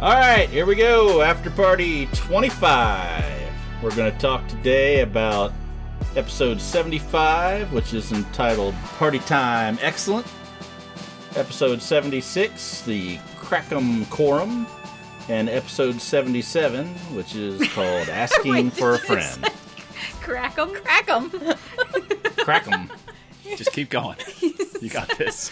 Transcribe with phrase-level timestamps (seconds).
[0.00, 1.20] All right, here we go.
[1.20, 3.52] After party 25.
[3.82, 5.52] We're going to talk today about
[6.16, 10.26] episode 75, which is entitled Party Time Excellent.
[11.36, 14.66] Episode 76, the Crackum Quorum.
[15.28, 19.46] And episode 77, which is called Asking Wait, for a did you Friend.
[19.46, 19.52] say-
[20.22, 20.72] Crack 'em.
[20.74, 21.30] Crack 'em.
[22.40, 22.90] Crackum.
[23.56, 24.16] Just keep going.
[24.80, 25.50] You got this.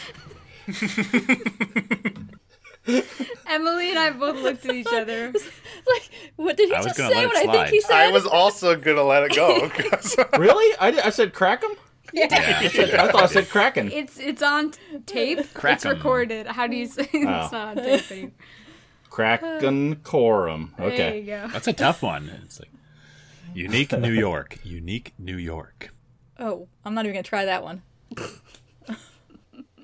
[3.48, 5.32] Emily and I both looked at each other.
[5.86, 7.96] like, what did he I just say let when it I think he said?
[7.96, 9.70] I was also gonna let it go.
[10.38, 10.76] Really?
[10.80, 11.74] I, did- I said Crackum?
[12.12, 12.26] yeah.
[12.30, 13.90] I, said, I thought I said Kraken.
[13.92, 14.72] It's it's on
[15.06, 15.52] tape.
[15.54, 15.96] Crack it's 'em.
[15.96, 16.46] recorded.
[16.46, 17.28] How do you say it's Oh.
[17.28, 18.30] not on tape anymore?
[19.10, 20.74] Kraken Quorum.
[20.78, 21.20] There you Okay.
[21.22, 21.48] go.
[21.48, 22.30] That's a tough one.
[22.44, 22.70] It's like
[23.54, 24.58] unique New York.
[24.64, 25.90] Unique New York.
[26.38, 27.82] Oh, I'm not even gonna try that one.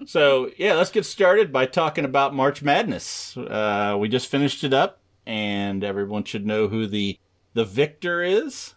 [0.07, 3.37] So, yeah, let's get started by talking about March Madness.
[3.37, 7.19] Uh, we just finished it up, and everyone should know who the
[7.55, 8.75] the victor is,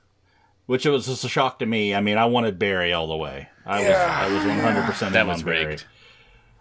[0.67, 1.93] which it was just a shock to me.
[1.95, 3.49] I mean, I wanted Barry all the way.
[3.65, 5.65] I was I was 100% That in was Barry.
[5.65, 5.85] rigged.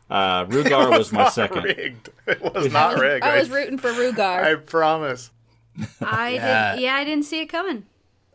[0.09, 1.65] Uh, Rugar was my not second.
[1.65, 2.09] rigged.
[2.27, 3.25] It was not rigged.
[3.25, 4.43] I was rooting for Rugar.
[4.45, 5.31] I promise.
[6.01, 6.75] I Yeah.
[6.75, 6.83] did.
[6.83, 7.85] Yeah, I didn't see it coming.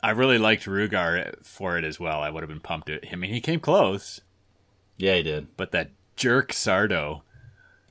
[0.04, 2.22] I really liked Rugar for it as well.
[2.22, 2.90] I would have been pumped.
[2.90, 4.20] At, I mean, he came close,
[4.98, 5.48] Yeah, he did.
[5.58, 5.92] but that
[6.22, 7.22] jerk Sardo.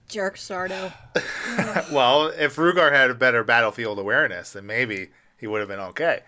[0.09, 0.93] Jerk Sardo.
[1.93, 6.21] Well, if Rugar had a better battlefield awareness, then maybe he would have been okay.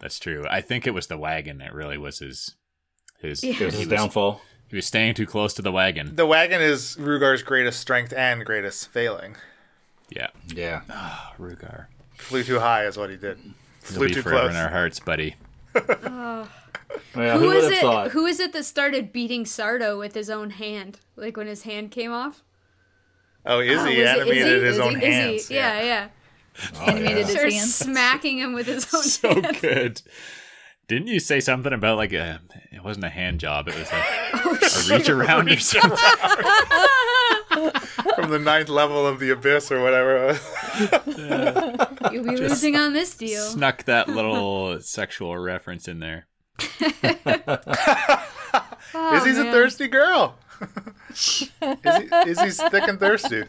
[0.00, 0.44] That's true.
[0.50, 2.56] I think it was the wagon that really was his.
[3.20, 4.40] His, It was he, his was, downfall.
[4.68, 6.16] he was staying too close to the wagon.
[6.16, 9.36] The wagon is Rugar's greatest strength and greatest failing.
[10.10, 10.28] Yeah.
[10.48, 10.80] Yeah.
[10.90, 11.86] Ah, Rugar.
[12.16, 13.38] Flew too high is what he did.
[13.38, 13.54] He'll
[13.98, 14.50] Flew be too forever close.
[14.52, 15.36] in our hearts, buddy.
[16.04, 16.48] Ah.
[17.14, 17.80] Well, Who would is have it?
[17.80, 18.10] thought?
[18.12, 20.98] Who is it that started beating Sardo with his own hand?
[21.16, 22.42] Like when his hand came off.
[23.44, 24.66] Oh, Izzy Oh, was it animated Izzy?
[24.66, 25.06] his own Izzy?
[25.06, 25.50] hands.
[25.50, 26.08] Yeah, yeah.
[26.76, 27.74] Oh, animated his hands.
[27.74, 29.60] smacking him with his own So hands.
[29.60, 30.02] good.
[30.88, 32.40] Didn't you say something about like a?
[32.72, 33.68] It wasn't a hand job.
[33.68, 33.94] It was a,
[34.34, 34.58] oh,
[34.92, 35.98] a reach around or something.
[38.16, 40.28] From the ninth level of the abyss or whatever.
[40.28, 40.40] it
[41.06, 42.12] was.
[42.12, 43.42] You'll be losing on this deal.
[43.42, 46.26] Snuck that little sexual reference in there.
[48.94, 50.36] Oh, Izzy's a thirsty girl.
[51.10, 51.50] Izzy,
[52.26, 53.44] Izzy's thick and thirsty.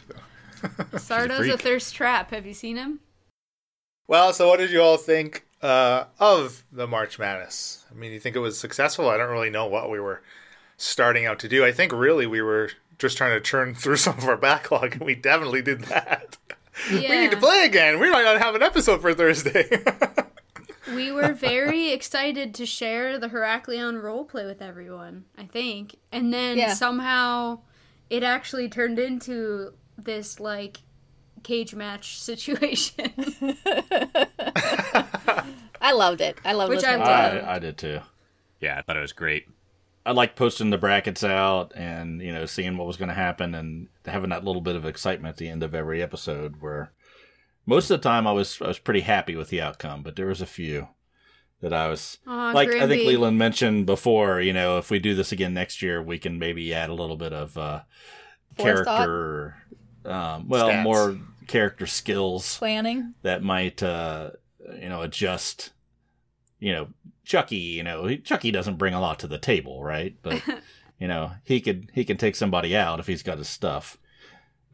[0.98, 1.62] Sardo's a freak.
[1.62, 2.32] thirst trap.
[2.32, 3.00] Have you seen him?
[4.08, 7.86] Well, so what did you all think uh, of the March Madness?
[7.92, 9.10] I mean, you think it was successful?
[9.10, 10.22] I don't really know what we were
[10.78, 11.66] starting out to do.
[11.66, 15.02] I think really we were just trying to churn through some of our backlog, and
[15.02, 16.38] we definitely did that.
[16.92, 17.02] Yeah.
[17.10, 18.00] We need to play again.
[18.00, 19.70] We might not have an episode for Thursday.
[20.96, 25.96] We were very excited to share the Heraklion roleplay with everyone, I think.
[26.12, 26.74] And then Yeah.
[26.74, 27.60] somehow
[28.10, 30.82] it actually turned into this like
[31.44, 33.12] cage match situation.
[35.82, 36.38] I loved it.
[36.46, 37.34] I loved Which I to love.
[37.36, 37.44] it.
[37.44, 38.00] I, I did too.
[38.60, 39.48] Yeah, I thought it was great.
[40.06, 43.56] I like posting the brackets out and you know seeing what was going to happen
[43.56, 46.62] and having that little bit of excitement at the end of every episode.
[46.62, 46.92] Where
[47.66, 50.28] most of the time I was I was pretty happy with the outcome, but there
[50.28, 50.90] was a few
[51.62, 52.70] that I was Aw, like.
[52.70, 54.42] I think Leland mentioned before.
[54.42, 57.18] You know, if we do this again next year, we can maybe add a little
[57.18, 57.82] bit of uh,
[58.58, 59.56] character.
[60.06, 60.84] Um, well, Stats.
[60.84, 63.14] more character skills Planning.
[63.22, 64.32] that might uh
[64.80, 65.72] you know adjust
[66.60, 66.88] you know
[67.24, 70.42] chucky you know chucky doesn't bring a lot to the table right but
[71.00, 73.98] you know he could he can take somebody out if he's got his stuff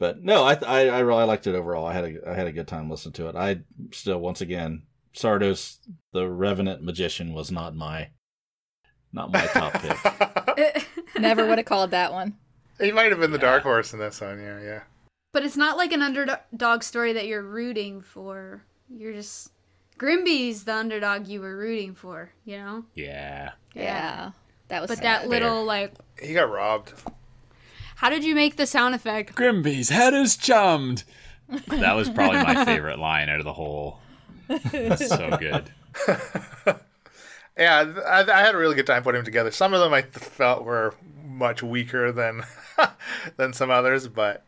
[0.00, 2.52] but no i i, I really liked it overall i had a i had a
[2.52, 3.60] good time listening to it i
[3.92, 4.82] still once again
[5.14, 5.76] sardos
[6.12, 8.08] the revenant magician was not my
[9.12, 10.86] not my top pick
[11.18, 12.36] Never would have called that one.
[12.80, 14.40] he might have been the dark horse in this one.
[14.40, 14.80] Yeah, yeah.
[15.32, 18.62] but it's not like an underdog story that you're rooting for.
[18.88, 19.50] You're just
[19.98, 22.84] Grimby's the underdog you were rooting for, you know?
[22.94, 23.50] Yeah.
[23.74, 24.30] Yeah.
[24.68, 25.04] That was But sad.
[25.04, 25.92] that little like
[26.22, 26.92] He got robbed.
[28.00, 29.34] How did you make the sound effect?
[29.34, 31.04] Grimby's head is chummed.
[31.68, 34.00] That was probably my favorite line out of the whole.
[34.48, 35.70] That's so good.
[37.58, 39.50] Yeah, I, I had a really good time putting them together.
[39.50, 42.42] Some of them I felt were much weaker than
[43.36, 44.46] than some others, but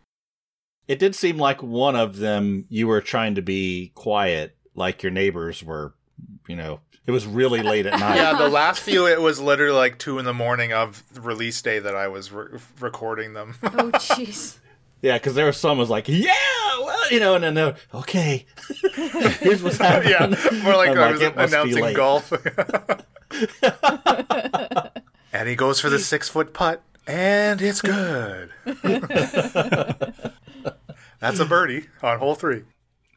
[0.88, 5.12] it did seem like one of them you were trying to be quiet like your
[5.12, 5.92] neighbors were
[6.48, 9.76] you know it was really late at night yeah, the last few it was literally
[9.76, 13.54] like two in the morning of release day that I was re- recording them.
[13.62, 14.58] Oh jeez.
[15.02, 16.32] Yeah, because there was some was like, yeah,
[16.80, 18.46] well, you know, and then they're okay.
[18.94, 20.12] Here's what's happening.
[20.12, 20.26] yeah,
[20.62, 22.32] more like I'm I was "It announcing golf.
[25.32, 28.50] and he goes for the six foot putt, and it's good.
[31.18, 32.62] That's a birdie on hole three.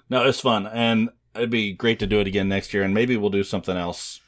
[0.09, 3.17] No, it's fun, and it'd be great to do it again next year, and maybe
[3.17, 4.21] we'll do something else.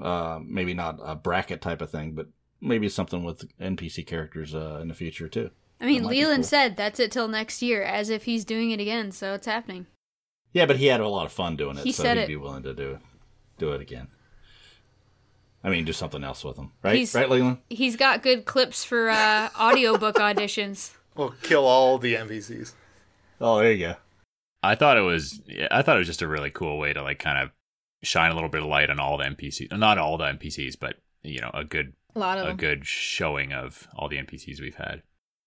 [0.00, 2.26] Uh, maybe not a bracket type of thing, but
[2.60, 5.50] maybe something with NPC characters uh, in the future too.
[5.80, 6.48] I mean, That might be Leland cool.
[6.48, 9.86] said that's it till next year, as if he's doing it again, so it's happening.
[10.52, 12.28] Yeah, but he had a lot of fun doing it, He so said he'd it.
[12.28, 12.98] be willing to do
[13.58, 14.08] do it again.
[15.62, 16.96] I mean, do something else with him, right?
[16.96, 17.58] He's- right, Leland?
[17.70, 20.92] He's got good clips for uh, audiobook auditions.
[21.14, 22.72] We'll kill all the NPCs.
[23.40, 23.94] Oh, there you go.
[24.64, 25.40] I thought it was
[25.70, 27.50] I thought it was just a really cool way to like kind of
[28.02, 29.76] shine a little bit of light on all the NPCs.
[29.76, 32.56] Not all the NPCs, but you know, a good A lot of a them.
[32.56, 35.02] good showing of all the NPCs we've had.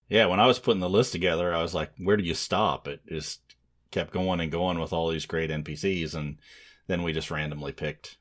[0.08, 2.88] Yeah, when I was putting the list together, I was like, where do you stop?
[2.88, 3.40] It just
[3.90, 6.38] kept going and going with all these great NPCs, and
[6.86, 8.16] then we just randomly picked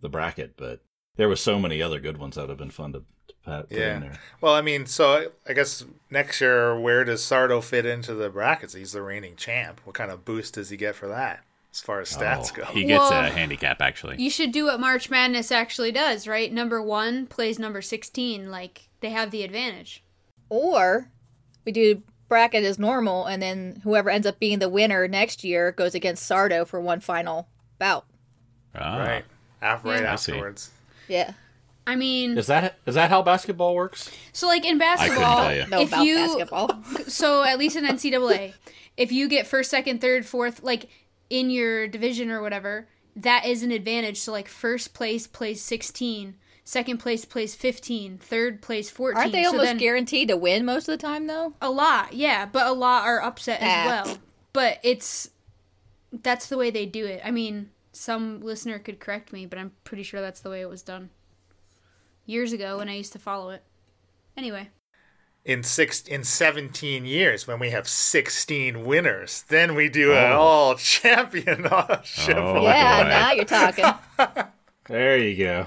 [0.00, 0.56] the bracket.
[0.56, 0.80] But
[1.16, 3.23] there was so many other good ones that would have been fun to, to pat-
[3.44, 3.94] put Yeah.
[3.96, 4.18] in there.
[4.40, 8.74] Well, I mean, so I guess next year, where does Sardo fit into the brackets?
[8.74, 9.80] He's the reigning champ.
[9.84, 11.40] What kind of boost does he get for that,
[11.72, 12.64] as far as stats Oh, go?
[12.66, 14.16] He gets Well- a handicap actually.
[14.22, 16.52] You should do what March Madness actually does, right?
[16.52, 18.50] Number one plays number 16.
[18.50, 20.02] Like, they have the advantage.
[20.48, 21.10] Or
[21.64, 25.70] we do bracket as normal, and then whoever ends up being the winner next year
[25.72, 27.48] goes against Sardo for one final
[27.78, 28.06] bout.
[28.74, 28.98] Ah.
[28.98, 29.24] Right,
[29.62, 30.12] Af- right Yeah.
[30.14, 30.70] Afterwards.
[31.06, 31.32] Yeah.
[31.86, 34.10] I mean, Is that is that how basketball works?
[34.32, 35.66] so like in couldn't basketball, tell you.
[35.66, 36.82] No if about you basketball.
[37.08, 38.54] so at least in NCAA,
[38.96, 40.88] if you get first, second, third, fourth, like
[41.30, 44.18] in your division or whatever, that is an advantage.
[44.18, 49.18] So like first place plays 16, second place plays 15, third place 14.
[49.20, 51.52] Aren't they So almost then- guaranteed to win most of the time, though?
[51.60, 53.66] A lot, yeah, but a lot are upset Ah.
[53.66, 54.18] as well.
[54.54, 55.30] But it's
[56.22, 57.20] that's the way they do it.
[57.24, 60.68] I mean, some listener could correct me, but I'm pretty sure that's the way it
[60.70, 61.10] was done
[62.26, 63.62] years ago when I used to follow it.
[64.36, 64.70] Anyway,
[65.44, 70.38] In six, in seventeen years, when we have sixteen winners, then we do an Oh.
[70.40, 71.66] all championship.
[72.36, 73.08] Oh, yeah, boy.
[73.08, 73.84] now you're talking.
[74.86, 75.66] There you go.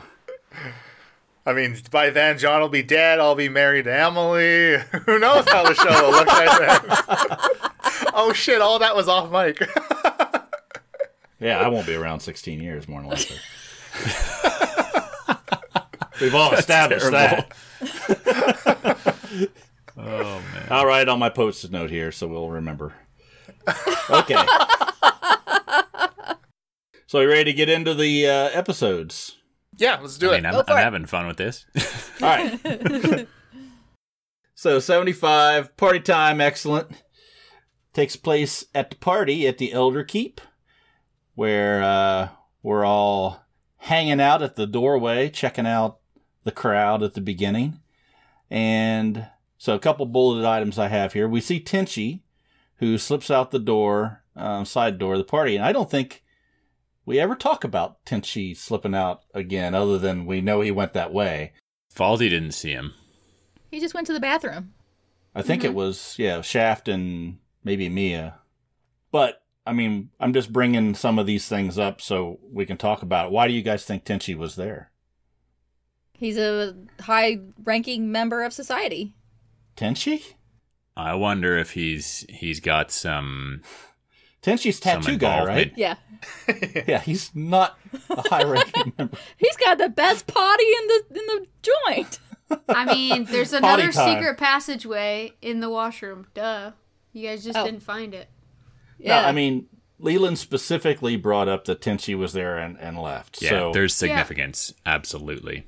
[1.43, 3.19] I mean, by then John will be dead.
[3.19, 4.77] I'll be married to Emily.
[5.07, 8.11] Who knows how the show will look like then?
[8.13, 8.61] oh shit!
[8.61, 9.59] All that was off mic.
[11.39, 13.37] Yeah, I won't be around 16 years, more than likely.
[16.21, 17.51] We've all established that.
[19.99, 20.67] Oh man.
[20.69, 22.93] I'll write on my post-it note here so we'll remember.
[24.09, 24.35] Okay.
[27.07, 29.37] so, you ready to get into the uh, episodes?
[29.75, 30.43] yeah, let's do I it.
[30.43, 31.65] mean, I'm, I'm having fun with this.
[32.21, 33.27] All right.
[34.55, 36.91] so, 75, party time, excellent.
[37.93, 40.39] Takes place at the party at the Elder Keep,
[41.33, 42.29] where uh,
[42.61, 43.43] we're all
[43.77, 45.97] hanging out at the doorway, checking out
[46.47, 47.79] the crowd at the beginning.
[48.49, 49.27] And
[49.59, 51.27] so, a couple bulleted items I have here.
[51.27, 52.21] We see Tenchi,
[52.77, 55.55] who slips out the door, um, side door of the party.
[55.55, 56.23] And I don't think
[57.05, 61.13] we ever talk about Tenchi slipping out again, other than we know he went that
[61.13, 61.53] way.
[61.93, 62.93] Falsey didn't see him.
[63.71, 64.73] he just went to the bathroom.
[65.35, 68.39] I think it was yeah Shaft and maybe Mia,
[69.11, 73.01] but I mean I'm just bringing some of these things up so we can talk
[73.03, 73.31] about it.
[73.31, 74.91] Why do you guys think Tenchi was there?
[76.17, 79.13] He's a high ranking member of society.
[79.77, 80.33] Tenchi?
[80.95, 83.61] I wonder if he's he's got some
[84.41, 85.73] Tenchi's some tattoo guy, right?
[85.77, 85.95] Yeah.
[86.87, 87.77] Yeah, he's not
[88.09, 89.17] a high-ranking member.
[89.37, 92.19] He's got the best potty in the in the joint.
[92.69, 96.25] I mean, there's another secret passageway in the washroom.
[96.33, 96.71] Duh.
[97.13, 97.65] You guys just Oh.
[97.65, 98.29] didn't find it.
[98.97, 99.21] Yeah.
[99.21, 99.67] No, I mean
[99.99, 103.39] Leland specifically brought up that Tenchi was there and, and left.
[103.41, 104.73] Yeah, so there's significance.
[104.87, 105.67] Absolutely.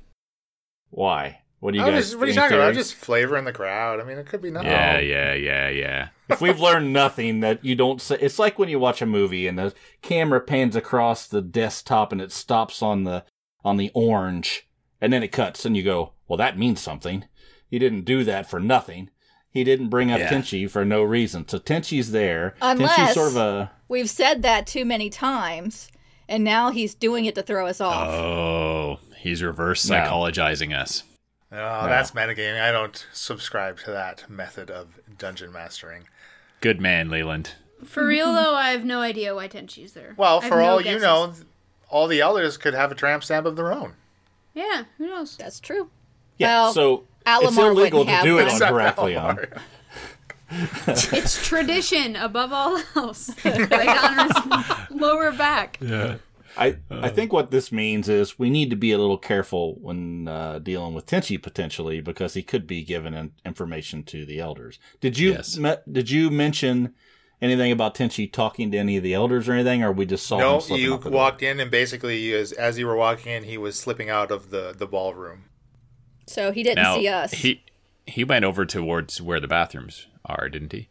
[0.90, 1.40] Why?
[1.60, 1.96] What do you I guys?
[1.96, 2.72] was just- what are you any talking about?
[2.72, 2.88] theories?
[2.88, 4.00] Just flavor in the crowd.
[4.00, 4.70] I mean, it could be nothing.
[4.70, 6.08] Yeah, yeah, yeah, yeah.
[6.30, 9.46] if we've learned nothing that you don't say it's like when you watch a movie
[9.46, 13.24] and the camera pans across the desktop and it stops on the
[13.62, 14.66] on the orange
[15.02, 17.24] and then it cuts and you go well that means something
[17.68, 19.10] he didn't do that for nothing
[19.50, 20.30] he didn't bring up Yeah.
[20.30, 24.68] tenchi for no reason so tenchi's there Unless- tenchi's sort of a We've said that
[24.68, 25.90] too many times,
[26.28, 28.08] and now he's doing it to throw us off.
[28.08, 28.79] Oh,
[29.20, 29.96] he's reverse No.
[29.96, 31.04] psychologizing us.
[31.52, 32.60] Oh, that's metagaming.
[32.60, 36.04] I don't subscribe to that method of dungeon mastering.
[36.60, 37.54] Good man, Leland.
[37.84, 40.14] For real though, I have no idea why Tenchi's there.
[40.16, 41.32] Well, for no all you know,
[41.88, 43.94] all the elders could have a tramp stamp of their own.
[44.54, 45.36] Yeah, who knows?
[45.36, 45.90] That's true.
[46.36, 49.58] yeah Well, so it's Alamar illegal to do it on Except Heraklion.
[50.86, 53.30] It's tradition above all else.
[53.44, 54.28] right on
[54.88, 55.78] his lower back.
[55.80, 56.16] Yeah.
[56.60, 60.28] I, I think what this means is we need to be a little careful when
[60.28, 64.78] uh, dealing with Tenchi potentially because he could be given in, information to the elders.
[65.00, 65.56] Did you Yes.
[65.56, 66.94] me- did you mention
[67.40, 70.38] anything about Tenchi talking to any of the elders or anything, or we just saw
[70.38, 71.16] no, him slipping you out the door?
[71.18, 74.50] walked in and basically, as, as you were walking in, he was slipping out of
[74.50, 75.46] the, the ballroom.
[76.26, 77.32] So he didn't Now see us.
[77.32, 77.62] he
[78.06, 80.88] he went over towards where the bathrooms are, didn't he?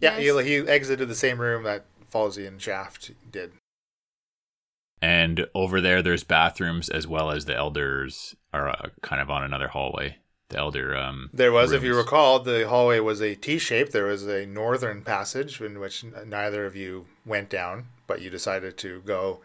[0.00, 0.44] Yeah, Yes.
[0.44, 3.52] he, he exited the same room that Falsey and Shaft did.
[5.02, 9.44] And over there, there's bathrooms as well as the elders are uh, kind of on
[9.44, 10.18] another hallway.
[10.48, 11.28] The elder um.
[11.32, 13.90] There was, if you recall, the hallway was a T shape.
[13.90, 18.78] There was a northern passage in which neither of you went down, but you decided
[18.78, 19.40] to go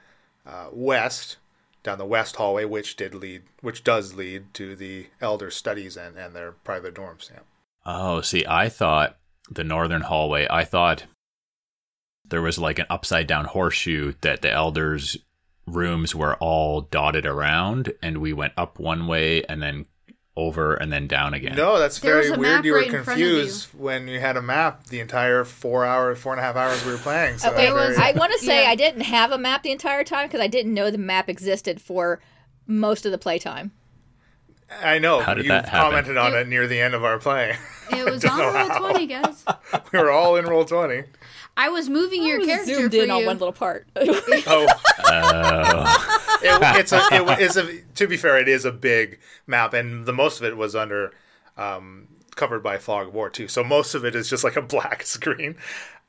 [0.46, 1.38] uh, west
[1.84, 6.18] down the west hallway, which did lead, which does lead to the elder studies and,
[6.18, 7.32] and their private dorms.
[7.32, 7.40] Yeah.
[7.86, 9.18] Oh, see, I thought
[9.50, 10.48] the northern hallway.
[10.50, 11.06] I thought
[12.24, 15.18] there was like an upside down horseshoe that the elders'
[15.68, 19.86] rooms were all dotted around, and we went up one way and then
[20.38, 21.56] over and then down again.
[21.56, 22.42] No, that's There very weird.
[22.42, 23.28] map You were right in front you.
[23.36, 26.84] confused when you had a map the entire four hour, four and a half hours
[26.86, 27.38] we were playing.
[27.38, 28.70] So Okay, that's very- I want to say yeah.
[28.70, 31.82] I didn't have a map the entire time because I didn't know the map existed
[31.82, 32.22] for
[32.66, 33.72] most of the playtime.
[34.82, 35.90] I know How did you that happen?
[35.92, 37.58] commented on it near the end of our play.
[37.92, 39.44] It was on roll twenty, guys.
[39.92, 41.04] we were all in roll twenty.
[41.58, 43.26] I was moving your was character zoomed for in on you.
[43.28, 43.88] one little part.
[43.96, 44.68] Oh,
[45.04, 49.74] Oh, it, it's a it is a to be fair, it is a big map,
[49.74, 51.12] and the most of it was under
[51.58, 53.48] um, covered by fog of war too.
[53.48, 55.56] So most of it is just like a black screen.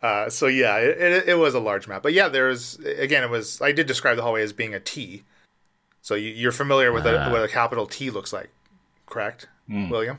[0.03, 3.31] Uh, so yeah, it, it, it was a large map, but yeah, there's again, it
[3.31, 3.61] was.
[3.61, 5.23] I did describe the hallway as being a T.
[6.03, 7.29] So you, you're familiar with Ah.
[7.29, 8.51] a, what a capital T looks like,
[9.07, 10.19] correct, William?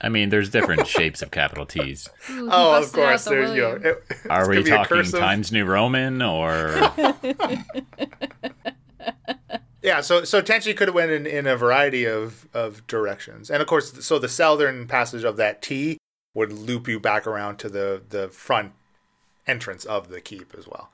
[0.00, 2.08] I mean, there's different shapes of capital T's.
[2.30, 3.24] Ooh, Oh, of course.
[3.24, 5.10] the There's you know, it- Are we gonna be a talking.
[5.12, 6.92] Times New Roman or?
[9.80, 13.62] Yeah, so so Tenchi could have went in, in a variety of, of directions, and
[13.62, 15.98] of course, so the southern passage of that T
[16.34, 18.72] would loop you back around to the the front
[19.46, 20.90] entrance of the keep as well.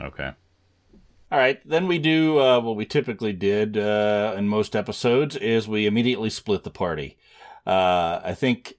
[0.00, 0.30] Okay.
[1.32, 5.66] All right, then we do uh, what we typically did uh, in most episodes is
[5.66, 7.16] we immediately split the party.
[7.66, 8.74] Uh, I think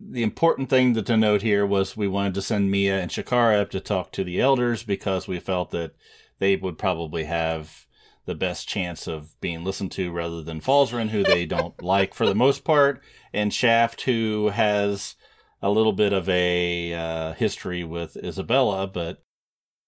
[0.00, 3.70] the important thing to, note here was we wanted to send Mia and Shakara up
[3.70, 5.94] to talk to the elders because we felt that
[6.38, 7.86] they would probably have
[8.26, 12.26] the best chance of being listened to rather than Falzarin, who they don't like for
[12.26, 13.00] the most part,
[13.32, 15.16] and Shaft, who has
[15.60, 19.24] a little bit of a uh, history with Isabella, but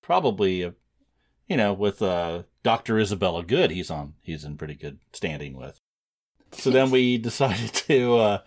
[0.02, 0.72] probably
[1.50, 4.14] you know, with uh, Doctor Isabella Good, he's on.
[4.22, 5.79] He's in pretty good standing with.
[6.52, 8.38] So then we decided to uh,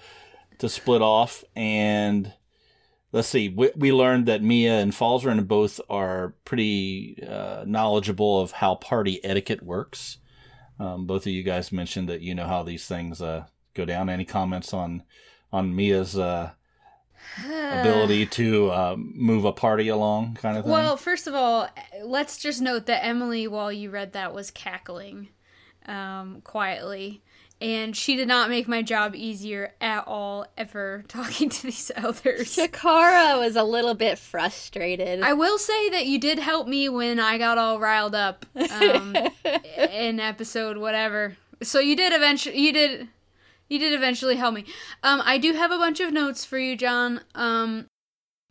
[0.59, 2.33] to split off, and
[3.11, 3.49] let's see.
[3.49, 9.23] We, we learned that Mia and Falzarin both are pretty uh, knowledgeable of how party
[9.23, 10.17] etiquette works.
[10.79, 14.09] Um, both of you guys mentioned that you know how these things uh, go down.
[14.09, 15.03] Any comments on
[15.51, 16.51] on Mia's uh,
[17.45, 20.73] ability to uh, move a party along, kind of thing?
[20.73, 21.69] Well, first of all,
[22.03, 25.29] let's just note that Emily, while you read that, was cackling
[25.85, 27.21] um, quietly.
[27.63, 32.57] And she did not make my job easier at all, ever talking to these elders.
[32.57, 35.21] Shakara was a little bit frustrated.
[35.21, 39.15] I will say that you did help me when I got all riled up um,
[39.91, 41.37] in episode whatever.
[41.61, 42.59] So you did eventually.
[42.59, 43.07] You did.
[43.69, 44.65] You did eventually help me.
[45.01, 47.21] Um, I do have a bunch of notes for you, John.
[47.33, 47.87] Um,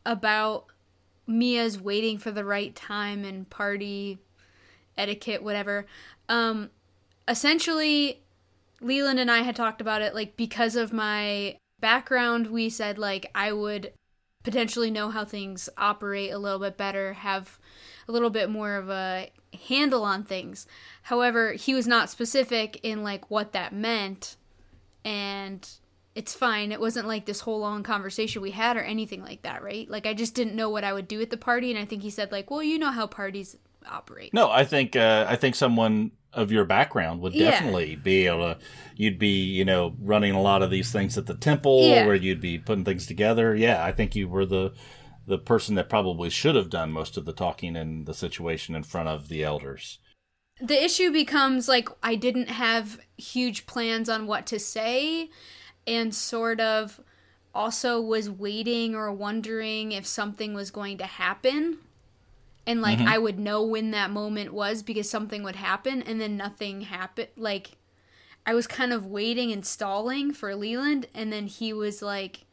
[0.07, 0.67] about
[1.27, 4.19] Mia's waiting for the right time and party
[4.97, 5.87] etiquette, whatever.
[6.31, 6.71] Um,
[7.29, 8.22] essentially,
[8.83, 10.15] Leland and I had talked about it.
[10.15, 13.93] Like because of my background, we said like I would
[14.43, 17.59] potentially know how things operate a little bit better, have
[18.09, 19.31] a little bit more of a
[19.69, 20.67] handle on things.
[21.03, 24.37] However, he was not specific in like what that meant
[25.05, 25.69] and
[26.15, 26.73] it's fine.
[26.73, 29.89] It wasn't like this whole long conversation we had or anything like that, right?
[29.89, 32.03] Like I just didn't know what I would do at the party and I think
[32.03, 33.57] he said like, "Well, you know how parties
[33.89, 37.51] operate." No, I think uh, I think someone of your background would Yeah.
[37.51, 38.59] definitely be able to.
[38.97, 42.07] You'd be, you know, running a lot of these things at the temple, Yeah.
[42.07, 43.55] where you'd be putting things together.
[43.55, 44.73] Yeah, I think you were the
[45.25, 48.83] the person that probably should have done most of the talking in the situation in
[48.83, 49.99] front of the elders.
[50.61, 55.31] the issue becomes like I didn't have huge plans on what to say
[55.87, 57.01] and sort of
[57.55, 61.79] also was waiting or wondering if something was going to happen.
[62.67, 66.37] And like I would know when that moment was because something would happen and then
[66.37, 67.29] nothing happened.
[67.37, 67.73] Like
[68.47, 72.45] I was kind of waiting and stalling for Leland and then he was like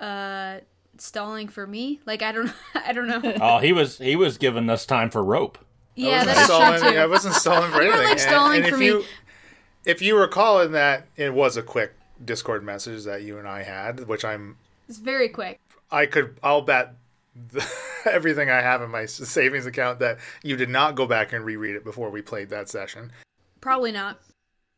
[0.00, 0.58] uh
[0.98, 2.00] stalling for me.
[2.06, 3.20] Like I don't I don't know.
[3.40, 5.58] Oh, he was he was giving us time for rope.
[5.60, 5.64] I
[5.96, 6.98] yeah, wasn't that's stalling, true too.
[6.98, 8.04] I wasn't stalling for anything.
[8.04, 8.86] like, And- and for if me.
[8.86, 9.04] You,
[9.84, 11.92] if you recall in that, it was a quick
[12.24, 14.56] Discord message that you and I had, which I'm
[14.88, 15.60] It's very quick.
[15.90, 16.94] I could I'll bet
[17.34, 17.66] the,
[18.10, 21.76] everything I have in my savings account that you did not go back and reread
[21.76, 23.12] it before we played that session.
[23.60, 24.20] Probably not.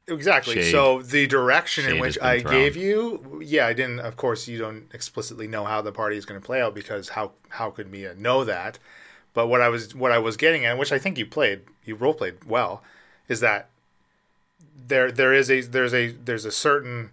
[0.08, 0.54] Exactly.
[0.54, 0.70] Shade.
[0.70, 2.54] So the direction in which I thrown.
[2.54, 3.98] gave you, yeah, I didn't.
[4.00, 7.10] Of course, you don't explicitly know how the party is going to play out because
[7.10, 8.78] how how could Mia know that?
[9.34, 11.96] But what I was what I was getting at, which I think you played, you
[11.96, 12.84] role played well,
[13.28, 13.68] is that
[14.86, 17.10] there there is a there's a there's a certain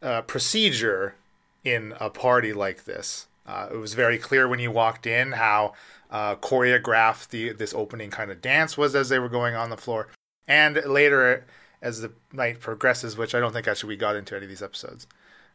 [0.00, 1.16] uh, procedure
[1.62, 3.26] in a party like this.
[3.46, 5.74] Uh, it was very clear when you walked in how
[6.10, 9.76] uh, choreographed the this opening kind of dance was as they were going on the
[9.76, 10.08] floor,
[10.48, 11.44] and later
[11.82, 14.62] as the night progresses, which I don't think actually we got into any of these
[14.62, 15.06] episodes.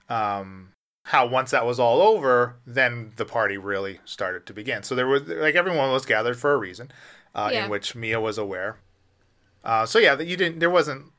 [0.07, 0.73] Um,
[1.05, 4.83] how once that was all over, then the party really started to begin.
[4.83, 6.91] So there was like everyone was gathered for a reason,
[7.33, 7.63] uh, Yeah.
[7.63, 8.77] in which Mia was aware.
[9.63, 10.59] Uh, so yeah, that you didn't.
[10.59, 11.11] There wasn't.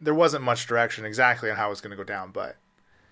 [0.00, 2.56] There wasn't much direction exactly on how it was going to go down, but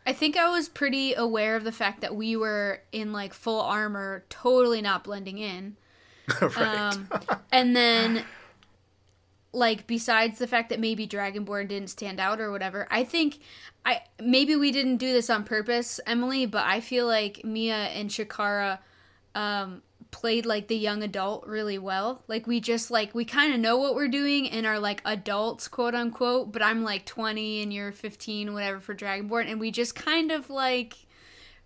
[0.09, 3.61] I think I was pretty aware of the fact that we were in like full
[3.61, 5.77] armor, totally not blending in.
[6.41, 6.95] right.
[6.95, 7.11] Um,
[7.53, 8.25] and then,
[9.53, 13.41] like, besides the fact that maybe Dragonborn didn't stand out or whatever, I think
[13.85, 18.09] I maybe we didn't do this on purpose, Emily, but I feel like Mia and
[18.09, 18.79] Shakara
[19.35, 22.23] um, played like the young adult really well.
[22.29, 25.69] Like we just like we kind of know what we're doing and are like adults,
[25.69, 26.53] quote unquote.
[26.53, 30.49] But I'm like 20 and you're 15, whatever for Dragonborn, and we just kind of
[30.51, 30.95] like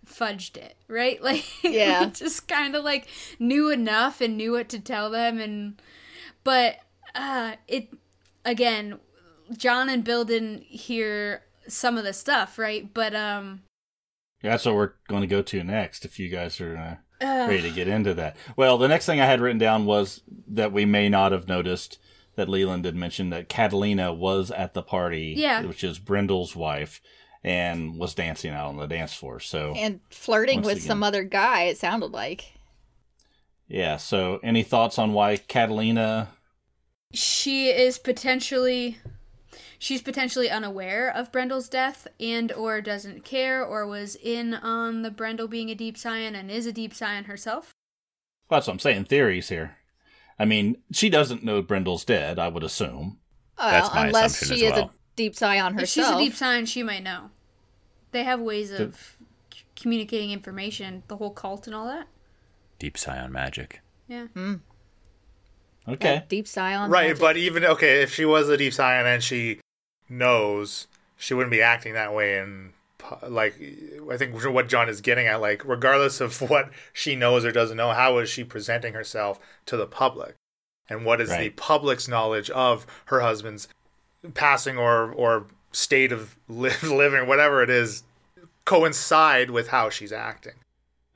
[0.05, 1.21] fudged it, right?
[1.23, 2.05] Like Yeah.
[2.05, 3.07] we just kind of like
[3.39, 5.81] knew enough and knew what to tell them and
[6.43, 6.77] but
[7.15, 7.87] uh it
[8.43, 8.99] again
[9.55, 12.93] John and Bill didn't hear some of the stuff, right?
[12.93, 13.61] But um
[14.41, 16.03] yeah, That's what we're going to go to next.
[16.03, 18.35] If you guys are uh, uh, ready to get into that.
[18.55, 21.99] Well, the next thing I had written down was that we may not have noticed
[22.35, 25.61] that Leland did mention that Catalina was at the party, Yeah.
[25.63, 26.99] which is Brendel's wife,
[27.43, 29.39] and was dancing out on the dance floor.
[29.39, 30.87] So And flirting with again.
[30.87, 32.53] some other guy, it sounded like.
[33.67, 33.97] yeah.
[33.97, 36.29] So any thoughts on why Catalina?
[37.13, 38.97] she is potentially
[39.83, 45.11] she's potentially unaware of Brendel's death and or doesn't care or was in on the
[45.11, 47.73] Brendel being a deep scion and is a deep scion herself.
[48.49, 49.05] Well, that's what I'm saying.
[49.05, 49.77] Theories here.
[50.39, 52.39] I mean, she doesn't know Brendel's dead.
[52.39, 53.19] I would assume.
[53.59, 54.85] Well, That's my unless assumption she as is well.
[54.87, 55.83] a deep scion herself.
[55.83, 57.29] If she's a deep scion, she might know.
[58.11, 59.17] They have ways of
[59.53, 62.07] c- communicating information, the whole cult and all that.
[62.79, 63.81] Deep scion magic.
[64.07, 64.27] Yeah.
[64.27, 64.55] Hmm.
[65.87, 66.23] Okay.
[66.29, 66.89] Deep scion.
[66.89, 67.19] right, magic.
[67.19, 69.59] but even okay, if she was a deep scion and she
[70.09, 70.87] knows,
[71.17, 72.37] she wouldn't be acting that way.
[72.37, 72.73] And
[73.27, 73.55] like,
[74.11, 77.77] I think what John is getting at, like, regardless of what she knows or doesn't
[77.77, 80.35] know, how is she presenting herself to the public?
[80.89, 83.67] And what is the public's knowledge of her husband's
[84.33, 88.03] passing or or state of li- living, whatever it is,
[88.65, 90.53] coincide with how she's acting?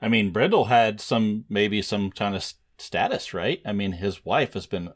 [0.00, 3.60] I mean, Brendel had some maybe some kind of status, right?
[3.64, 4.92] I mean, his wife has been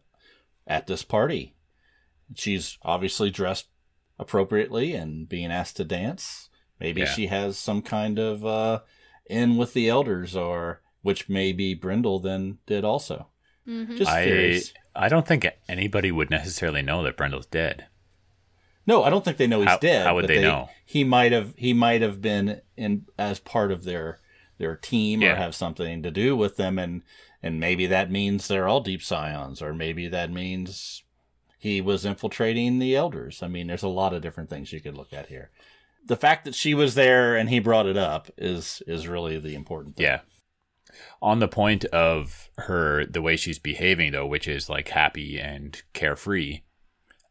[0.66, 1.54] at this party.
[2.34, 3.66] She's obviously dressed
[4.18, 6.48] appropriately and being asked to dance.
[6.80, 7.06] Maybe Yeah.
[7.12, 8.80] she has some kind of uh,
[9.26, 13.28] in with the elders, or which maybe Brendel then did also.
[13.66, 13.96] Mm-hmm.
[13.96, 14.74] Just I theories.
[14.94, 17.86] I don't think anybody would necessarily know that Brendel's dead.
[18.86, 20.06] No, I don't think they know he's How- dead.
[20.06, 20.68] how would but they know?
[20.84, 21.54] He might have.
[21.56, 24.18] He might have been in as part of their
[24.58, 27.02] their team or have something to do with them, and
[27.42, 31.04] and maybe that means they're all deep scions, or maybe that means
[31.62, 33.40] he was infiltrating the elders.
[33.40, 35.52] I mean, there's a lot of different things you could look at here.
[36.04, 39.54] The fact that she was there and he brought it up is is really the
[39.54, 40.06] important thing.
[40.06, 40.20] Yeah.
[41.22, 45.80] On the point of her, the way she's behaving, though, which is like happy and
[45.92, 46.62] carefree,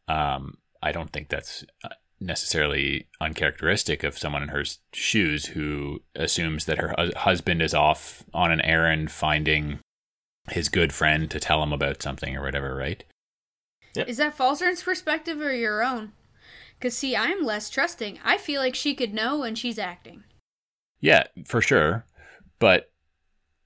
[0.07, 1.89] um, I don't think that's uh,
[2.21, 4.63] necessarily uncharacteristic of someone in her
[4.93, 9.79] shoes who assumes that her husband is off on an errand finding
[10.51, 13.03] his good friend to tell him about something or whatever, right?
[13.95, 16.13] Is that Falzern's perspective or your own?
[16.77, 18.19] Because, see, I'm less trusting.
[18.23, 20.23] I feel like she could know when she's acting.
[20.99, 22.05] Yeah, for sure.
[22.59, 22.91] But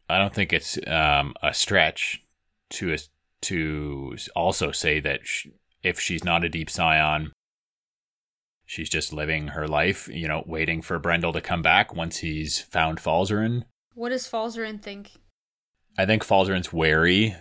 [0.10, 2.24] I don't think it's um, a stretch
[2.72, 2.98] to
[3.42, 5.48] to also say that sh-
[5.84, 7.32] if she's not a deep scion,
[8.66, 12.60] she's just living her life, you know, waiting for Brendel to come back once he's
[12.60, 13.64] found Falzarin.
[13.94, 15.12] What does Falzern think?
[15.98, 17.36] I think Falzarin's wary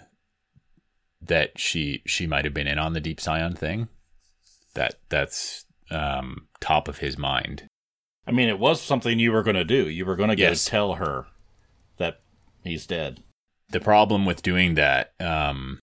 [1.26, 3.88] that she she might have been in on the deep scion thing.
[4.74, 7.64] That that's um, top of his mind.
[8.26, 9.88] I mean, it was something you were going to do.
[9.88, 10.64] You were going to go Yes.
[10.64, 11.26] tell her
[11.98, 12.20] that
[12.64, 13.22] he's dead.
[13.70, 15.78] the problem with doing that um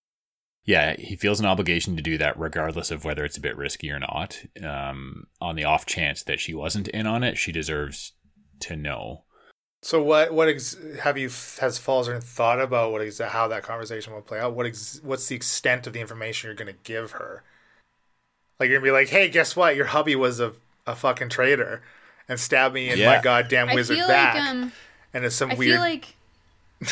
[0.66, 3.90] yeah he feels an obligation to do that regardless of whether it's a bit risky
[3.92, 8.14] or not um on the off chance that she wasn't in on it she deserves
[8.60, 9.24] to know
[9.84, 14.14] So what what ex- have you has Falzern thought about what ex- how that conversation
[14.14, 14.54] will play out?
[14.54, 17.42] What ex- what's the extent of the information you're going to give her?
[18.60, 19.76] Like you're gonna be like, hey, guess what?
[19.76, 20.54] Your hubby was a
[20.86, 21.82] a fucking traitor
[22.30, 23.16] and stabbed me in Yeah.
[23.18, 24.36] my goddamn I wizard feel back.
[24.36, 24.72] like um,
[25.14, 25.72] and it's some I weird.
[25.74, 26.16] feel like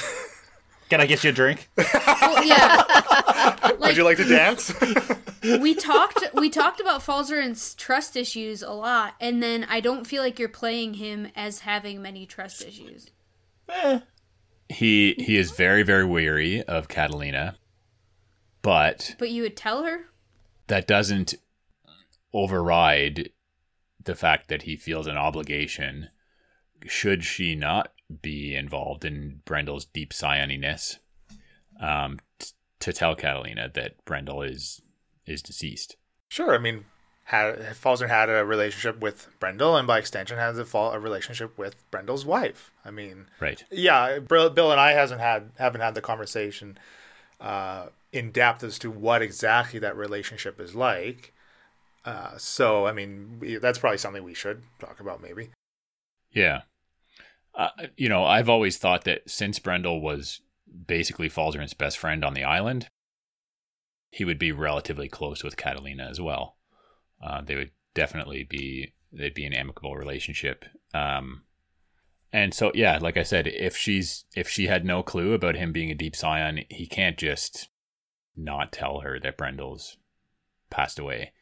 [0.89, 1.69] Can I get you a drink?
[1.77, 3.71] well, yeah.
[3.79, 4.73] Would you like to dance?
[5.43, 10.23] we talked we talked about Falzern's trust issues a lot, and then I don't feel
[10.23, 13.11] like you're playing him as having many trust issues.
[13.69, 13.99] Eh.
[14.67, 17.57] He he is very very weary of Catalina,
[18.61, 20.05] but But you would tell her?
[20.67, 21.33] that doesn't
[22.33, 23.29] override
[24.03, 26.09] the fact that he feels an obligation
[26.85, 30.97] should she not be involved in Brendel's deep psioniness
[31.79, 32.47] um, t-
[32.79, 34.81] to tell Catalina that Brendel is
[35.25, 35.95] is deceased.
[36.27, 36.55] Sure.
[36.55, 36.85] I mean,
[37.25, 41.57] had Falzern had a relationship with Brendel, and by extension has a, Fal- a relationship
[41.57, 42.71] with Brendel's wife.
[42.83, 43.63] I mean, Right.
[43.69, 46.77] yeah, Bill Bill and I hasn't had haven't had the conversation
[47.39, 51.31] uh, in depth as to what exactly that relationship is like.
[52.05, 55.49] Uh, so, I mean, we- that's probably something we should talk about, maybe.
[56.31, 56.61] Yeah.
[57.59, 60.39] Uh, you know, I've always thought that since Brendel was
[60.87, 62.89] basically Falzern's best friend on the island,
[64.11, 66.55] he would be relatively close with Catalina as well.
[67.21, 70.63] Uh, they would definitely be they'd be an amicable relationship.
[70.93, 71.43] Um,
[72.31, 75.73] and so yeah, like I said, if she's if she had no clue about him
[75.73, 77.67] being a deep scion, he can't just
[78.37, 79.97] not tell her that Brendel's
[80.69, 81.33] passed away.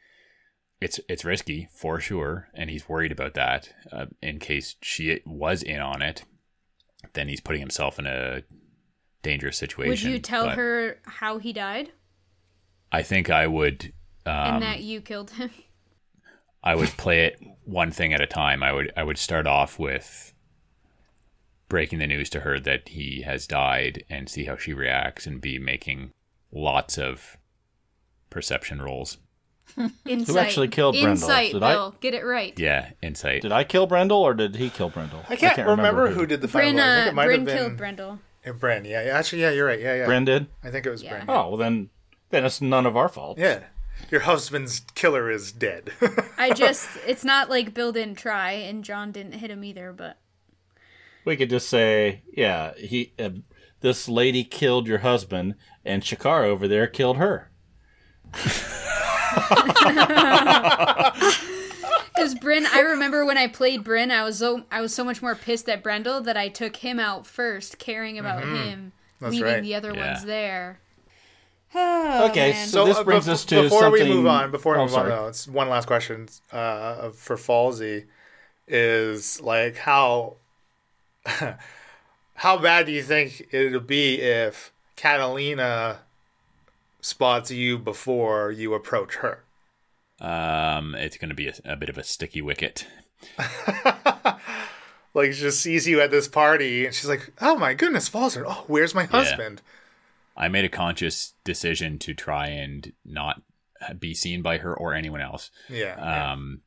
[0.80, 5.62] It's it's risky for sure, and he's worried about that uh, in case she was
[5.62, 6.24] in on it.
[7.14, 8.42] Then he's putting himself in a
[9.22, 9.90] dangerous situation.
[9.90, 11.90] Would you tell but her how he died
[12.90, 13.92] I think I would.
[14.26, 15.50] Um, and that you killed him?
[16.62, 18.62] I would play it one thing at a time.
[18.62, 20.32] I would I would start off with
[21.68, 25.40] breaking the news to her that he has died and see how she reacts and
[25.40, 26.12] be making
[26.50, 27.36] lots of
[28.30, 29.18] perception rolls.
[30.06, 30.36] Insight.
[30.36, 31.10] actually killed Brendel?
[31.12, 31.94] Insight, Did I- Bill.
[32.00, 32.58] Get it right.
[32.58, 33.42] Yeah, insight.
[33.42, 35.22] Did I kill Brendel or did he kill Brendel?
[35.28, 36.72] I can't, remember, who did the final.
[36.72, 36.84] Bryn, blow.
[36.84, 38.18] I think uh, it might Bryn have been killed Brendel.
[38.46, 38.84] uh, Bryn.
[38.84, 39.80] Yeah, yeah, actually, yeah, you're right.
[39.80, 40.06] Yeah, yeah.
[40.06, 40.46] Bren did.
[40.64, 41.10] I think it was Yeah.
[41.10, 41.24] Bryn.
[41.28, 41.90] Oh well, then
[42.30, 43.38] then it's none of our fault.
[43.38, 43.60] Yeah,
[44.10, 45.90] your husband's killer is dead.
[46.36, 50.18] I just, it's not like Bill didn't try and John didn't hit him either, but
[51.24, 53.30] We could just say, yeah, he, uh,
[53.80, 55.54] this lady killed your husband,
[55.84, 57.50] and Shakara over there killed her.
[62.14, 65.22] Because Bryn, I remember when I played Bryn, I was so I was so much
[65.22, 68.88] more pissed at Brendel that I took him out first, caring about him, Mm-hmm.
[69.20, 69.62] That's leaving right.
[69.62, 70.12] the other Yeah.
[70.12, 70.80] ones there.
[71.74, 72.66] Oh, Okay, man.
[72.68, 74.50] so- this uh, brings bef- us to before we move on.
[74.50, 75.12] Before we Oh, move sorry.
[75.12, 78.06] on, though, it's one last question uh, for Falsey
[78.66, 80.36] is like how
[82.34, 86.00] how bad do you think it'll be if Catalina
[87.00, 89.44] spots you before you approach her?
[90.20, 92.86] Um, it's going to be a, a bit of a sticky wicket.
[95.18, 98.44] Like she just sees you at this party and she's like, "Oh my goodness, Falser!
[98.46, 99.62] Oh, where's my husband?"
[100.36, 103.42] I made a conscious decision to try and not
[103.98, 105.50] be seen by her or anyone else.
[105.68, 106.32] Yeah, yeah.
[106.32, 106.60] um,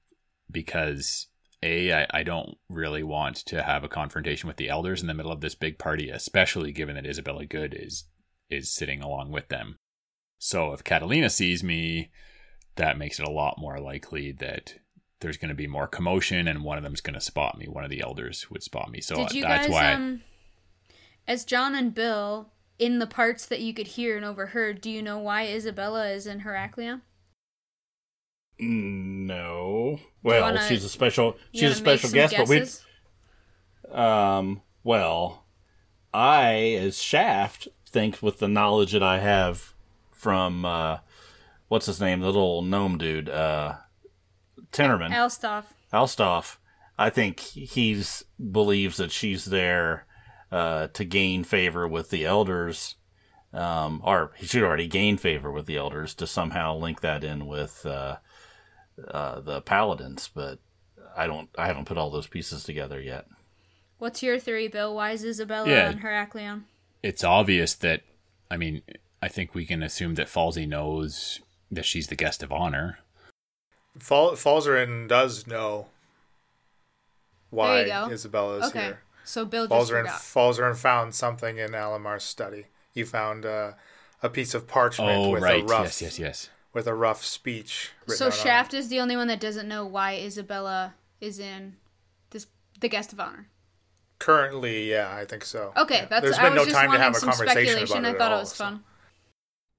[0.51, 1.27] because
[1.63, 5.13] a I, I don't really want to have a confrontation with the elders in the
[5.13, 8.05] middle of this big party, especially given that Isabella Good is
[8.49, 9.77] is sitting along with them.
[10.43, 12.09] So if Catalina sees me,
[12.75, 14.73] that makes it a lot more likely that
[15.19, 17.67] there's going to be more commotion, and one of them's going to spot me.
[17.67, 19.01] One of the elders would spot me.
[19.01, 19.93] So Did you that's guys, why.
[19.93, 20.21] Um,
[21.27, 22.49] as John and Bill,
[22.79, 26.25] in the parts that you could hear and overheard, do you know why Isabella is
[26.25, 27.03] in Heracleon?
[28.57, 29.99] No.
[30.23, 31.37] Well, wanna- she's a special.
[31.53, 33.95] She's a special some guest, but we.
[33.95, 34.63] Um.
[34.83, 35.45] Well,
[36.11, 39.75] I, as Shaft, think with the knowledge that I have
[40.21, 40.97] from uh,
[41.67, 43.73] what's his name, the little gnome dude, uh,
[44.71, 45.63] Tinnerman, Alstoff.
[45.91, 46.57] Alstoff.
[46.97, 50.05] I think he's believes that she's there
[50.51, 52.95] uh, to gain favor with the elders,
[53.53, 57.47] um, or he should already gain favor with the elders to somehow link that in
[57.47, 58.17] with uh,
[59.07, 60.29] uh, the paladins.
[60.33, 60.59] But
[61.17, 61.49] I don't.
[61.57, 63.25] I haven't put all those pieces together yet.
[63.97, 64.93] What's your theory, Bill?
[64.95, 65.87] Why is Isabella Yeah.
[65.89, 66.65] on Heracleon?
[67.03, 68.01] it's obvious that
[68.51, 68.83] I mean
[69.21, 72.99] I think we can assume that Falsey knows that she's the guest of honor.
[73.99, 75.87] Fal- Falzarin does know
[77.49, 78.13] why There you go.
[78.13, 78.81] Isabella's Okay.
[78.83, 79.01] here.
[79.23, 80.21] So Bill just Falzarin, forgot.
[80.21, 82.65] Falzarin found something in Alamar's study.
[82.91, 83.73] He found uh,
[84.23, 86.49] a piece of parchment Oh with right, a rough yes, yes, yes.
[86.73, 87.91] with a rough speech.
[88.01, 88.41] written So out on it.
[88.41, 91.75] Shaft is the only one that doesn't know why Isabella is in
[92.31, 92.47] this
[92.79, 93.47] the guest of honor.
[94.19, 95.71] Currently, yeah, I think so.
[95.77, 96.05] Okay, Yeah.
[96.05, 96.23] that's.
[96.23, 97.97] There's I been was no just time to have a some conversation speculation.
[97.99, 98.63] about it I at thought all, it was so.
[98.63, 98.77] fun.
[98.77, 98.83] So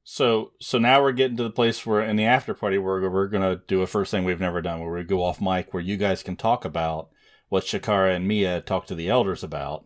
[0.05, 3.29] so so now we're getting to the place where in the after party where we're
[3.29, 5.97] gonna do a first thing we've never done, where we go off mic, where you
[5.97, 7.09] guys can talk about
[7.49, 9.85] what Shakara and Mia talk to the elders about,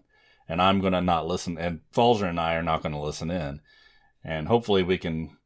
[0.48, 3.60] and I'm gonna not listen, and Falzer and I are not gonna listen in,
[4.24, 5.36] and hopefully we can,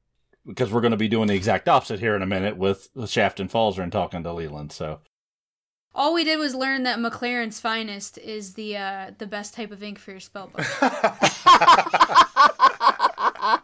[0.46, 3.40] because we're gonna be doing the exact opposite here in a minute with, with Shaft
[3.40, 4.70] and Falzer and talking to Leland.
[4.70, 5.00] So
[5.94, 9.82] All we did was learn that McLaren's finest is the uh, the best type of
[9.82, 10.64] ink for your spell book.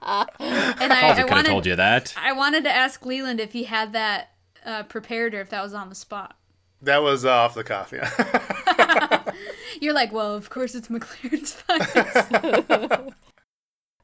[0.38, 2.14] and I, Halsey I could have wanted told you that.
[2.16, 4.30] I wanted to ask Leland if he had that
[4.64, 6.36] uh, prepared or if that was on the spot.
[6.82, 9.22] That was uh, off the cuff, yeah.
[9.80, 13.12] You're like, well, of course it's McLaren's finest.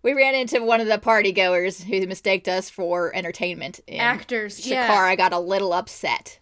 [0.03, 3.79] We ran into one of the party goers who mistaked us for entertainment.
[3.87, 4.89] And Actors, yeah.
[4.89, 6.41] Shakara got a little upset.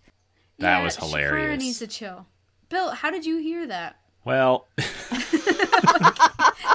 [0.58, 1.62] That Yeah, was Shakara hilarious.
[1.62, 2.26] needs to chill.
[2.70, 3.99] Bill, how did you hear that?
[4.24, 4.66] Well,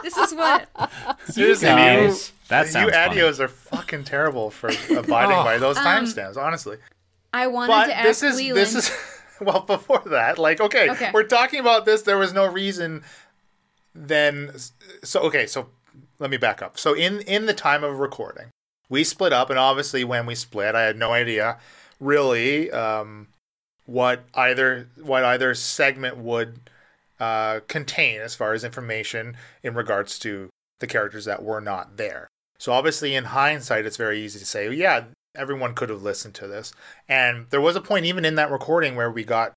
[0.03, 0.69] This is what
[1.29, 2.31] Seriously, guys.
[2.49, 3.11] that you, sounds you funny.
[3.11, 6.77] adios are fucking terrible for abiding by those timestamps, honestly.
[7.33, 8.57] I wanted But to ask this is Leland.
[8.57, 8.91] this is
[9.41, 10.37] well before that.
[10.37, 11.09] Like, okay, Okay.
[11.13, 12.03] we're talking about this.
[12.03, 13.03] There was no reason
[13.95, 14.51] then.
[15.03, 15.69] So okay, so
[16.19, 16.77] let me back up.
[16.77, 18.51] So in in the time of recording,
[18.89, 21.57] we split up, and obviously when we split, I had no idea
[21.99, 23.27] really um,
[23.87, 26.59] what either what either segment would
[27.19, 30.49] uh, contain as far as information in regards to
[30.79, 32.27] the characters that were not there.
[32.57, 36.47] So obviously, in hindsight, it's very easy to say, yeah, everyone could have listened to
[36.47, 36.73] this.
[37.07, 39.53] And there was a point even in that recording where we got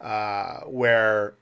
[0.00, 1.34] uh, where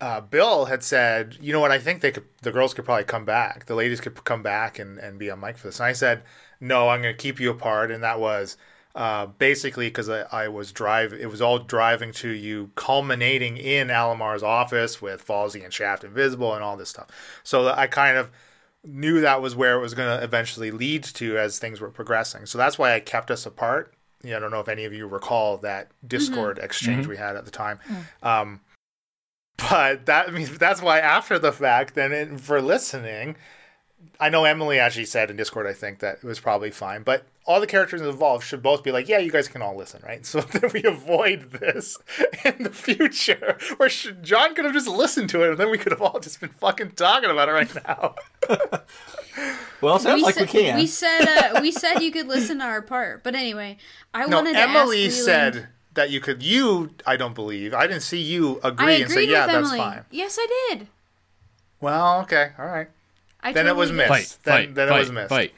[0.00, 3.04] uh, Bill had said, you know what, I think they could, the girls could probably
[3.04, 5.80] come back, the ladies could come back and, and be on mic for this.
[5.80, 6.22] And I said,
[6.60, 7.90] no, I'm going to keep you apart.
[7.90, 8.58] And that was
[8.94, 13.88] uh, basically because I, I was driving, it was all driving to you, culminating in
[13.88, 17.08] Alamar's office with Falsey and Shaft Invisible and all this stuff.
[17.42, 18.30] So I kind of
[18.84, 22.46] knew that was where it was going to eventually lead to as things were progressing.
[22.46, 23.94] So that's why I kept us apart.
[24.22, 27.44] Yeah, I don't know if any of you recall that Discord exchange we had at
[27.44, 27.78] the time.
[28.22, 28.60] Um,
[29.56, 33.36] but that I mean that's why after the fact, then for listening,
[34.20, 37.02] I know Emily actually said in Discord, I think that it was probably fine.
[37.02, 40.00] But all the characters involved should both be like, yeah, you guys can all listen,
[40.06, 40.24] right?
[40.24, 41.98] So that we avoid this
[42.44, 45.92] in the future, where John could have just listened to it, and then we could
[45.92, 48.14] have all just been fucking talking about it right now.
[49.80, 50.76] well, it sounds like said, we can.
[50.76, 53.76] We said uh, we said you could listen to our part, but anyway,
[54.12, 56.42] I No, wanted to Emily ask Leland- said that you could.
[56.42, 57.74] You, I don't believe.
[57.74, 59.78] I didn't see you agree and say, yeah, with that's Emily.
[59.78, 60.04] fine.
[60.10, 60.88] Yes, I did.
[61.80, 62.88] Well, okay, all right.
[63.42, 64.08] I Then it was missed.
[64.08, 65.28] Fight, Then- fight, then it was missed.
[65.28, 65.52] fight.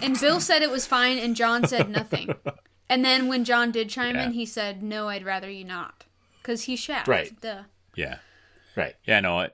[0.00, 2.34] And Bill said it was fine, and John said nothing.
[2.88, 4.26] and then when John did chime Yeah.
[4.26, 6.04] in, he said, "No, I'd rather you not,"
[6.38, 7.08] because he's Shaft.
[7.08, 7.38] Right.
[7.40, 7.62] Duh.
[7.94, 8.18] Yeah.
[8.76, 8.94] right.
[9.04, 9.50] Yeah, no, I,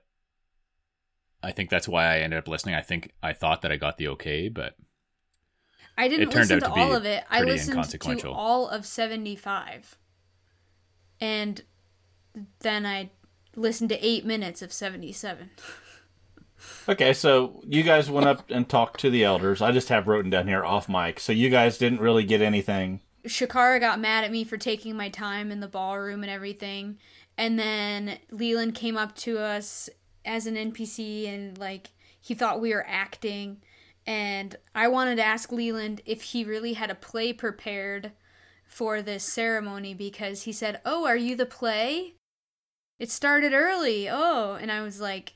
[1.42, 2.74] I think that's why I ended up listening.
[2.74, 4.76] I think I thought that I got the okay, but
[5.96, 7.24] I didn't It turned listen out to, to be all of it.
[7.30, 7.84] I listened
[8.20, 9.96] to all of seventy-five,
[11.20, 11.62] and
[12.60, 13.10] then I
[13.56, 15.50] listened to eight minutes of seventy-seven.
[16.88, 19.62] Okay, so you guys went up and talked to the elders.
[19.62, 21.20] I just have written down here off mic.
[21.20, 23.00] So you guys didn't really get anything.
[23.26, 26.98] Shakara got mad at me for taking my time in the ballroom and everything.
[27.36, 29.88] And then Leland came up to us
[30.24, 31.90] as an NPC and like
[32.20, 33.62] he thought we were acting.
[34.06, 38.12] And I wanted to ask Leland if he really had a play prepared
[38.66, 42.14] for this ceremony because he said, Oh, are you the play?
[42.98, 44.08] It started early.
[44.08, 44.58] Oh.
[44.60, 45.34] And I was like,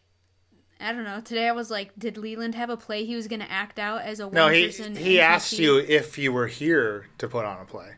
[0.82, 1.20] I don't know.
[1.20, 4.02] Today I was like, did Leland have a play he was going to act out
[4.02, 7.60] as a one No, he he asked you if you were here to put on
[7.60, 7.92] a play.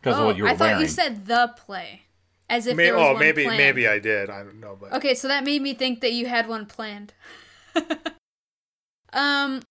[0.00, 0.82] Because oh, of what you were I thought wearing.
[0.82, 2.02] you said the play,
[2.48, 3.58] as if May- there was oh, one maybe planned.
[3.58, 4.30] maybe I did.
[4.30, 7.12] I don't know, but Okay, so that made me think that you had one planned.
[9.12, 9.62] um,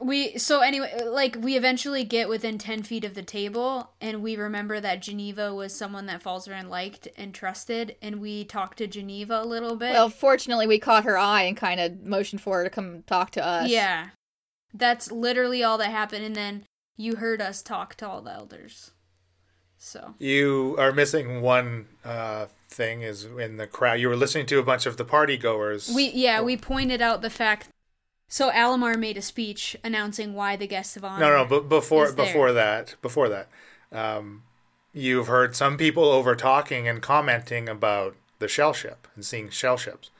[0.00, 4.36] we so anyway, like we eventually get within ten feet of the table, and we
[4.36, 9.42] remember that Geneva was someone that Falzarin liked and trusted, and we talked to Geneva
[9.42, 9.92] a little bit.
[9.92, 13.30] Well, fortunately, we caught her eye and kind of motioned for her to come talk
[13.32, 13.70] to us.
[13.70, 14.08] yeah,
[14.72, 16.64] that's literally all that happened, and then
[16.96, 18.92] you heard us talk to all the elders.
[19.76, 23.02] So you are missing one uh, thing.
[23.02, 24.00] Is in the crowd.
[24.00, 25.90] You were listening to a bunch of the party goers.
[25.94, 27.68] We yeah, we pointed out the fact.
[28.32, 31.26] So Alamar made a speech announcing why the guests of honor.
[31.26, 33.48] no, no, but before before that, before that,
[33.90, 34.44] um,
[34.94, 39.76] you've heard some people over talking and commenting about the shell ship and seeing shell
[39.76, 40.10] ships.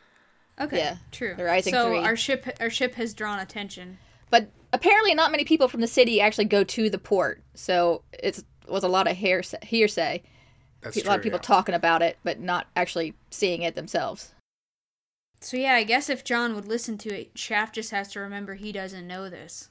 [0.61, 1.35] Okay, Yeah, true.
[1.37, 1.99] the Rising so Three.
[1.99, 3.99] our ship our ship has drawn attention.
[4.29, 7.41] But apparently, not many people from the city actually go to the port.
[7.55, 9.59] So it was a lot of hearsay.
[9.63, 10.23] hearsay.
[10.83, 11.43] That's a lot of people yeah.
[11.43, 14.35] talking about it, but not actually seeing it themselves.
[15.41, 18.55] So yeah, I guess if John would listen to it, Shaft just has to remember
[18.55, 19.71] he doesn't know this.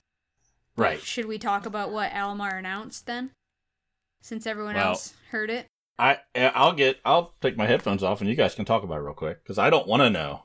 [0.76, 1.02] Right.
[1.02, 3.32] Should we talk about what Alamar announced then?
[4.22, 5.68] Since everyone Well- else heard it.
[5.98, 9.02] I I'll get I'll take my headphones off and you guys can talk about it
[9.04, 10.44] real quick because I don't want to know.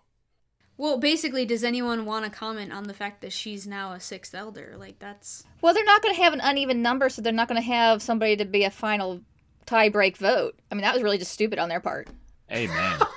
[0.77, 4.35] Well, basically, does anyone want to comment on the fact that she's now a sixth
[4.35, 4.75] elder?
[4.77, 7.61] Like that's Well, they're not going to have an uneven number, so they're not going
[7.63, 9.21] to have somebody to be a final
[9.65, 10.59] tie break vote.
[10.73, 12.09] I mean, that was really just stupid on their part.
[12.49, 13.01] Hey man,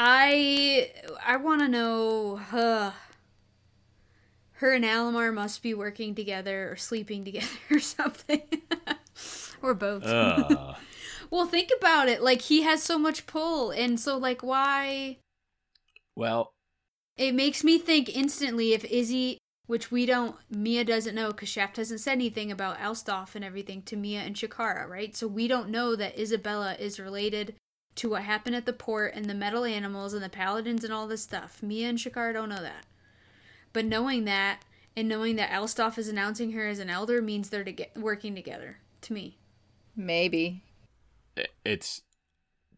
[0.00, 0.92] I
[1.26, 2.40] I want to know.
[2.52, 2.92] Uh,
[4.52, 8.42] her and Alamar must be working together or sleeping together or something,
[9.62, 10.04] or both.
[10.04, 10.74] uh,
[11.30, 12.22] well, think about it.
[12.22, 15.18] Like he has so much pull, and so like why?
[16.16, 16.52] well,
[17.16, 21.76] It makes me think instantly if Izzy, which we don't, Mia doesn't know because Shaft
[21.76, 25.14] hasn't said anything about Elstoff and everything to Mia and Shakara, right?
[25.16, 27.54] So we don't know that Isabella is related
[27.98, 31.08] to what happened at the port and the metal animals and the paladins and all
[31.08, 31.62] this stuff.
[31.62, 32.86] Mia and Shakara don't know that.
[33.72, 34.60] But knowing that
[34.96, 38.34] and knowing that Elstoff is announcing her as an elder means they're to get, working
[38.34, 39.38] together, to me.
[39.96, 40.62] Maybe.
[41.64, 42.02] it's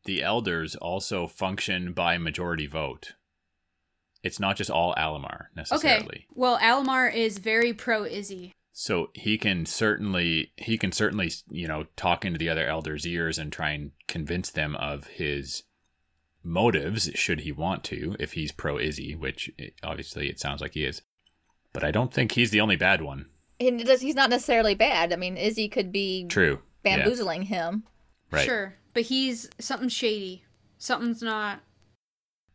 [0.05, 3.15] the elders also function by majority vote.
[4.23, 6.07] It's not just all Alamar necessarily.
[6.07, 6.27] Okay.
[6.35, 8.55] Well, Alamar is very pro Izzy.
[8.73, 13.39] So he can certainly he can certainly you know talk into the other elders' ears
[13.39, 15.65] and try and convince them of his
[16.43, 19.51] motives should he want to if he's pro Izzy, which
[19.83, 21.03] obviously it sounds like he is.
[21.73, 23.27] But I don't think he's the only bad one.
[23.61, 25.13] And he's not necessarily bad.
[25.13, 26.61] I mean, Izzy could be True.
[26.85, 26.97] Yeah.
[26.97, 27.85] bamboozling him.
[28.31, 28.47] Right.
[28.47, 28.75] Sure.
[28.95, 30.45] But he's something shady.
[30.79, 31.61] Something's not.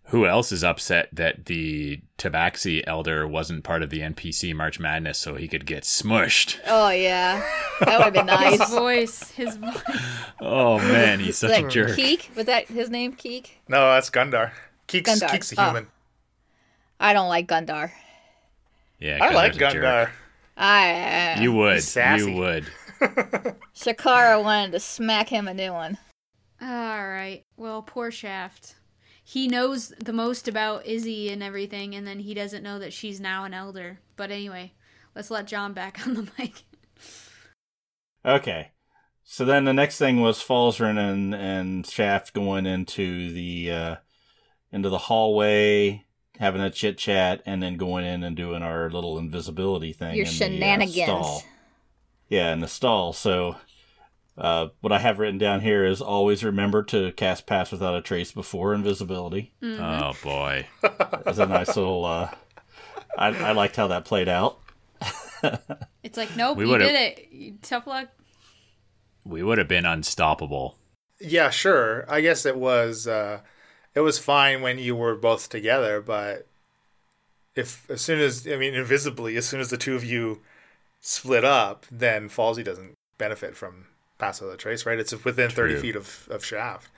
[0.10, 5.18] Who else is upset that the Tabaxi elder wasn't part of the NPC March Madness
[5.18, 6.60] so he could get smushed?
[6.68, 7.44] Oh yeah,
[7.82, 8.70] that would have been His nice.
[8.70, 9.32] voice.
[9.32, 9.82] His voice.
[10.40, 11.98] Oh man, he's such like a jerk.
[11.98, 13.14] Keek was that his name?
[13.14, 13.62] Keek.
[13.68, 14.52] No, that's Gundar.
[14.88, 15.30] Keek's, Gundar.
[15.30, 15.66] Keek's a Oh.
[15.66, 15.88] human.
[17.00, 17.92] I don't like Gundar.
[19.00, 19.78] Yeah, I like Gundar's a.
[19.78, 20.10] Gundar.
[20.58, 21.74] I You uh, would.
[21.76, 22.32] He's sassy.
[22.32, 22.66] You would.
[23.76, 25.98] Shakara wanted to smack him a new one.
[26.62, 26.68] All
[27.08, 27.42] right.
[27.58, 28.76] Well, poor Shaft.
[29.28, 33.20] He knows the most about Izzy and everything, and then he doesn't know that she's
[33.20, 34.00] now an elder.
[34.16, 34.74] But anyway,
[35.16, 36.62] let's let John back on the mic.
[38.24, 38.70] Okay.
[39.24, 43.96] So then the next thing was Falzarin and and Shaft going into the uh
[44.72, 46.06] into the hallway,
[46.38, 50.16] having a chit chat, and then going in and doing our little invisibility thing.
[50.18, 50.94] Your in shenanigans.
[50.94, 51.44] The, uh, stall.
[52.30, 53.12] Yeah, in the stall.
[53.12, 53.56] So
[54.38, 58.02] uh, what I have written down here is always remember to cast pass without a
[58.02, 59.54] trace before invisibility.
[59.64, 60.68] Oh boy.
[60.82, 62.06] That's a nice little.
[62.06, 62.30] Uh,
[63.18, 64.60] I, I liked how that played out.
[66.04, 66.96] It's like, nope, We you would've- did
[67.32, 67.62] it.
[67.64, 68.10] Tough luck.
[69.26, 70.78] We would have been unstoppable.
[71.20, 72.06] Yeah, sure.
[72.08, 73.40] I guess it was uh
[73.96, 76.48] it was fine when you were both together, but
[77.56, 80.42] if as soon as I mean invisibly, as soon as the two of you
[81.02, 83.86] split up, then Falsey doesn't benefit from
[84.18, 85.00] pass of the trace, right?
[85.00, 86.90] It's within thirty feet of, of Shaft.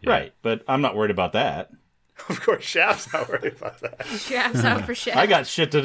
[0.00, 0.10] Yeah.
[0.10, 1.70] Right, but I'm not worried about that.
[2.28, 4.06] Of course, Shaft's not worried about that.
[4.06, 5.16] Shaft's out for Shaft.
[5.18, 5.82] I got shit to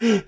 [0.00, 0.20] do.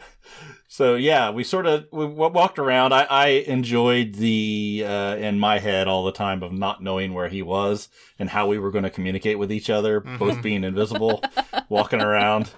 [0.69, 2.93] so yeah, we sort of we walked around.
[2.93, 7.29] I, I enjoyed the uh, in my head all the time of not knowing where
[7.29, 11.23] he was and how we were going to communicate with each other, both being invisible,
[11.71, 12.51] walking around.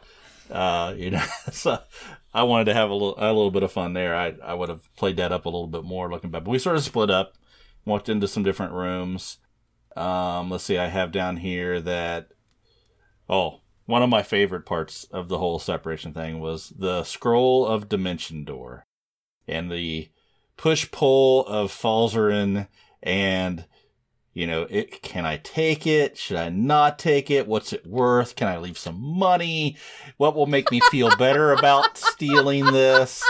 [0.51, 1.79] Uh, you know, so
[2.35, 4.15] I wanted to have a little a little bit of fun there.
[4.15, 6.59] I I would have played that up a little bit more looking back, but we
[6.59, 7.35] sort of split up,
[7.85, 9.39] walked into some different rooms.
[9.97, 12.31] Um, let's see, I have down here that
[13.29, 17.89] Oh, one of my favorite parts of the whole separation thing was the scroll of
[17.89, 18.87] Dimension Door
[19.47, 20.11] and the
[20.57, 22.69] push pull of Falzarin
[23.03, 23.67] and
[24.35, 26.19] you know, it can I take it?
[26.19, 27.47] Should I not take it?
[27.47, 28.35] What's it worth?
[28.37, 29.77] Can I leave some money?
[30.17, 33.23] What will make me feel better about stealing this?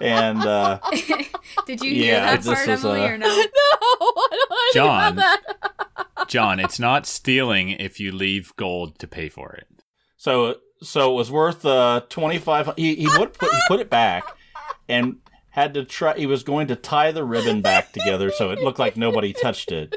[0.00, 0.78] And uh
[1.66, 3.26] Did you hear Yeah, that this part, is, Emily, uh, or no?
[4.00, 5.12] No, I don't know anything John.
[5.14, 5.38] about
[6.16, 6.28] that.
[6.28, 9.66] John, it's not stealing if you leave gold to pay for it.
[10.16, 12.70] So so it was worth uh twenty five.
[12.76, 14.24] He he would put he put it back
[14.88, 15.16] and
[15.52, 16.16] had to try.
[16.16, 19.70] He was going to tie the ribbon back together so it looked like nobody touched
[19.72, 19.96] it.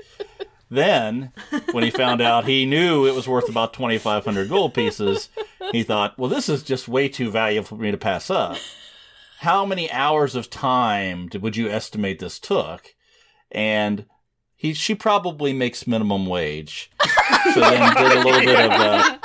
[0.70, 1.32] Then
[1.72, 5.30] when he found out he knew it was worth about twenty five hundred gold pieces,
[5.72, 8.58] he thought, "Well, this is just way too valuable for me to pass up."
[9.40, 12.96] How many hours of time would you estimate this took?
[13.52, 14.06] And
[14.56, 16.92] he she probably makes minimum wage.
[17.54, 19.18] So then did a little bit of uh,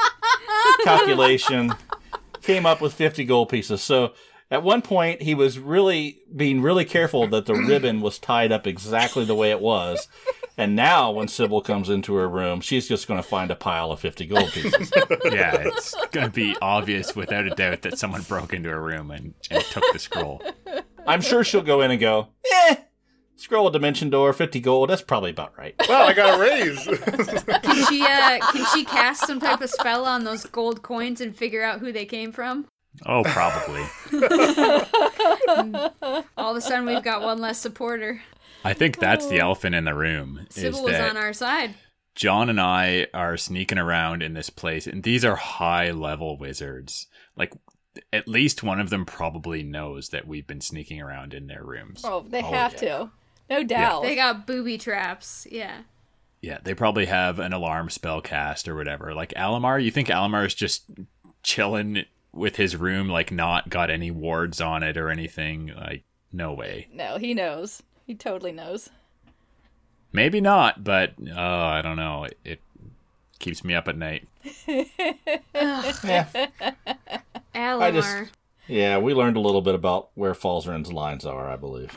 [0.84, 1.72] calculation,
[2.42, 3.82] came up with 50 gold pieces.
[3.82, 4.12] So
[4.50, 8.66] at one point, he was really being really careful that the ribbon was tied up
[8.66, 10.08] exactly the way it was.
[10.58, 13.92] And now, when Sybil comes into her room, she's just going to find a pile
[13.92, 14.92] of 50 gold pieces.
[15.24, 19.10] Yeah, it's going to be obvious without a doubt that someone broke into her room
[19.10, 20.42] and, and took the scroll.
[21.06, 22.76] I'm sure she'll go in and go, eh,
[23.36, 24.90] scroll of dimension door, 50 gold.
[24.90, 25.74] That's probably about right.
[25.88, 26.84] Well, I got a raise.
[26.84, 31.34] Can she uh can she cast some type of spell on those gold coins and
[31.34, 32.66] figure out who they came from?
[33.06, 33.82] Oh, probably.
[36.36, 38.22] All of a sudden we've got one less supporter.
[38.64, 39.46] I think that's the oh.
[39.46, 40.46] elephant in the room.
[40.50, 41.74] Is Sybil was that on our side.
[42.14, 47.06] John and I are sneaking around in this place, and these are high level wizards.
[47.36, 47.54] Like,
[48.12, 52.02] at least one of them probably knows that we've been sneaking around in their rooms.
[52.04, 52.78] Oh, they Oh, have yeah.
[52.78, 53.10] to.
[53.48, 54.02] No doubt.
[54.02, 55.46] They got booby traps.
[55.50, 55.82] Yeah.
[56.40, 59.14] Yeah, they probably have an alarm spell cast or whatever.
[59.14, 60.84] Like Alamar, you think Alamar is just
[61.42, 65.72] chilling with his room, like not got any wards on it or anything?
[65.76, 66.88] Like, no way.
[66.92, 67.82] no, he knows.
[68.06, 68.88] He totally knows.
[70.12, 72.24] Maybe not, but oh, I don't know.
[72.24, 72.60] It, it
[73.38, 74.26] keeps me up at night.
[74.66, 76.26] Yeah.
[77.54, 77.92] Alamar.
[77.92, 78.32] just-
[78.66, 81.96] Yeah, we learned a little bit about where Falzarin's lines are, I believe.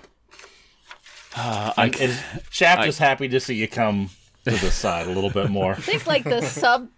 [1.35, 2.19] Uh, I, And
[2.51, 4.09] Shaft I- is happy to see you come
[4.45, 5.71] to the side a little bit more.
[5.73, 6.89] I think like the sub,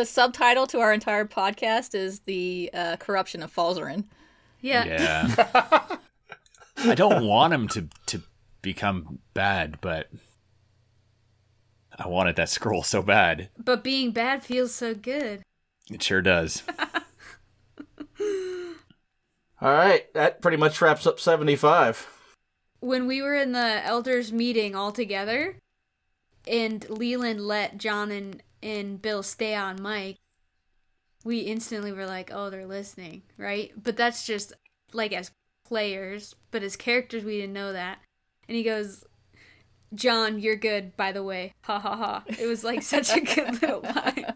[0.00, 4.04] the subtitle to our entire podcast is the uh, corruption of Falzarin.
[4.62, 4.86] yeah.
[4.86, 5.96] Yeah.
[6.78, 8.22] I don't want him to to
[8.62, 10.08] become bad, but
[11.98, 13.50] I wanted that scroll so bad.
[13.62, 15.42] But being bad feels so good.
[15.90, 16.62] It sure does.
[19.60, 22.08] All right, that pretty much wraps up 75.
[22.80, 25.56] When we were in the elders meeting all together
[26.48, 30.16] and Leland let John and, and Bill stay on mic,
[31.24, 33.72] we instantly were like, oh, they're listening, right?
[33.80, 34.52] But that's just
[34.92, 35.30] like as
[35.64, 37.98] players, but as characters, we didn't know that.
[38.48, 39.04] And he goes,
[39.94, 41.52] John, you're good, by the way.
[41.62, 42.24] Ha ha ha.
[42.26, 44.34] It was like such a good little line.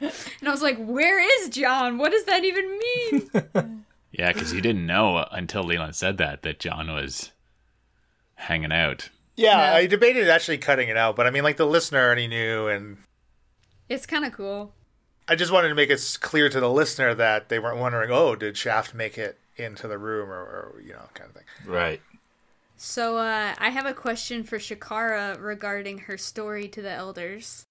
[0.00, 1.98] And I was like, where is John?
[1.98, 3.84] What does that even mean?
[4.14, 7.32] Yeah, because you didn't know until Leland said that that John was
[8.34, 9.08] hanging out.
[9.36, 9.76] yeah, No.
[9.76, 12.98] I debated actually cutting it out, but I mean, like the listener already knew, and
[13.88, 14.72] It's kind of cool.
[15.28, 18.34] I just wanted to make it clear to the listener that they weren't wondering, oh,
[18.34, 21.44] did Shaft make it into the room, or, or you know, kind of thing.
[21.66, 22.00] Right.
[22.76, 27.66] So uh, I have a question for Shakara regarding her story to the elders.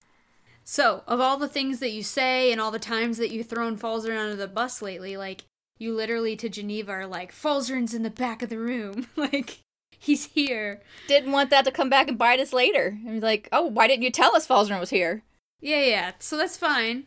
[0.63, 3.77] So, of all the things that you say and all the times that you've thrown
[3.77, 5.43] Falzarin under the bus lately, like
[5.79, 9.59] you literally to Geneva are like, Falzarin's in the back of the room, like
[9.99, 10.81] he's here.
[11.07, 12.97] Didn't want that to come back and bite us later.
[13.05, 15.23] And be like, oh, why didn't you tell us Falzarin was here?
[15.61, 16.11] Yeah, yeah.
[16.19, 17.05] So that's fine.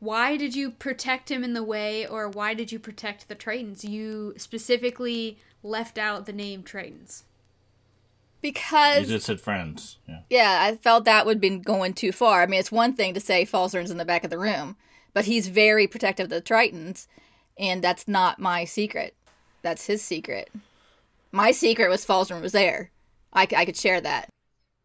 [0.00, 3.86] Why did you protect him in the way, or why did you protect the Tritons?
[3.86, 7.24] You specifically left out the name Tritons.
[8.40, 9.02] Because.
[9.02, 9.98] You just said friends.
[10.08, 10.20] Yeah.
[10.30, 12.42] yeah, I felt that would have been going too far.
[12.42, 14.76] I mean, it's one thing to say Falzarin's in the back of the room,
[15.12, 17.06] but he's very protective of the Tritons,
[17.58, 19.14] and that's not my secret.
[19.60, 20.50] That's his secret.
[21.30, 22.90] My secret was Falzarin was there.
[23.34, 24.30] I could share that.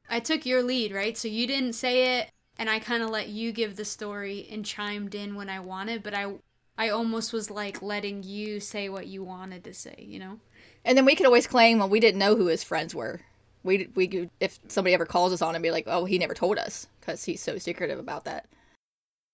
[0.09, 1.17] I took your lead, right?
[1.17, 4.65] So you didn't say it, and I kind of let you give the story and
[4.65, 6.33] chimed in when I wanted, but I
[6.77, 10.39] I almost was like letting you say what you wanted to say, you know?
[10.83, 13.21] And then we could always claim, well, we didn't know who his friends were.
[13.63, 16.33] We we could, if somebody ever calls us on it, be like, oh, he never
[16.33, 18.47] told us because he's so secretive about that.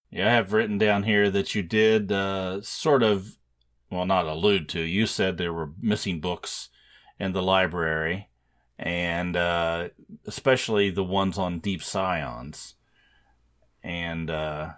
[0.09, 3.37] Yeah, I have written down here that you did uh, sort of,
[3.89, 4.81] well, not allude to.
[4.81, 6.69] You said there were missing books
[7.19, 8.29] in the library,
[8.77, 9.89] and uh,
[10.25, 12.75] especially the ones on deep scions.
[13.83, 14.69] And uh,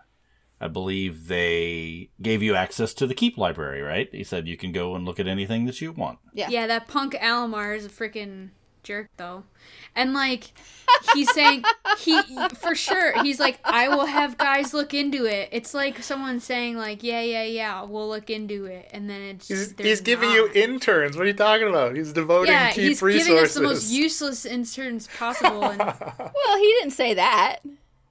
[0.61, 4.09] I believe they gave you access to the keep library, right?
[4.11, 6.19] He said you can go and look at anything that you want.
[6.33, 6.49] Yeah.
[6.49, 8.49] Yeah, that punk Alamar is a freaking
[8.83, 9.43] jerk though.
[9.95, 10.51] And like
[11.13, 11.63] he's saying
[11.99, 12.19] he
[12.55, 15.47] for sure he's like I will have guys look into it.
[15.53, 19.47] It's like someone saying like yeah yeah yeah we'll look into it and then it's
[19.47, 20.35] He's, he's giving not.
[20.35, 21.15] you interns.
[21.15, 21.95] What are you talking about?
[21.95, 23.27] He's devoting yeah, keep he's resources.
[23.27, 27.59] giving us the most useless interns possible and Well, he didn't say that,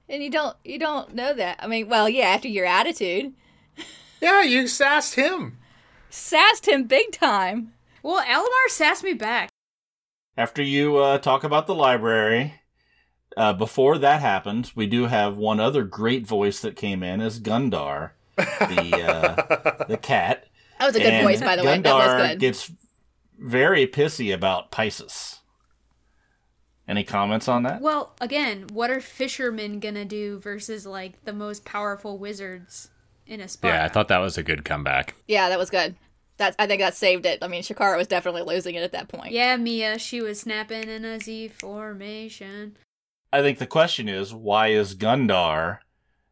[0.09, 1.57] and you don't you don't know that.
[1.59, 3.33] I mean, well, yeah, after your attitude,
[4.21, 5.57] yeah, you sassed him.
[6.09, 7.73] sassed him big time.
[8.01, 9.49] well Alamar sassed me back.
[10.35, 12.55] After you uh, talk about the library,
[13.37, 17.39] uh, before that happens, we do have one other great voice that came in as
[17.39, 20.45] Gundar, the uh, the cat.
[20.79, 21.79] That was a good And voice, by the way.
[21.79, 22.39] That was Gundar good.
[22.39, 22.71] gets
[23.39, 25.39] very pissy about Pisces.
[26.87, 27.81] Any comments on that?
[27.81, 32.89] Well, again, what are fishermen gonna do versus like the most powerful wizards
[33.25, 33.77] in a Sparta?
[33.77, 35.15] Yeah, I thought that was a good comeback.
[35.27, 35.95] yeah, that was good.
[36.37, 37.39] That I think that saved it.
[37.41, 39.31] I mean, Shakara was definitely losing it at that point.
[39.31, 42.75] Yeah, Mia, she was snapping in a Z formation.
[43.31, 45.79] I think the question is why is Gundar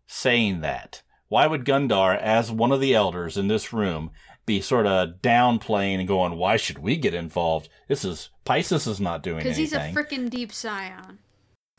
[0.07, 1.01] saying that?
[1.29, 4.11] Why would Gundar, as one of the elders in this room,
[4.51, 7.69] be sort of downplaying and going, "Why should we get involved?
[7.87, 11.19] This is Pisces is not doing anything Because he's a freaking deep scion.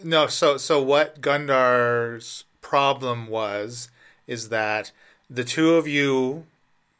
[0.02, 3.90] No, so so what Gundar's problem was
[4.26, 4.90] is that
[5.28, 6.46] the two of you,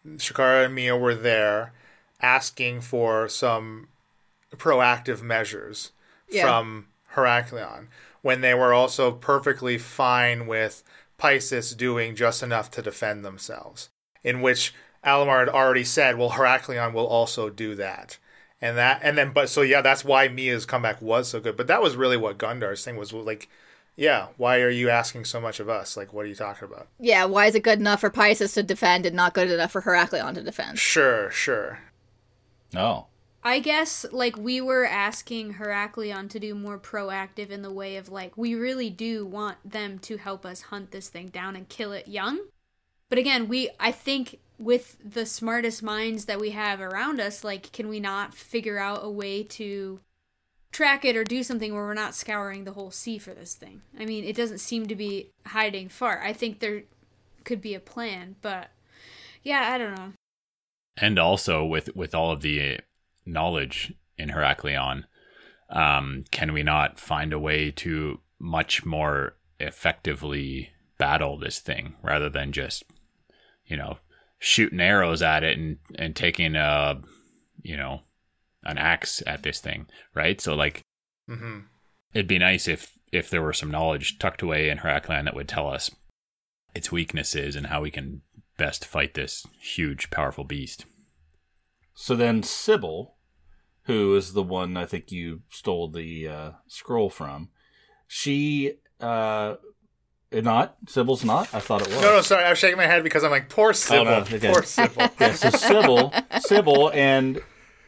[0.06, 1.72] Shakara and Mia, were there
[2.20, 3.88] asking for some
[4.56, 5.92] proactive measures
[6.28, 6.42] Yeah.
[6.44, 7.86] from Heraklion
[8.20, 10.82] when they were also perfectly fine with
[11.16, 13.88] Pisces doing just enough to defend themselves.
[14.22, 18.18] In which Alamar had already said, well, Heraklion will also do that.
[18.60, 21.56] And that, and then, but so yeah, that's why Mia's comeback was so good.
[21.56, 23.48] But that was really what Gundar's thing was like,
[23.96, 25.96] yeah, why are you asking so much of us?
[25.96, 26.88] Like, what are you talking about?
[26.98, 29.82] Yeah, why is it good enough for Pisces to defend and not good enough for
[29.82, 30.78] Heraklion to defend?
[30.78, 31.80] Sure, sure.
[32.76, 33.06] oh,
[33.44, 38.08] I guess like we were asking Heraklion to do more proactive in the way of
[38.08, 41.92] like we really do want them to help us hunt this thing down and kill
[41.92, 42.38] it young.
[43.08, 47.72] But again, we I think with the smartest minds that we have around us, like
[47.72, 50.00] can we not figure out a way to
[50.70, 53.82] track it or do something where we're not scouring the whole sea for this thing?
[53.98, 56.22] I mean, it doesn't seem to be hiding far.
[56.22, 56.84] I think there
[57.44, 58.70] could be a plan, but
[59.42, 60.12] yeah, I don't know.
[60.96, 62.78] and also with with all of the
[63.26, 65.04] knowledge in Heraklion,
[65.70, 72.28] um, can we not find a way to much more effectively battle this thing rather
[72.28, 72.84] than just,
[73.66, 73.98] you know,
[74.44, 77.00] shooting arrows at it and and taking a,
[77.62, 78.00] you know,
[78.64, 80.40] an axe at this thing, right?
[80.40, 80.80] So like,
[81.28, 81.60] hmm
[82.12, 85.48] it'd be nice if if there were some knowledge tucked away in Heraklion that would
[85.48, 85.90] tell us
[86.74, 88.22] its weaknesses and how we can
[88.56, 90.86] best fight this huge, powerful beast.
[91.94, 93.14] so then Sybil,
[93.84, 97.50] who is the one I think you stole the uh, scroll from,
[98.08, 99.54] she uh,
[100.32, 101.52] not Sybil's not.
[101.54, 102.00] I thought it was.
[102.00, 102.44] No, no, sorry.
[102.44, 104.04] I was shaking my head because I'm like, poor Sybil.
[104.04, 104.38] no, okay.
[104.52, 105.08] Poor Sybil.
[105.20, 107.40] yeah, so Sybil, Sybil, and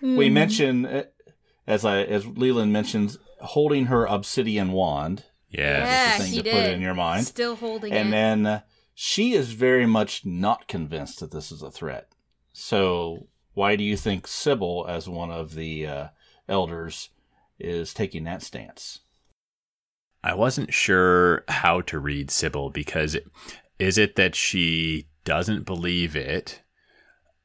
[0.02, 1.04] we mention uh,
[1.66, 5.78] as I as Leland mentions, holding her obsidian wand, Yeah.
[5.84, 6.52] yeah, thing he to did.
[6.52, 7.26] put in your mind.
[7.26, 8.02] Still holding and it.
[8.02, 8.12] And
[8.44, 8.60] then uh,
[8.94, 12.08] she is very much not convinced that this is a threat.
[12.52, 16.06] So why do you think Sybil, as one of the uh,
[16.48, 17.10] elders,
[17.58, 19.00] is taking that stance?
[20.24, 23.14] I wasn't sure how to read Sybil because
[23.78, 26.62] is it that she doesn't believe it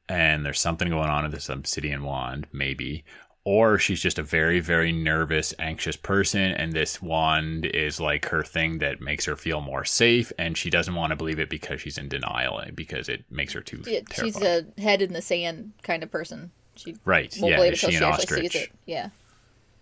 [0.08, 3.04] and there's something going on with this obsidian wand, maybe,
[3.44, 8.42] or she's just a very, very nervous, anxious person and this wand is like her
[8.42, 11.82] thing that makes her feel more safe and she doesn't want to believe it because
[11.82, 15.20] she's in denial and because it makes her too Yeah, she's a head in the
[15.22, 16.50] sand kind of person.
[16.76, 17.30] She right.
[17.40, 17.56] won't Yeah.
[17.58, 18.52] believe Is it she an she ostrich?
[18.52, 18.70] sees it.
[18.86, 19.10] Yeah.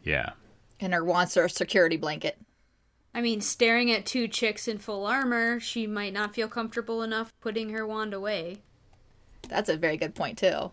[0.02, 0.30] Yeah.
[0.80, 2.36] And her wants her security blanket.
[3.18, 7.34] I mean, staring at two chicks in full armor, she might not feel comfortable enough
[7.40, 8.58] putting her wand away.
[9.48, 10.70] That's a very good point too.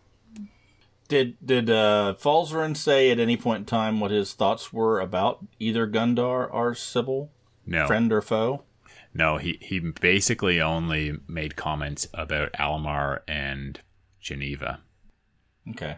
[1.08, 5.44] Did did uh, Falzarin say at any point in time what his thoughts were about
[5.60, 7.32] either Gundar or Sybil,
[7.66, 7.88] No.
[7.88, 8.62] friend or foe?
[9.12, 13.80] No, he, he basically only made comments about Alamar and
[14.22, 14.82] Geneva.
[15.72, 15.98] Okay.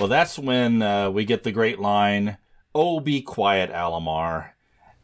[0.00, 2.38] Well, that's when uh, we get the great line,
[2.74, 4.54] "Oh, be quiet, Alamar."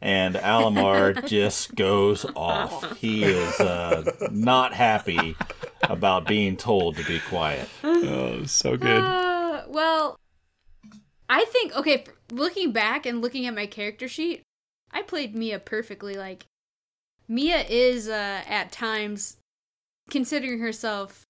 [0.01, 2.97] And Alamar just goes off.
[2.99, 5.35] He is uh, not happy
[5.83, 7.67] about being told to be quiet.
[7.83, 9.03] Oh, so good.
[9.03, 10.19] Uh, well,
[11.29, 12.05] I think okay.
[12.31, 14.43] Looking back and looking at my character sheet,
[14.91, 16.13] I played Mia perfectly.
[16.13, 16.45] Like
[17.27, 19.37] Mia is uh, at times
[20.09, 21.23] considering herself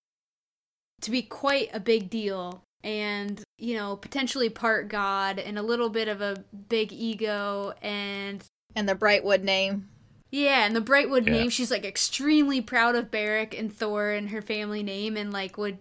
[1.02, 5.90] to be quite a big deal, and you know potentially part god and a little
[5.90, 8.44] bit of a big ego, and
[8.78, 9.90] And the Brightwood name.
[10.30, 11.32] yeah, and the Brightwood Yeah.
[11.34, 15.58] name, she's like extremely proud of Barrick and Thor and her family name and like
[15.58, 15.80] would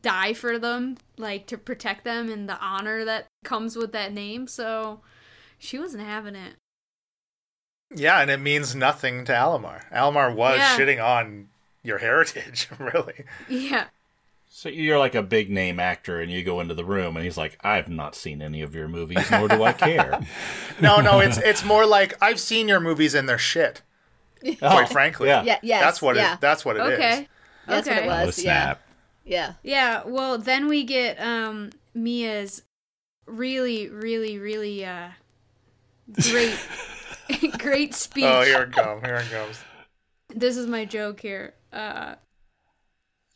[0.00, 4.46] die for them, like to protect them and the honor that comes with that name.
[4.46, 5.00] So
[5.58, 6.54] she wasn't having it.
[7.94, 9.82] Yeah, and it means nothing to Alamar.
[9.92, 10.78] Alamar was Yeah.
[10.78, 11.48] shitting on
[11.82, 13.24] your heritage, really.
[13.48, 13.88] Yeah.
[14.52, 17.38] So you're like a big name actor, and you go into the room, and he's
[17.38, 20.20] like, "I've not seen any of your movies, nor do I care."
[20.80, 23.82] No, no, it's it's more like I've seen your movies and they're shit.
[24.58, 25.42] Quite frankly, yeah.
[25.42, 25.82] Yeah, yes.
[25.82, 26.34] that's what yeah.
[26.34, 26.40] it.
[26.40, 26.92] That's what it is.
[26.94, 27.28] Okay.
[27.66, 28.06] That's what okay.
[28.06, 28.28] it was.
[28.28, 28.80] Oh, snap.
[29.24, 29.52] Yeah.
[29.62, 32.62] Yeah, well then we get um Mia's
[33.26, 35.10] really, really, really uh
[36.30, 36.58] great
[37.58, 38.24] great speech.
[38.24, 39.04] Oh, here it comes.
[39.04, 39.60] Here it comes.
[40.34, 41.54] This is my joke here.
[41.72, 42.14] Uh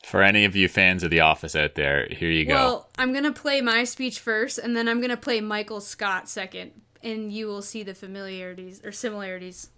[0.04, 2.54] For any of you fans of The Office out there, here you go.
[2.54, 6.72] Well, I'm gonna play my speech first, and then I'm gonna play Michael Scott second.
[7.02, 9.68] and you will see the familiarities or similarities.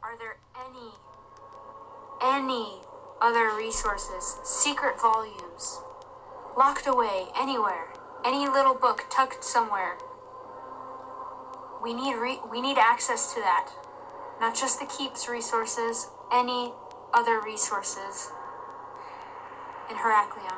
[0.00, 0.90] Are there any,
[2.22, 2.80] any
[3.20, 5.80] other resources, secret volumes,
[6.56, 7.88] locked away anywhere,
[8.24, 9.96] any little book tucked somewhere?
[11.82, 13.68] We need re- we need access to that,
[14.40, 16.72] not just the keep's resources, any
[17.12, 18.30] other resources
[19.90, 20.54] in Heraklion.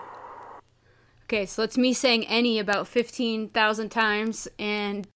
[1.25, 5.07] Okay, so that's me saying any about 15,000 times and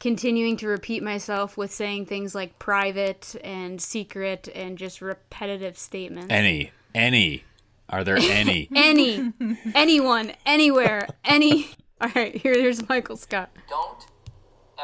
[0.00, 6.26] continuing to repeat myself with saying things like private and secret and just repetitive statements.
[6.30, 7.44] Any, any.
[7.88, 8.68] Are there any?
[8.74, 9.32] any,
[9.74, 11.70] anyone, anywhere, any.
[12.00, 13.50] All right, here, here's Michael Scott.
[13.68, 14.06] Don't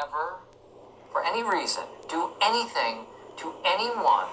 [0.01, 0.35] ever,
[1.11, 3.05] for any reason, do anything
[3.37, 4.27] to anyone,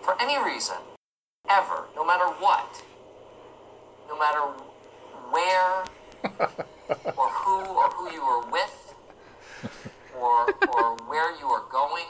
[0.00, 0.76] for any reason,
[1.50, 2.82] ever, no matter what,
[4.12, 4.40] no matter
[5.30, 5.84] where
[7.16, 8.94] or who or who you are with,
[10.18, 12.04] or or where you are going,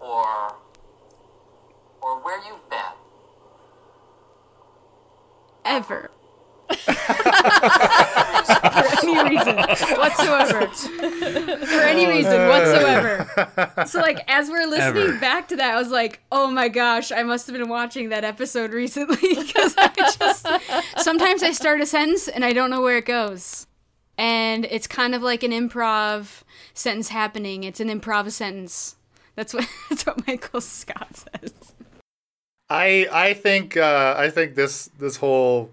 [0.00, 0.54] or
[2.00, 2.78] or where you've been.
[5.64, 6.10] Ever.
[6.68, 6.84] For
[9.06, 10.66] any reason whatsoever.
[10.66, 13.86] For any reason whatsoever.
[13.86, 15.18] So, like, as we're listening Ever.
[15.18, 18.24] back to that, I was like, oh my gosh, I must have been watching that
[18.24, 19.88] episode recently because I
[20.18, 20.46] just.
[21.02, 23.66] Sometimes I start a sentence and I don't know where it goes.
[24.16, 26.42] And it's kind of like an improv
[26.74, 27.64] sentence happening.
[27.64, 28.96] It's an improv sentence.
[29.36, 31.54] That's what, that's what Michael Scott says.
[32.70, 35.70] I I think uh, I think this this whole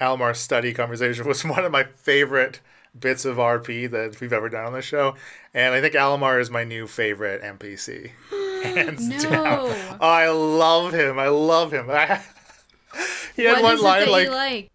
[0.00, 2.60] Alamar study conversation was one of my favorite
[2.98, 5.14] bits of RP that we've ever done on the show,
[5.54, 8.10] and I think Alamar is my new favorite NPC.
[8.62, 9.18] Hands No.
[9.30, 9.66] down.
[9.68, 11.18] Oh, I love him.
[11.18, 11.86] I love him.
[13.36, 14.70] he had What one is it line that like, you like?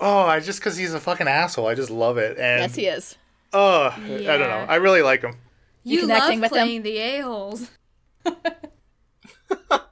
[0.00, 1.66] "Oh, I just because he's a fucking asshole.
[1.66, 3.16] I just love it." And Yes, he is.
[3.52, 4.66] oh, I don't know.
[4.68, 5.34] I really like him.
[5.82, 6.66] You connecting love with them?
[6.66, 7.70] playing the a-holes.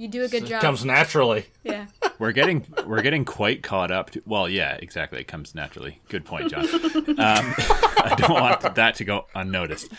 [0.00, 0.62] you do a good job.
[0.62, 1.44] It comes naturally.
[1.62, 1.86] yeah.
[2.18, 5.20] we're getting we're getting quite caught up to well yeah exactly.
[5.20, 6.00] It comes naturally.
[6.08, 6.64] Good point john.
[6.64, 6.74] Um,
[7.18, 9.92] i don't want that to go unnoticed.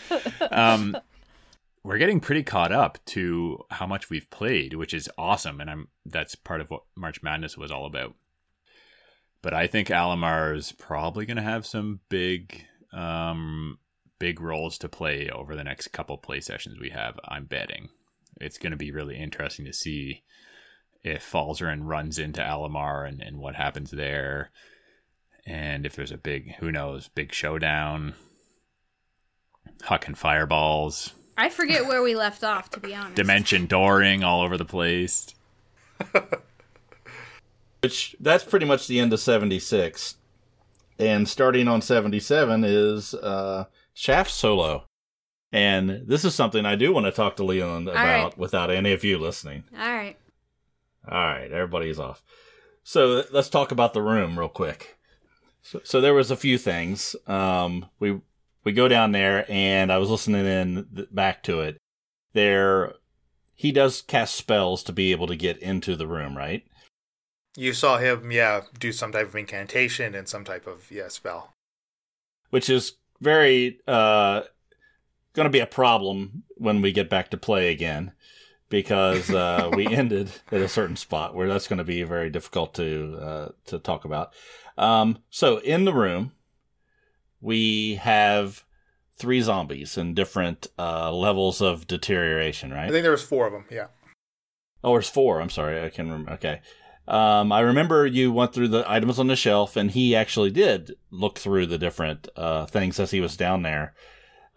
[0.50, 0.96] Um,
[1.84, 5.60] we're getting pretty caught up to how much we've played which is awesome.
[5.60, 8.16] And i'm that's part of what march madness was all about.
[9.40, 13.78] But i think alamar is probably going to have some big um,
[14.18, 17.88] big roles to play over the next couple play sessions we have i'm betting
[18.42, 20.22] it's going to be really interesting to see
[21.02, 24.50] if Falzarin runs into Alamar and, and what happens there.
[25.44, 28.14] And if there's a big, who knows, big showdown,
[29.84, 33.16] hucking fireballs, I forget where we left off, to be honest.
[33.16, 35.34] dimension dooring all over the place.
[37.80, 40.16] Which that's pretty much the end of seventy six,
[40.98, 43.64] and starting on seventy seven is uh,
[43.94, 44.84] Shaft solo,
[45.52, 48.38] and this is something I do want to talk to Leland about right.
[48.38, 49.64] without any of you listening.
[49.78, 50.16] All right.
[51.06, 52.22] All right, everybody's off.
[52.84, 54.96] So let's talk about the room real quick.
[55.62, 57.14] So, so there was a few things.
[57.26, 58.20] Um, we
[58.64, 61.78] we go down there, and I was listening in th- back to it.
[62.32, 62.94] There,
[63.54, 66.64] he does cast spells to be able to get into the room, right?
[67.56, 71.52] You saw him, yeah, do some type of incantation and some type of yeah spell.
[72.50, 74.42] Which is very uh,
[75.34, 78.12] going to be a problem when we get back to play again,
[78.68, 82.74] because uh, we ended at a certain spot where that's going to be very difficult
[82.74, 84.32] to uh, to talk about.
[84.78, 86.32] Um, so in the room,
[87.40, 88.64] we have
[89.16, 92.88] three zombies in different uh, levels of deterioration, Right?
[92.88, 93.66] I think there was four of them.
[93.70, 93.86] Yeah.
[94.82, 95.40] Oh, there's four.
[95.40, 96.32] I'm sorry, I can remember.
[96.32, 96.60] Okay.
[97.06, 100.96] Um, I remember you went through the items on the shelf, and he actually did
[101.10, 103.94] look through the different uh, things as he was down there.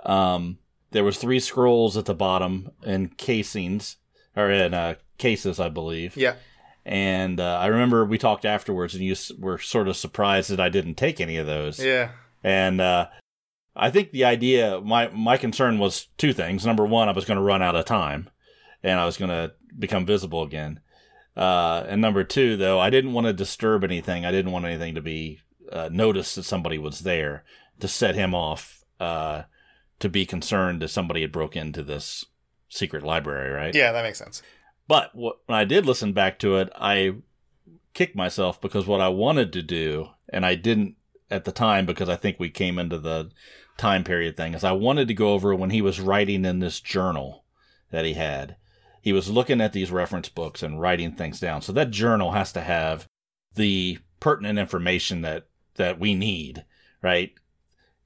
[0.05, 0.59] Um,
[0.95, 3.97] there was three scrolls at the bottom in casings
[4.35, 6.15] or in uh, cases, I believe.
[6.15, 6.35] Yeah.
[6.85, 10.69] And uh, I remember we talked afterwards, and you were sort of surprised that I
[10.69, 11.83] didn't take any of those.
[11.83, 12.11] Yeah.
[12.43, 13.07] And uh,
[13.75, 16.65] I think the idea, my my concern was two things.
[16.65, 18.29] Number one, I was going to run out of time,
[18.81, 20.79] and I was going to become visible again.
[21.35, 24.25] Uh, and number two, though, I didn't want to disturb anything.
[24.25, 25.39] I didn't want anything to be
[25.71, 27.43] uh, noticed that somebody was there
[27.79, 28.85] to set him off.
[28.99, 29.43] Uh,
[29.99, 32.25] to be concerned that somebody had broke into this
[32.69, 33.75] secret library, right?
[33.75, 34.41] Yeah, that makes sense.
[34.87, 37.15] But what, when I did listen back to it, I
[37.93, 40.95] kicked myself because what I wanted to do, and I didn't
[41.31, 43.31] at the time because I think we came into the
[43.77, 46.79] time period thing, is I wanted to go over when he was writing in this
[46.79, 47.45] journal
[47.91, 48.57] that he had.
[49.01, 51.61] He was looking at these reference books and writing things down.
[51.61, 53.07] So that journal has to have
[53.53, 56.65] the pertinent information that, that we need,
[57.01, 57.33] right?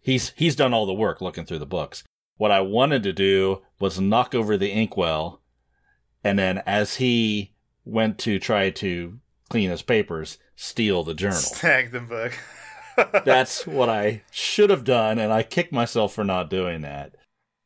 [0.02, 2.04] He's he's done all the work looking through the books.
[2.38, 5.42] What I wanted to do was knock over the inkwell,
[6.24, 7.54] and then as he
[7.86, 9.20] went to try to
[9.50, 11.38] clean his papers, steal the journal.
[11.38, 12.34] Snag the book.
[13.26, 17.16] That's what I should have done, and I kicked myself for not doing that.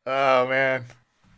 [0.06, 0.86] oh man.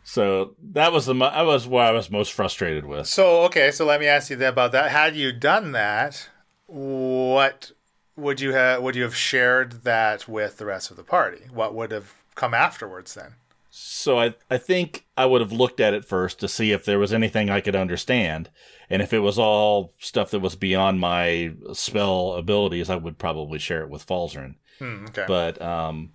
[0.08, 3.08] So that was the that was what I was most frustrated with.
[3.08, 4.92] So okay, so let me ask you then about that.
[4.92, 6.28] Had you done that,
[6.66, 7.72] what
[8.16, 8.82] would you have?
[8.82, 11.42] Would you have shared that with the rest of the party?
[11.52, 13.34] What would have come afterwards then?
[13.70, 16.98] So I I think I would have looked at it first to see if there
[16.98, 18.50] was anything I could understand,
[18.88, 23.58] and if it was all stuff that was beyond my spell abilities, I would probably
[23.58, 24.54] share it with Falzarin.
[24.78, 25.24] Hmm, okay.
[25.28, 26.12] But um,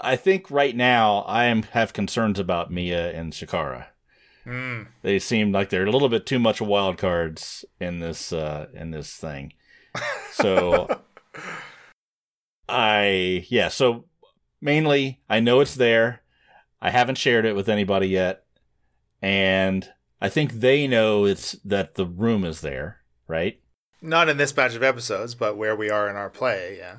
[0.00, 3.86] I think right now I am have concerns about Mia and Shakara.
[4.44, 4.84] Hmm.
[5.02, 8.68] They seem like they're a little bit too much of wild cards in this uh,
[8.72, 9.52] in this thing.
[10.32, 11.02] So
[12.68, 14.04] I yeah, so
[14.60, 16.22] mainly I know it's there.
[16.80, 18.44] I haven't shared it with anybody yet.
[19.22, 19.88] And
[20.20, 23.60] I think they know it's that the room is there, right?
[24.00, 26.98] Not in this batch of episodes, but where we are in our play, yeah.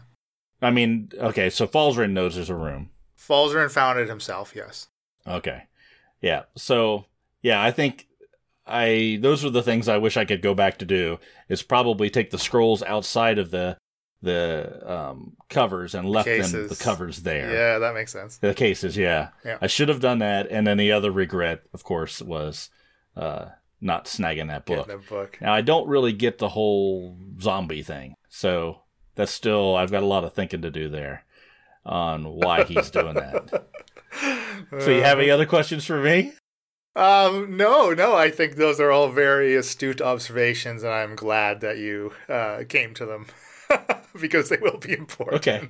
[0.62, 2.92] I mean, okay, so Falzarin knows there's a room.
[3.18, 4.88] Falzarin found it himself, yes.
[5.26, 5.64] Okay.
[6.22, 6.44] Yeah.
[6.56, 7.06] So,
[7.42, 8.08] yeah, I think
[8.72, 11.20] I those are the things I wish I could go back to do
[11.50, 13.78] is probably take the scrolls outside of the
[14.22, 17.52] the um, covers and left them the covers there.
[17.52, 18.38] Yeah, that makes sense.
[18.38, 19.30] The cases, yeah.
[19.44, 19.58] Yeah.
[19.60, 22.70] I should have done that and then the other regret, of course, was
[23.18, 23.50] uh
[23.82, 24.88] not snagging that book.
[24.88, 25.40] The book.
[25.42, 28.14] Now I don't really get the whole zombie thing.
[28.30, 28.84] So,
[29.16, 31.26] that's still I've got a lot of thinking to do there
[31.84, 33.66] on why he's doing that.
[34.80, 36.34] So you have any other questions for me?
[36.96, 38.16] Um, no, no.
[38.16, 42.94] I think those are all very astute observations, and I'm glad that you uh, came
[42.96, 43.28] to them
[44.20, 45.38] because they will be important.
[45.38, 45.70] Okay.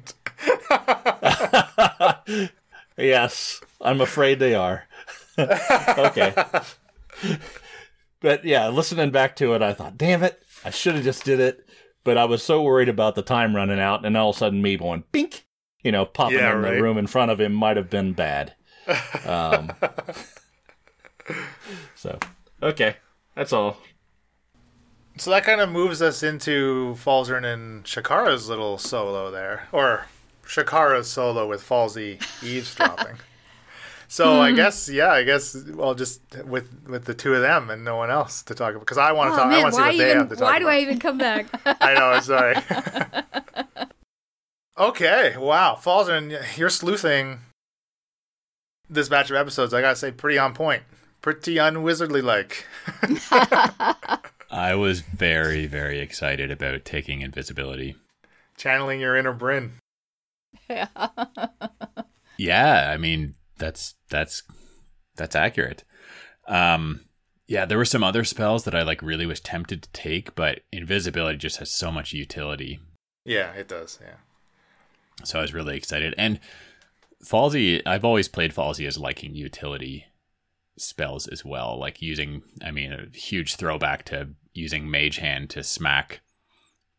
[2.97, 4.87] yes, I'm afraid they are.
[5.37, 6.33] okay.
[8.19, 11.39] But yeah, listening back to it, I thought, damn it, I should have just did
[11.39, 11.67] it.
[12.03, 14.61] But I was so worried about the time running out, and all of a sudden
[14.61, 15.45] me going, bink,
[15.83, 16.75] you know, popping Yeah, in right.
[16.75, 18.55] the room in front of him might have been bad.
[19.23, 19.71] Um,
[21.95, 22.17] so,
[22.61, 22.97] okay,
[23.35, 23.77] that's all.
[25.17, 30.07] So that kind of moves us into Falzarin and Shakara's little solo there, or
[30.45, 33.17] Shakara's solo with Falsey eavesdropping.
[34.07, 34.39] so Hmm.
[34.41, 37.97] I guess, yeah, I guess, well, just with with the two of them and no
[37.97, 39.45] one else to talk about because I want to Oh talk.
[39.47, 40.17] I man, want to see why what they even?
[40.17, 40.73] have to talk Why do about.
[40.75, 41.47] I even come back?
[41.81, 42.05] I know.
[42.11, 42.55] I'm sorry.
[44.77, 45.35] okay.
[45.37, 45.77] Wow.
[45.81, 47.39] Falzarin, you're sleuthing
[48.89, 49.73] this batch of episodes.
[49.73, 50.83] I gotta say, pretty on point.
[51.21, 52.65] Pretty unwizardly like.
[54.51, 57.95] I was very, very excited about taking invisibility.
[58.57, 59.73] Channeling your inner Bryn.
[60.69, 60.87] Yeah,
[62.37, 64.43] yeah, I mean that's that's
[65.15, 65.83] that's accurate.
[66.47, 67.01] Um
[67.47, 70.61] yeah, there were some other spells that I like really was tempted to take, but
[70.71, 72.79] invisibility just has so much utility.
[73.25, 73.99] Yeah, it does.
[74.01, 74.15] Yeah.
[75.23, 76.15] So I was really excited.
[76.17, 76.39] And
[77.23, 80.05] Falsey, I've always played Falsey as liking utility
[80.81, 85.63] spells as well, like using I mean a huge throwback to using Mage Hand to
[85.63, 86.21] smack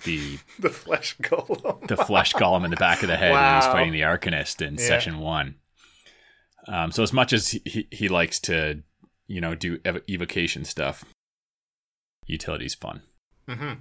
[0.04, 1.86] the The flesh golem.
[1.88, 4.74] the flesh golem in the back of the head when he's fighting the Arcanist in
[4.74, 4.86] Yeah.
[4.86, 5.56] session one.
[6.68, 8.82] Um, so as much as he, he likes to,
[9.26, 11.04] you know, do ev- evocation stuff,
[12.26, 13.02] utility's fun.
[13.48, 13.80] Mm-hmm.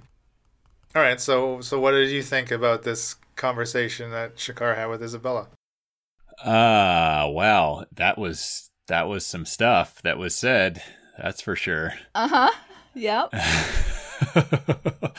[0.96, 1.20] All right.
[1.20, 5.48] So, so what did you think about this conversation that Shakar had with Isabella?
[6.44, 10.82] Ah, well, that was that was some stuff that was said.
[11.16, 11.94] That's for sure.
[12.14, 12.50] Uh huh.
[12.92, 13.30] Yep.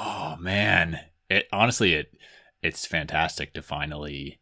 [0.00, 2.16] oh man, it honestly it
[2.62, 4.40] it's fantastic to finally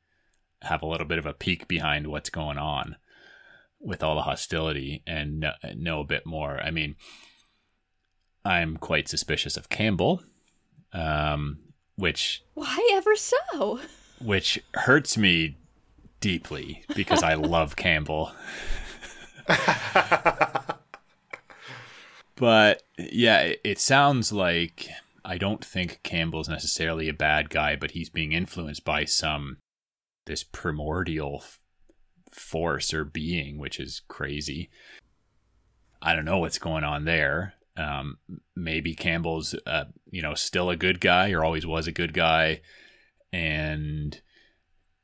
[0.60, 2.94] have a little bit of a peek behind what's going on
[3.80, 6.60] with all the hostility and know, know a bit more.
[6.60, 6.94] I mean,
[8.44, 10.22] I'm quite suspicious of Campbell,
[10.92, 11.58] um,
[11.96, 13.80] which Why ever so?
[14.20, 15.56] which hurts me
[16.22, 18.32] deeply because I love Campbell.
[22.36, 24.88] but yeah, it, it sounds like
[25.24, 29.58] I don't think Campbell's necessarily a bad guy, but he's being influenced by some
[30.24, 31.44] this primordial
[32.30, 34.70] force or being, which is crazy.
[36.00, 37.54] I don't know what's going on there.
[37.76, 38.18] Um,
[38.54, 42.60] maybe Campbell's, uh, you know, still a good guy or always was a good guy,
[43.32, 44.20] and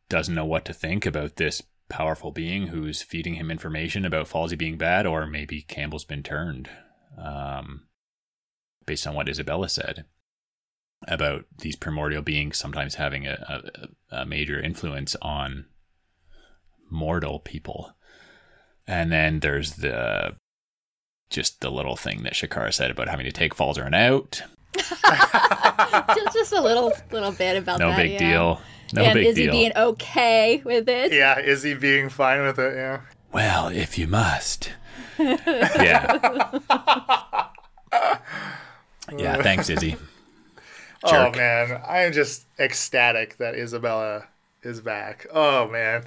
[0.09, 4.57] doesn't know what to think about this powerful being who's feeding him information about Falsey
[4.59, 6.69] being bad, or maybe Campbell's been turned,
[7.23, 7.87] um,
[8.87, 10.05] based on what Isabella said.
[11.07, 13.63] about these primordial beings sometimes having a,
[14.11, 15.67] a, a major influence on
[16.91, 17.93] mortal people.
[18.87, 20.35] And then there's the
[21.31, 24.43] just the little thing that Shakara said about having to take Falzarin out.
[26.17, 27.97] just, just a little little bit about No that.
[27.97, 28.19] big yeah.
[28.19, 28.61] deal.
[28.93, 29.53] No and big is deal.
[29.53, 31.13] he being okay with it?
[31.13, 32.75] Yeah, is he being fine with it?
[32.75, 33.01] Yeah.
[33.33, 34.73] Well, if you must.
[35.19, 36.59] yeah.
[39.17, 39.97] yeah, thanks, Izzy.
[41.05, 44.27] Oh man, I am just ecstatic that Isabella
[44.63, 45.27] is back.
[45.33, 46.05] Oh man,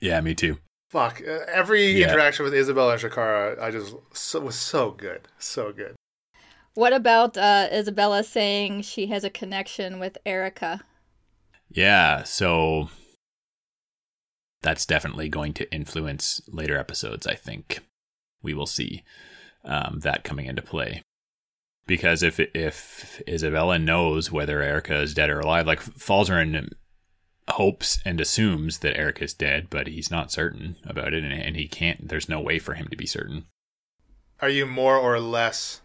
[0.00, 0.58] Yeah, me too.
[0.90, 1.20] fuck!
[1.26, 2.08] Uh, every Yeah.
[2.10, 5.94] interaction with Isabella and Shakara, I just so, was so good, so good.
[6.74, 10.82] What about uh, Isabella saying she has a connection with Erica?
[11.70, 12.88] Yeah, so
[14.62, 17.80] that's definitely going to influence later episodes, I think.
[18.42, 19.04] We will see
[19.64, 21.02] um, that coming into play.
[21.86, 26.70] Because if if Isabella knows whether Erica is dead or alive, like Falzarin
[27.48, 31.56] hopes and assumes that Erica is dead, but he's not certain about it, and, and
[31.56, 32.08] he can't.
[32.08, 33.46] There's no way for him to be certain.
[34.40, 35.80] Are you more or less?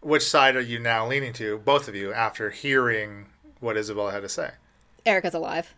[0.00, 1.58] Which side are you now leaning to?
[1.58, 3.26] Both of you, after hearing
[3.58, 4.52] what Isabella had to say.
[5.06, 5.72] Erica's alive.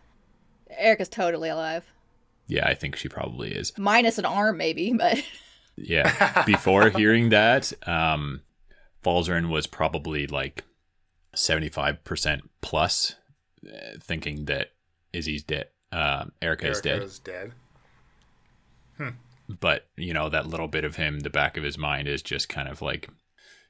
[0.75, 1.85] Erica's totally alive.
[2.47, 3.71] Yeah, I think she probably is.
[3.77, 5.23] Minus an arm, maybe, but
[5.81, 6.43] Yeah.
[6.45, 8.41] Before hearing that, um,
[9.03, 10.63] Falzarin was probably like
[11.35, 13.15] 75% plus
[13.65, 14.71] uh, thinking that
[15.13, 15.67] Izzy's dead.
[15.91, 17.03] Um, Erica, is Erica dead.
[17.03, 17.51] is dead.
[19.59, 22.49] But, you know, that little bit of him, the back of his mind is just
[22.49, 23.09] kind of like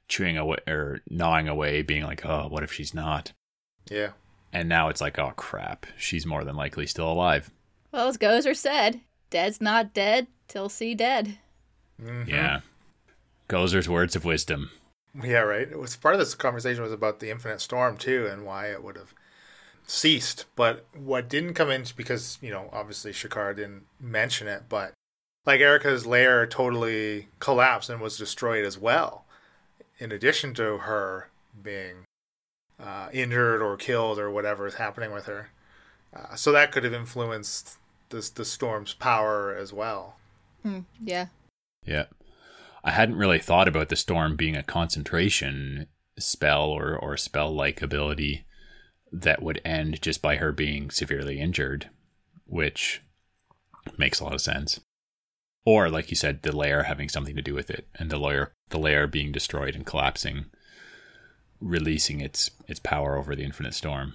[0.09, 3.31] chewing away or gnawing away, being like, oh, what if she's not?
[3.89, 4.09] Yeah.
[4.51, 5.85] And now it's like, oh, crap.
[5.97, 7.51] She's more than likely still alive.
[7.91, 11.37] well, as Gozer said, dead's not dead till see dead.
[12.01, 12.29] Mm-hmm.
[12.29, 12.61] Yeah.
[13.47, 14.71] Gozer's words of wisdom.
[15.23, 15.67] Yeah, right.
[15.69, 18.83] It was part of this conversation was about the infinite storm too, and why it
[18.83, 19.13] would have
[19.87, 20.45] ceased.
[20.55, 24.93] But what didn't come in because you know obviously Shakar didn't mention it, but
[25.45, 29.25] like Erica's lair totally collapsed and was destroyed as well.
[29.97, 31.29] In addition to her
[31.61, 32.05] being
[32.81, 35.49] uh, injured or killed or whatever is happening with her,
[36.15, 37.77] uh, so that could have influenced
[38.09, 40.15] this the storm's power as well.
[40.63, 41.27] Hmm, yeah.
[41.85, 42.05] Yeah.
[42.83, 47.81] I hadn't really thought about the storm being a concentration spell or, or spell like
[47.81, 48.45] ability
[49.11, 51.89] that would end just by her being severely injured,
[52.45, 53.01] which
[53.97, 54.79] makes a lot of sense.
[55.65, 58.53] Or, like you said, the layer having something to do with it, and the layer
[58.69, 60.45] the layer being destroyed and collapsing,
[61.61, 64.13] releasing its its power over the infinite storm.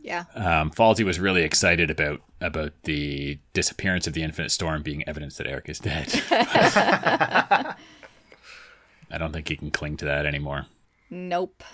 [0.00, 0.24] Yeah.
[0.34, 5.36] Um, Falsey was really excited about about the disappearance of the Infinite Storm being evidence
[5.36, 6.08] that Eric is dead.
[6.30, 7.74] I
[9.18, 10.66] don't think he can cling to that anymore.
[11.10, 11.64] Nope.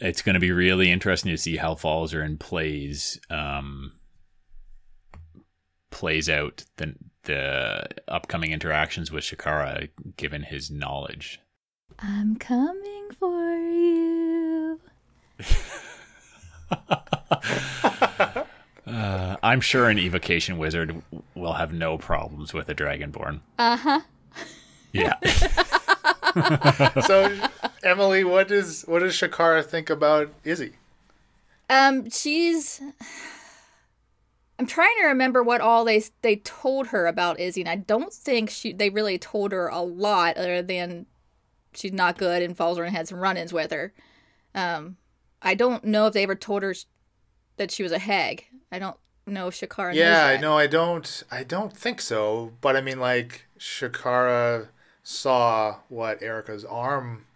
[0.00, 3.92] It's going to be really interesting to see how Falzarin plays um,
[5.90, 11.40] plays out the the upcoming interactions with Shakara, given his knowledge.
[11.98, 14.80] I'm coming for you.
[18.86, 21.02] Uh, I'm sure an evocation wizard
[21.34, 23.40] will have no problems with a dragonborn.
[23.58, 24.00] Uh huh.
[24.92, 25.14] Yeah.
[27.06, 27.34] So,
[27.82, 30.74] Emily, what does what does Shakara think about Izzy?
[31.70, 32.80] Um, she's.
[34.58, 38.12] I'm trying to remember what all they they told her about Izzy, and I don't
[38.12, 41.06] think she they really told her a lot other than
[41.76, 43.92] she's not good and falls and had some run-ins with her.
[44.54, 44.96] Um,
[45.42, 46.74] I don't know if they ever told her
[47.56, 48.46] that she was a hag.
[48.72, 48.96] I don't
[49.26, 51.22] know if Shakara Yeah, no, I don't.
[51.30, 52.52] I don't think so.
[52.60, 54.68] But I mean, like Shakara
[55.02, 57.26] saw what Erica's arm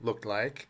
[0.00, 0.68] looked like,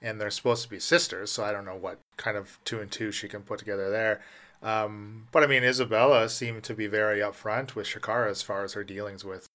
[0.00, 1.32] and they're supposed to be sisters.
[1.32, 4.20] So I don't know what kind of two and two she can put together there.
[4.62, 8.74] Um, but I mean, Isabella seemed to be very upfront with Shakara as far as
[8.74, 9.48] her dealings with.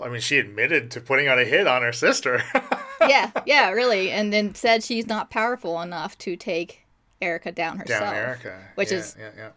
[0.00, 2.42] I mean, she admitted to putting out a hit on her sister.
[3.08, 6.84] yeah, yeah, really, and then said she's not powerful enough to take
[7.22, 8.00] Erica down herself.
[8.00, 9.48] Down Erica, which Yeah, is yeah, yeah.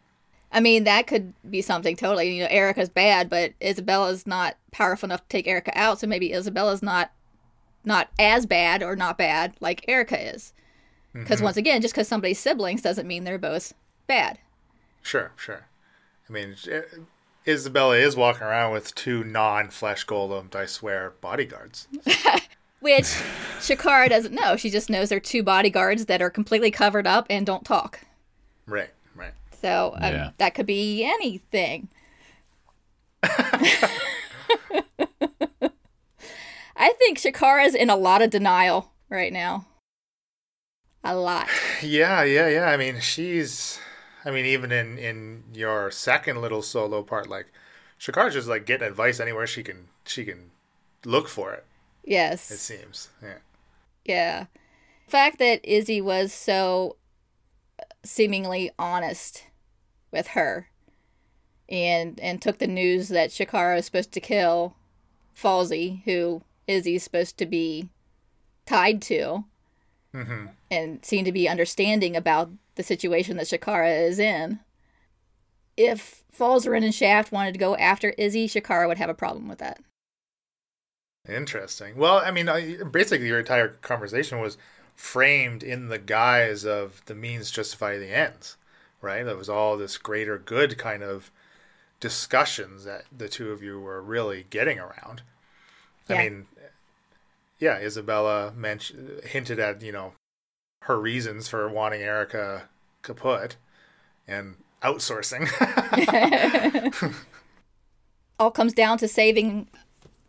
[0.52, 2.36] I mean, that could be something totally.
[2.38, 6.32] You know, Erica's bad, but Isabella's not powerful enough to take Erica out, so maybe
[6.32, 7.12] Isabella's not
[7.84, 10.54] not as bad or not bad like Erica is.
[11.14, 11.46] Because mm-hmm.
[11.46, 13.74] once again, just because somebody's siblings doesn't mean they're both
[14.08, 14.38] bad.
[15.02, 15.66] Sure, sure.
[16.30, 16.56] I mean,
[17.48, 21.88] Isabella is walking around with two non-flesh golemed, I swear, bodyguards.
[22.80, 23.06] Which
[23.60, 24.56] Shakara doesn't know.
[24.56, 28.02] She just knows they're two bodyguards that are completely covered up and don't talk.
[28.68, 29.34] Right, right.
[29.62, 30.30] So um, Yeah.
[30.38, 31.88] that could be anything.
[36.80, 39.66] I think Shakara's in a lot of denial right now.
[41.04, 41.48] a lot.
[41.82, 42.66] Yeah, yeah, yeah.
[42.70, 43.80] I mean, she's.
[44.28, 47.48] I mean, even in in your second little solo part, like
[47.98, 50.52] Shakara's just like getting advice anywhere she can she can
[51.06, 51.66] look for it.
[52.04, 52.52] Yes.
[52.52, 53.08] It seems.
[53.24, 53.38] Yeah.
[54.04, 54.46] Yeah.
[55.06, 56.98] The fact that Izzy was so
[58.04, 59.46] seemingly honest
[60.12, 60.68] with her
[61.70, 64.76] and and took the news that Shakara is supposed to kill
[65.34, 67.88] Falsey, who Izzy's supposed to be
[68.66, 69.46] tied to,
[70.12, 74.60] hmm and seemed to be understanding about the situation that Shakara is in.
[75.76, 79.60] If Falzarin and Shaft wanted to go after Izzy, Shakara would have a problem with
[79.60, 79.80] that.
[81.28, 81.98] Interesting.
[81.98, 82.50] Well, I mean,
[82.92, 84.58] basically, your entire conversation was
[84.96, 88.58] framed in the guise of the means justify the ends,
[89.02, 89.24] right?
[89.24, 91.32] That was all this greater good kind of
[92.00, 95.22] discussions that the two of you were really getting around.
[96.10, 96.16] Yeah.
[96.16, 96.46] I mean,
[97.60, 100.14] yeah, Isabella mentioned hinted at you know
[100.88, 102.70] her reasons for wanting Erica
[103.02, 103.58] kaput
[104.26, 105.46] and outsourcing.
[108.40, 109.68] All comes down to saving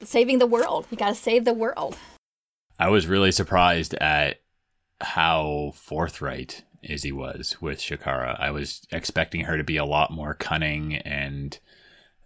[0.03, 0.87] saving the world.
[0.91, 1.97] You got to save the world.
[2.79, 4.41] I was really surprised at
[5.01, 8.39] how forthright Izzy was with Shakara.
[8.41, 11.57] I was expecting her to be a lot more cunning and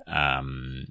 [0.06, 0.86] um,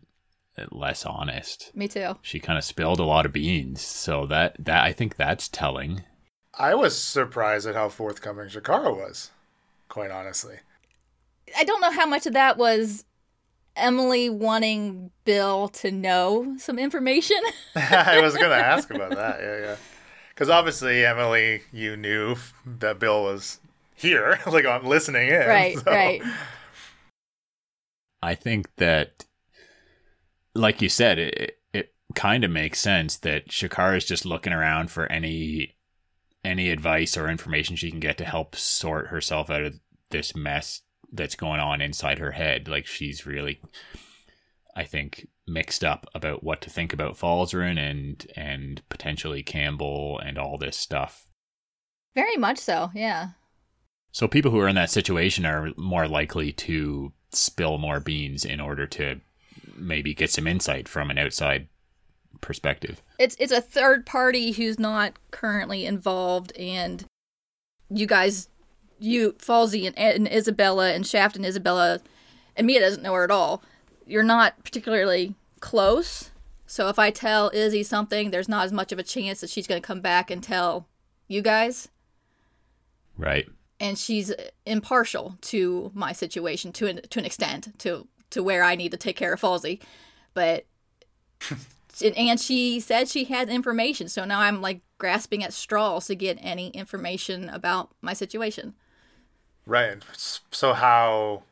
[0.71, 1.71] less honest.
[1.75, 2.17] Me too.
[2.21, 6.03] She kind of spilled a lot of beans, so that that I think that's telling.
[6.53, 9.31] I was surprised at how forthcoming Shakara was,
[9.87, 10.57] quite honestly.
[11.57, 13.05] I don't know how much of that was
[13.75, 17.37] Emily wanting Bill to know some information.
[17.75, 19.39] I was going to ask about that.
[19.41, 19.75] Yeah, yeah.
[20.29, 22.35] Because obviously, Emily, you knew
[22.65, 23.59] that Bill was
[23.95, 25.47] here, like on listening in.
[25.47, 26.21] right, so- right.
[28.23, 29.25] I think that,
[30.53, 34.91] like you said, it it kind of makes sense that Shakara is just looking around
[34.91, 35.75] for any
[36.43, 39.79] any advice or information she can get to help sort herself out of
[40.09, 40.81] this mess
[41.11, 42.67] that's going on inside her head.
[42.67, 43.61] Like she's really,
[44.75, 50.37] I think, mixed up about what to think about Falzarin and and potentially Campbell and
[50.37, 51.27] all this stuff.
[52.15, 52.91] Very much so.
[52.93, 53.29] Yeah.
[54.11, 58.59] So people who are in that situation are more likely to spill more beans in
[58.59, 59.21] order to
[59.77, 61.67] maybe get some insight from an outside
[62.39, 63.01] perspective.
[63.19, 67.05] It's it's a third party who's not currently involved and
[67.89, 68.49] you guys
[68.99, 71.99] you Falsey and, and Isabella and Shaft and Isabella
[72.55, 73.63] and Mia doesn't know her at all.
[74.05, 76.31] You're not particularly close.
[76.65, 79.67] So if I tell Izzy something, there's not as much of a chance that she's
[79.67, 80.87] going to come back and tell
[81.27, 81.89] you guys.
[83.17, 83.47] Right.
[83.79, 84.31] and she's
[84.65, 88.97] impartial to my situation to an to an extent to to where I need to
[88.97, 89.81] take care of Falsey,
[90.33, 90.65] but
[92.01, 96.37] and- she said she had information, so now I'm like grasping at straws to get
[96.41, 98.75] any information about my situation.
[99.65, 100.03] Right.
[100.51, 101.43] So how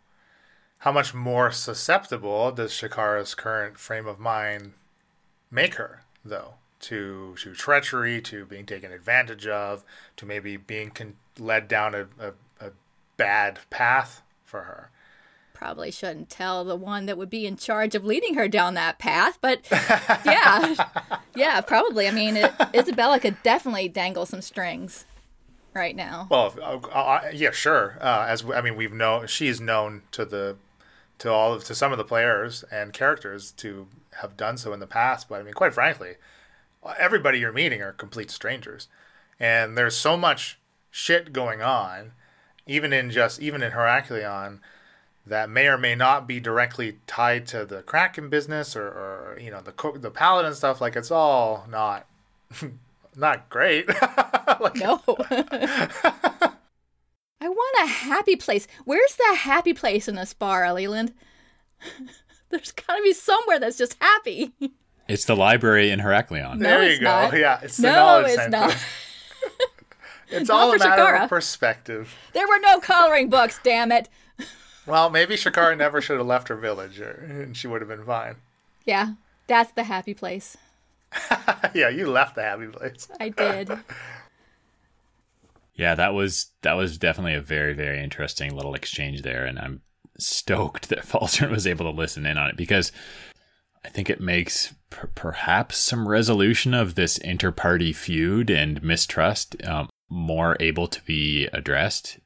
[0.79, 4.73] how much more susceptible does Shakara's current frame of mind
[5.51, 9.83] make her, though, to to treachery, to being taken advantage of,
[10.17, 12.71] to maybe being con- led down a, a, a
[13.17, 14.89] bad path for her?
[15.59, 18.97] Probably shouldn't tell the one that would be in charge of leading her down that
[18.97, 20.73] path, but yeah,
[21.35, 22.07] yeah, probably.
[22.07, 25.03] I mean, it, Isabella could definitely dangle some strings
[25.73, 26.27] right now.
[26.31, 27.97] Well, uh, uh, yeah, sure.
[27.99, 30.55] Uh, as I mean, we've known she's known to the
[31.17, 33.87] to all of to some of the players and characters to
[34.21, 35.27] have done so in the past.
[35.27, 36.13] But I mean, quite frankly,
[36.97, 38.87] everybody you're meeting are complete strangers,
[39.41, 40.57] and there's so much
[40.89, 42.13] shit going on,
[42.65, 44.61] even in just even in Heracleon,
[45.29, 49.49] that may or may not be directly tied to the Kraken business or, or you
[49.51, 50.81] know the co- the paladin stuff.
[50.81, 52.05] Like it's all not
[53.15, 53.87] not great.
[54.59, 55.01] like, No.
[57.41, 58.67] I want a happy place.
[58.85, 61.13] Where's the happy place in this bar, Leland?
[62.49, 64.51] There's gotta be somewhere that's just happy.
[65.07, 66.59] It's the library in Heracleon.
[66.59, 67.05] There you it's go.
[67.05, 67.33] not.
[67.37, 68.49] Yeah, it's no, knowledge it's center.
[68.51, 68.77] not.
[70.31, 71.23] It's Not all a for matter Shakara.
[71.23, 72.13] of perspective.
[72.33, 74.07] There were no coloring books, damn it.
[74.89, 78.05] Well, maybe Shakara never should have left her village, or, and she would have been
[78.05, 78.37] fine.
[78.85, 79.13] Yeah,
[79.45, 80.57] that's the happy place.
[81.75, 83.07] yeah, you left the happy place.
[83.19, 83.71] I did.
[85.75, 89.81] Yeah, that was that was definitely a very very interesting little exchange there, and I'm
[90.17, 92.91] stoked that Falzarin was able to listen in on it because
[93.85, 99.87] I think it makes per- perhaps some resolution of this inter-party feud and mistrust um,
[100.09, 102.19] more able to be addressed.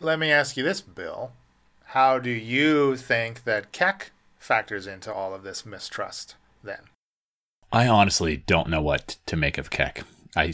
[0.00, 1.32] Let me ask you this, Bill.
[1.86, 6.80] How do you think that Keck factors into all of this mistrust then?
[7.72, 10.04] I honestly don't know what to make of Keck.
[10.36, 10.52] I,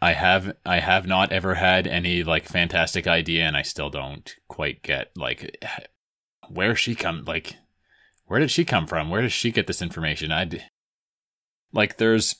[0.00, 4.34] I have I have not ever had any like fantastic idea, and I still don't
[4.48, 5.64] quite get like
[6.48, 7.56] where she come like
[8.26, 9.10] where did she come from?
[9.10, 10.32] Where does she get this information?
[10.32, 10.48] I
[11.72, 12.36] like there's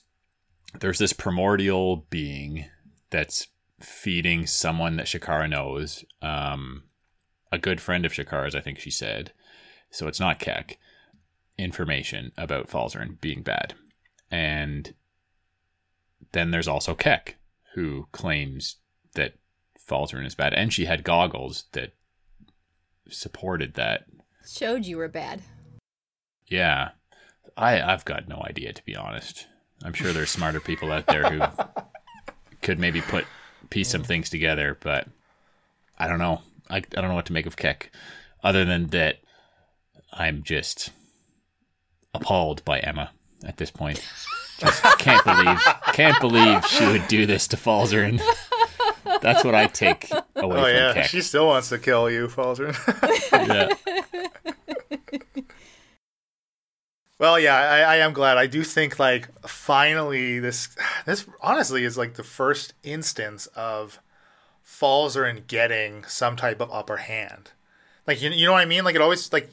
[0.79, 2.65] there's this primordial being
[3.09, 3.47] that's
[3.79, 6.83] feeding someone that Shakara knows, um,
[7.51, 9.31] a good friend of Shakara's, I think she said.
[9.91, 10.77] So it's not Keck.
[11.57, 13.73] Information about Falzarin being bad,
[14.29, 14.93] and
[16.31, 17.37] then there's also Keck,
[17.73, 18.75] who claims
[19.15, 19.33] that
[19.89, 21.93] Falzarin is bad, and she had goggles that
[23.09, 24.05] supported that.
[24.47, 25.41] Showed you were bad.
[26.45, 26.89] Yeah,
[27.57, 29.47] I I've got no idea to be honest.
[29.83, 31.41] I'm sure there's smarter people out there who
[32.61, 33.25] could maybe put
[33.69, 35.07] piece some things together, but
[35.97, 36.41] I don't know.
[36.69, 37.91] I, I don't know what to make of Keck,
[38.43, 39.19] other than that
[40.13, 40.91] I'm just
[42.13, 43.11] appalled by Emma
[43.45, 44.05] at this point.
[44.59, 45.59] Just can't believe
[45.93, 48.21] can't believe she would do this to Falzarin.
[49.21, 51.05] That's what I take away Oh from yeah, Keck.
[51.05, 52.75] she still wants to kill you, Falzarin.
[53.47, 54.53] Yeah.
[57.19, 58.37] Well, yeah, I, I am glad.
[58.37, 60.69] I do think like finally this
[61.05, 63.99] this honestly is like the first instance of
[64.65, 67.51] Falzarin getting some type of upper hand.
[68.05, 68.83] Like you, you know what I mean?
[68.83, 69.49] Like it always like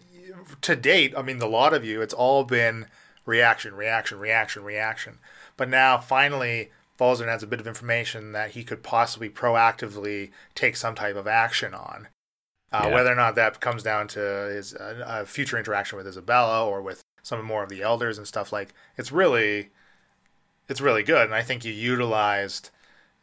[0.60, 2.86] to date, I mean the lot of you, it's all been
[3.24, 5.18] reaction, reaction, reaction, reaction.
[5.56, 10.76] But now finally Falzarin has a bit of information that he could possibly proactively take
[10.76, 12.08] some type of action on.
[12.70, 12.94] Uh, Yeah.
[12.94, 14.20] Whether or not that comes down to
[14.54, 18.52] his uh, future interaction with Isabella or with some more of the elders and stuff
[18.52, 19.70] like, it's really,
[20.68, 21.24] it's really good.
[21.24, 22.70] And I think you utilized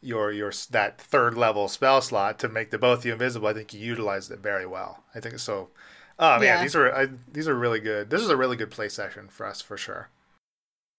[0.03, 3.47] your your that third level spell slot to make the both of you invisible.
[3.47, 5.03] I think you utilized it very well.
[5.15, 5.69] I think so.
[6.19, 6.61] Oh man, Yeah.
[6.61, 8.09] these are I, these are really good.
[8.09, 10.09] This is a really good play session for us for sure.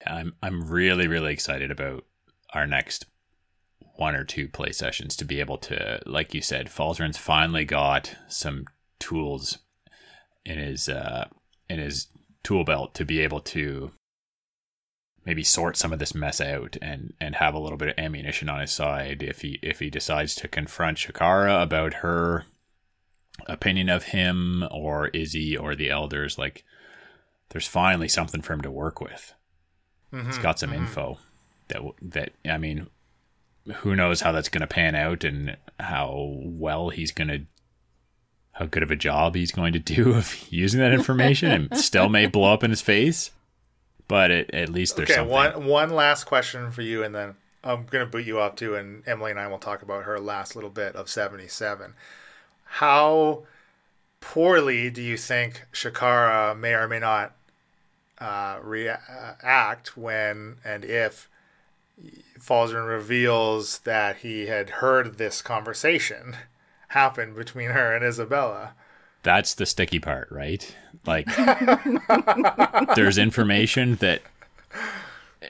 [0.06, 2.04] I'm I'm really really excited about
[2.54, 3.06] our next
[3.96, 8.14] one or two play sessions to be able to, like you said, Falzarin's finally got
[8.28, 8.66] some
[8.98, 9.58] tools
[10.44, 11.26] in his uh,
[11.68, 12.06] in his
[12.44, 13.92] tool belt to be able to
[15.24, 18.48] maybe sort some of this mess out and and have a little bit of ammunition
[18.48, 22.46] on his side if he if he decides to confront Shakara about her
[23.46, 26.38] opinion of him or Izzy or the elders.
[26.38, 26.64] Like
[27.50, 29.34] there's finally something for him to work with.
[30.10, 30.42] He's mm-hmm.
[30.42, 30.84] got some mm-hmm.
[30.84, 31.18] info
[31.68, 32.88] that that I mean,
[33.76, 37.40] who knows how that's going to pan out and how well he's going to,
[38.52, 42.08] how good of a job he's going to do of using that information, and still
[42.08, 43.30] may blow up in his face.
[44.08, 45.32] But it, at least there's Okay, something.
[45.32, 47.34] one one last question for you, and then
[47.64, 50.54] I'm gonna boot you up too, and Emily and I will talk about her last
[50.54, 51.94] little bit of '77.
[52.64, 53.44] How
[54.20, 57.34] poorly do you think Shakara may or may not
[58.18, 61.28] uh, react when and if
[62.38, 66.36] Falzarin reveals that he had heard this conversation
[66.92, 68.74] happen between her and Isabella?
[69.22, 70.76] That's the sticky part, right?
[71.06, 71.26] Like,
[72.96, 74.22] there's information that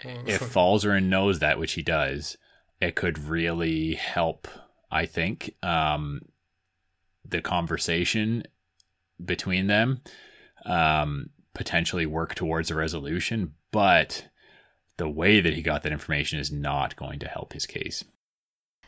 [0.04, 2.36] if Falzarin knows that, which he does,
[2.80, 4.46] it could really help.
[4.90, 6.20] I think um,
[7.26, 8.44] the conversation
[9.24, 10.02] between them
[10.66, 14.28] um, potentially work towards a resolution, but
[14.98, 18.04] the way that he got that information is not going to help his case.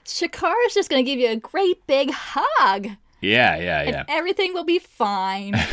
[0.05, 2.86] Shakara's just going to give you a great big hug,
[3.20, 3.82] Yeah, yeah, yeah.
[4.01, 5.55] and everything will be fine.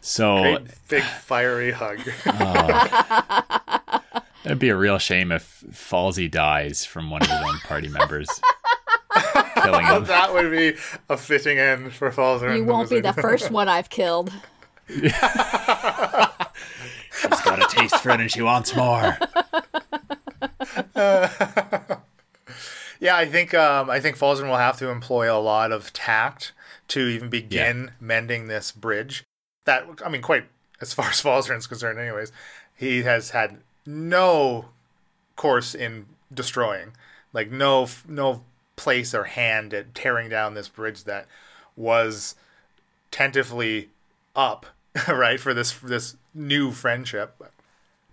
[0.00, 2.00] So Great big fiery hug.
[2.26, 4.00] Uh,
[4.44, 8.28] it'd be a real shame if Falsey dies from one of his own party members
[9.62, 10.04] killing him.
[10.06, 10.74] that would be
[11.08, 12.56] a fitting end for Falzarin.
[12.58, 14.32] you won't be the first one I've killed.
[14.88, 15.12] She's
[17.42, 19.16] got a taste for it and she wants more.
[23.00, 26.52] Yeah, I think um, I think Falzarin will have to employ a lot of tact
[26.88, 29.24] to even begin mending this bridge.
[29.64, 30.44] That I mean, quite
[30.80, 32.32] as far as Falzarin's concerned, anyways,
[32.74, 34.66] he has had no
[35.36, 36.92] course in destroying,
[37.32, 38.42] like no no
[38.76, 41.26] place or hand at tearing down this bridge that
[41.76, 42.34] was
[43.10, 43.90] tentatively
[44.34, 44.66] up,
[45.08, 47.40] right for this this new friendship.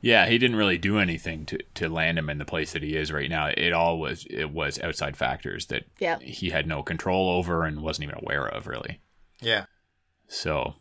[0.03, 2.95] Yeah, he didn't really do anything to, to land him in the place that he
[2.95, 3.47] is right now.
[3.55, 6.17] It all was it was outside factors that Yeah.
[6.19, 8.99] he had no control over and wasn't even aware of really.
[9.41, 9.65] Yeah,
[10.27, 10.73] So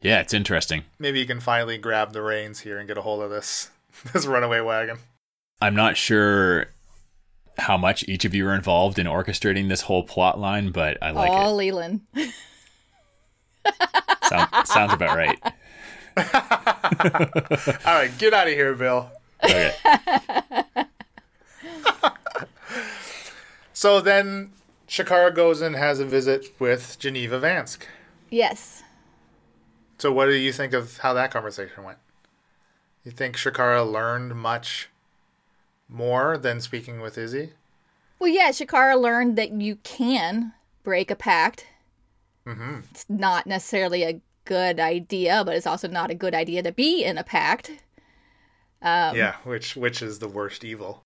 [0.00, 0.84] yeah, it's interesting.
[0.98, 3.70] maybe you can finally grab the reins here and get a hold of this
[4.12, 4.98] this runaway wagon.
[5.60, 6.66] I'm not sure
[7.58, 11.10] how much each of you are involved in orchestrating this whole plot line, but I
[11.12, 12.02] like oh, Leland.
[12.14, 12.32] it.
[14.24, 15.38] Sound, sounds about right.
[17.86, 19.10] All right, get out of here, Bill.
[19.42, 19.74] Okay.
[23.84, 24.52] So then
[24.88, 27.82] Shakara goes and has a visit with Geneva Vansk.
[28.30, 28.82] Yes.
[29.98, 31.98] So what do you think of how that conversation went?
[33.04, 34.88] You think Shakara learned much
[35.86, 37.50] more than speaking with Izzy?
[38.18, 41.66] Well, yeah, Shakara learned that you can break a pact.
[42.46, 42.78] Mm-hmm.
[42.90, 47.04] It's not necessarily a good idea, but it's also not a good idea to be
[47.04, 47.70] in a pact.
[48.82, 51.02] Um, yeah, which which is the worst evil?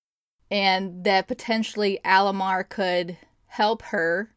[0.51, 3.17] And that potentially Alamar could
[3.47, 4.31] help her,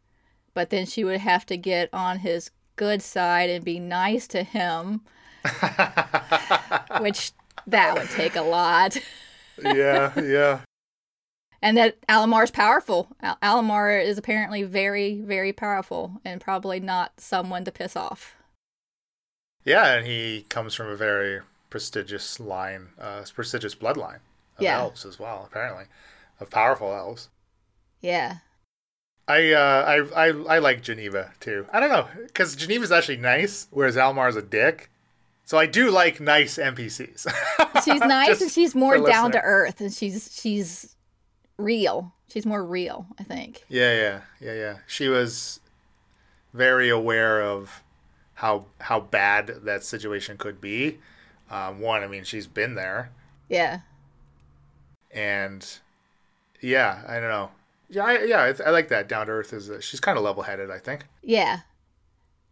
[0.54, 4.44] but then she would have to get on his good side and be nice to
[4.44, 5.02] him,
[7.00, 7.32] which
[7.68, 8.98] that would take a lot.
[9.62, 10.60] yeah, yeah.
[11.62, 13.16] And that Alamar's powerful.
[13.22, 18.36] Al- Alamar is apparently very, very powerful and probably not someone to piss off.
[19.64, 24.20] Yeah, and he comes from a very prestigious line, uh, prestigious bloodline
[24.58, 24.80] of Yeah.
[24.80, 25.86] elves as well, apparently,
[26.40, 27.30] of powerful elves.
[28.02, 28.38] Yeah.
[29.28, 31.66] I uh, I I I like Geneva too.
[31.72, 34.90] I don't know because Geneva's actually nice, whereas Alamar's a dick.
[35.46, 37.28] So I do like nice NPCs.
[37.84, 40.96] She's nice and she's more down to earth and she's she's
[41.58, 42.14] real.
[42.30, 43.64] She's more real, I think.
[43.70, 44.76] Yeah, yeah, yeah, yeah.
[44.88, 45.60] She was
[46.54, 47.84] very aware of
[48.42, 50.98] how how bad that situation could be.
[51.52, 53.12] Um, one, I mean, she's been there,
[53.50, 53.82] Yeah.
[55.12, 55.64] and
[56.60, 57.52] yeah, I don't know.
[57.90, 59.08] Yeah, I, yeah, I, I like that.
[59.08, 60.72] Down to earth is uh, she's kind of level headed.
[60.72, 61.06] I think.
[61.22, 61.60] Yeah.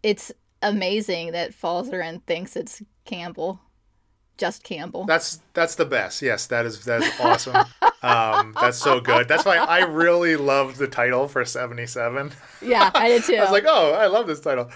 [0.03, 3.59] It's amazing that Falzarin thinks it's Campbell.
[4.37, 5.05] Just Campbell.
[5.05, 6.21] That's that's the best.
[6.21, 7.55] Yes, that is that is awesome.
[8.03, 9.27] um, that's so good.
[9.27, 12.31] That's why I really loved the title for seventy seven.
[12.61, 13.35] yeah, I did too.
[13.37, 14.69] I was like, oh, I love this title.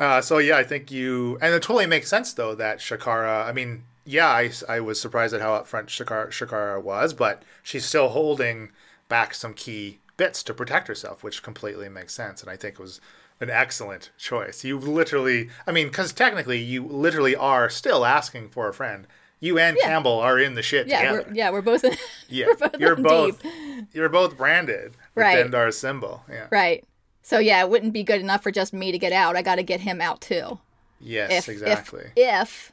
[0.00, 3.46] Uh, so yeah, I think you, and it totally makes sense though that Shakara.
[3.46, 7.84] I mean, yeah, I, I was surprised at how upfront Shakara, Shakara was, but she's
[7.84, 8.70] still holding
[9.08, 12.80] back some key bits to protect herself, which completely makes sense, and I think it
[12.80, 13.00] was
[13.40, 14.64] an excellent choice.
[14.64, 19.06] You literally, I mean, because technically you literally are still asking for a friend.
[19.42, 19.86] You and Yeah.
[19.86, 21.24] Campbell are in the shit yeah, together.
[21.28, 21.96] we're, yeah, we're both in,
[22.28, 23.86] Yeah, we're both you're both deep.
[23.92, 25.36] you're both branded with Right.
[25.36, 26.22] Dendar's symbol.
[26.28, 26.48] Yeah.
[26.50, 26.84] Right.
[27.30, 29.36] So yeah, it wouldn't be good enough for just me to get out.
[29.36, 30.58] I got to get him out too.
[30.98, 32.10] Yes, If exactly.
[32.16, 32.72] if if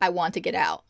[0.00, 0.84] I want to get out.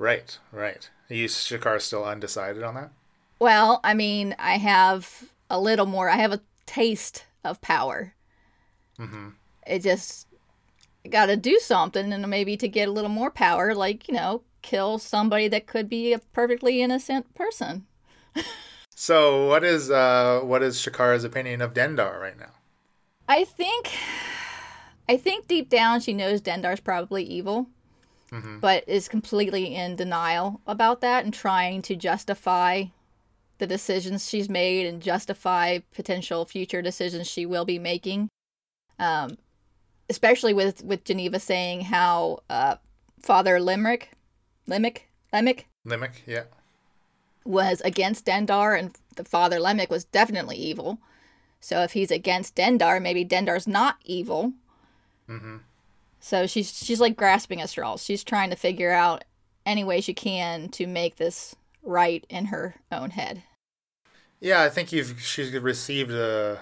[0.00, 0.90] Right, right.
[1.08, 2.90] You Shakar still undecided on that?
[3.38, 6.10] Well, I mean, I have a little more.
[6.10, 8.14] I have a taste of power.
[8.98, 9.28] Mm-hmm.
[9.68, 10.26] It just
[11.08, 14.42] got to do something, and maybe to get a little more power, like you know,
[14.60, 17.86] kill somebody that could be a perfectly innocent person.
[18.94, 22.52] So, what is uh what is Shakara's opinion of Dendar right now?
[23.28, 23.90] I think,
[25.08, 27.68] I think deep down she knows Dendar's probably evil,
[28.60, 32.84] but is completely in denial about that and trying to justify
[33.58, 38.28] the decisions she's made and justify potential future decisions she will be making.
[38.98, 39.38] Um,
[40.10, 42.76] especially with with Geneva saying how uh,
[43.20, 44.10] Father Limerick,
[44.66, 46.44] Limerick, Limerick Limerick, yeah.
[47.44, 50.98] Was against Dendar, and the father Lemek was definitely evil.
[51.60, 54.52] So if he's against Dendar, maybe Dendar's not evil.
[55.28, 55.58] Mm-hmm.
[56.20, 58.04] So she's she's like grasping at straws.
[58.04, 59.24] She's trying to figure out
[59.66, 63.42] any way she can to make this right in her own head.
[64.40, 66.60] Yeah, I think you've she's received a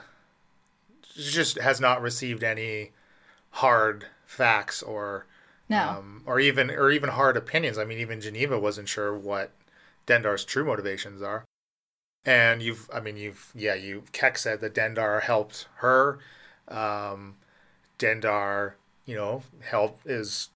[1.14, 2.92] she just has not received any
[3.50, 5.26] hard facts or
[5.68, 7.78] No, um, or even or even hard opinions.
[7.78, 9.50] I mean, even Geneva wasn't sure what
[10.10, 11.44] Dendar's true motivations are.
[12.24, 14.02] And you've, I mean, you've, yeah, you.
[14.12, 16.18] Keck said that Dendar helped her.
[16.68, 17.36] Um,
[17.98, 18.72] Dendar,
[19.06, 20.48] you know, help is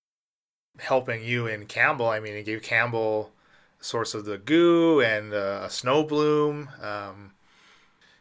[0.78, 2.08] helping you in Campbell.
[2.08, 3.30] I mean, he gave Campbell
[3.80, 6.68] source of the goo and uh, a snow bloom.
[6.82, 7.32] Um,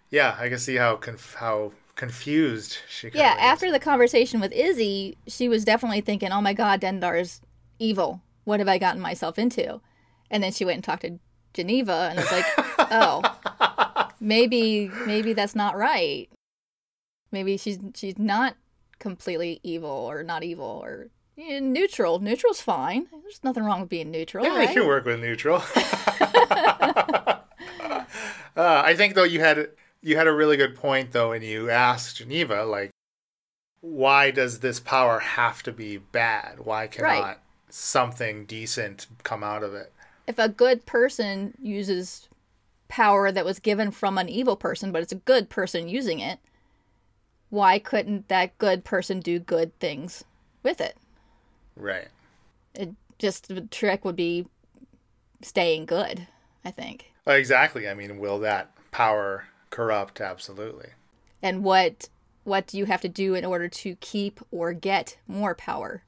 [0.09, 3.09] yeah, I can see how conf- how confused she.
[3.09, 3.19] Got.
[3.19, 3.35] Yeah.
[3.39, 7.41] After the conversation with Izzy, she was definitely thinking, "Oh my God, Dendar's
[7.79, 8.21] evil.
[8.43, 9.81] What have I gotten myself into?"
[10.33, 11.19] And then she went and talked to
[11.53, 12.45] Geneva, and was like,
[12.91, 13.21] "Oh,
[14.19, 16.27] maybe maybe that's not right.
[17.31, 18.55] Maybe she's she's not
[18.99, 22.19] completely evil or not evil or neutral.
[22.19, 23.07] Neutral's fine.
[23.21, 24.69] There's nothing wrong with being neutral, Yeah, right?
[24.69, 25.61] you can work with neutral.
[27.25, 27.35] uh,
[28.57, 29.69] I think though you had
[30.01, 32.91] you had a really good point though, when you asked Geneva like,
[33.81, 36.59] why does this power have to be bad?
[36.61, 37.37] Why cannot Right.
[37.69, 39.91] something decent come out of it?
[40.27, 42.27] If a good person uses
[42.87, 46.39] power that was given from an evil person, but it's a good person using it,
[47.49, 50.23] why couldn't that good person do good things
[50.63, 50.97] with it?
[51.75, 52.07] Right.
[52.73, 54.47] It just the trick would be
[55.41, 56.27] staying good,
[56.63, 57.11] I think.
[57.25, 57.87] Exactly.
[57.87, 60.89] I mean, will that power corrupt, absolutely.
[61.41, 62.09] and what
[62.43, 66.03] what do you have to do in order to keep or get more power?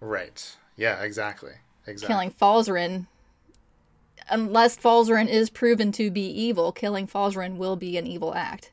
[0.00, 0.56] Right.
[0.76, 1.52] Yeah, exactly.
[1.86, 2.12] Exactly.
[2.12, 3.06] Killing Falzarin,
[4.30, 8.72] unless Falzarin is proven to be evil, killing Falzarin will be an evil act.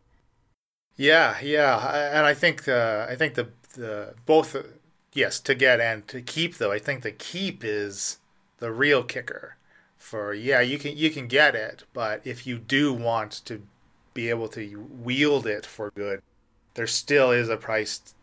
[0.96, 4.64] Yeah, yeah, and I think uh, I think the the both uh,
[5.14, 8.18] yes to get and to keep though I think the keep is
[8.60, 9.56] the real kicker
[9.98, 13.62] for yeah you can you can get it but if you do want to
[14.14, 16.22] be able to wield it for good
[16.76, 18.14] there still is a price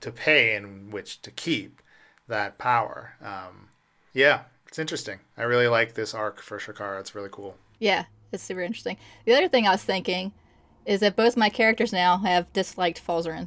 [0.00, 1.80] to pay in which to keep
[2.28, 3.68] that power um,
[4.12, 4.42] yeah
[4.74, 8.60] it's interesting I really like this arc for Shakara it's really cool Yeah, it's super
[8.60, 8.96] interesting.
[9.24, 10.32] The other thing I was thinking
[10.84, 13.46] is that both my characters now have disliked Falzarin.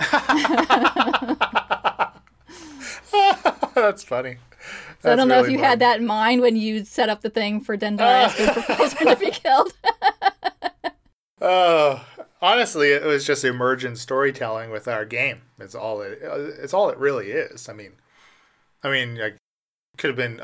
[3.74, 4.38] that's funny
[5.02, 5.68] So I don't know if you funny.
[5.68, 9.12] had that in mind when you set up the thing for Dendar asking for Falzarin
[9.12, 9.74] to be killed.
[11.38, 12.02] Oh,
[12.40, 15.42] honestly, it was just emergent storytelling with our game.
[15.60, 16.18] It's all it.
[16.24, 17.68] Uh, it's all it really is.
[17.68, 17.92] I mean,
[18.82, 19.36] I mean, like,
[19.96, 20.40] could have been.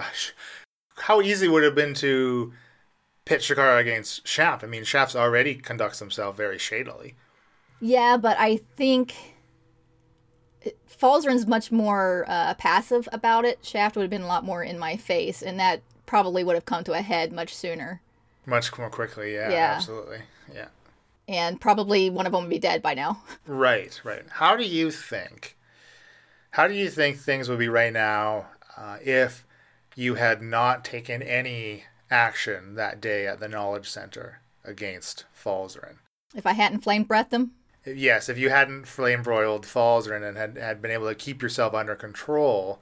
[0.97, 2.53] How easy would it have been to
[3.24, 4.65] pit Shakara against Shaft?
[4.65, 7.15] I mean, Shaft already conducts himself very shadily.
[7.81, 9.15] yeah, but I think
[10.89, 13.65] Falzarin's much more uh, passive about it.
[13.65, 16.66] Shaft would have been a lot more in my face, and that probably would have
[16.66, 18.01] come to a head much sooner.
[18.47, 19.73] Much more quickly, yeah, Yeah.
[19.77, 20.23] absolutely,
[20.53, 20.69] yeah.
[21.29, 23.23] And probably one of them would be dead by now.
[23.47, 24.24] Right, right.
[24.31, 25.57] How do you think?
[26.53, 28.47] How do you think things would be right now
[28.82, 29.46] uh, if
[29.94, 35.96] you had not taken any action that day at the Knowledge Center against Falzarin?
[36.34, 37.52] If I hadn't flame breathed them,
[37.84, 41.74] Yes, if you hadn't flame broiled Falzarin and had, had been able to keep yourself
[41.74, 42.80] under control,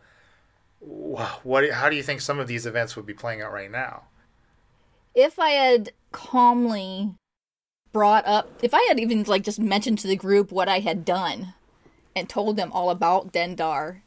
[0.78, 1.70] what?
[1.70, 4.04] How do you think some of these events would be playing out right now?
[5.14, 7.14] if I had calmly
[7.92, 11.04] brought up, if I had even like just mentioned to the group what I had
[11.04, 11.54] done
[12.14, 14.02] and told them all about Dendar,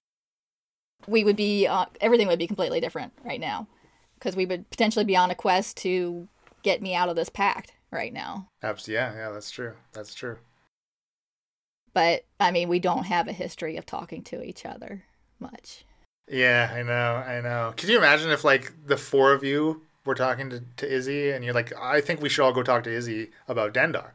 [1.07, 3.67] we would be uh, everything would be completely different right now
[4.15, 6.27] because we would potentially be on a quest to
[6.63, 8.49] get me out of this pact right now.
[8.61, 9.73] Abs- yeah, yeah, that's true.
[9.93, 10.37] That's true.
[11.93, 15.03] But I mean, we don't have a history of talking to each other
[15.39, 15.85] much.
[16.27, 17.73] Yeah, I know, I know.
[17.75, 21.43] Could you imagine if like the four of you were talking to, to Izzy and
[21.43, 24.11] you're like, I think we should all go talk to Izzy about Dendar.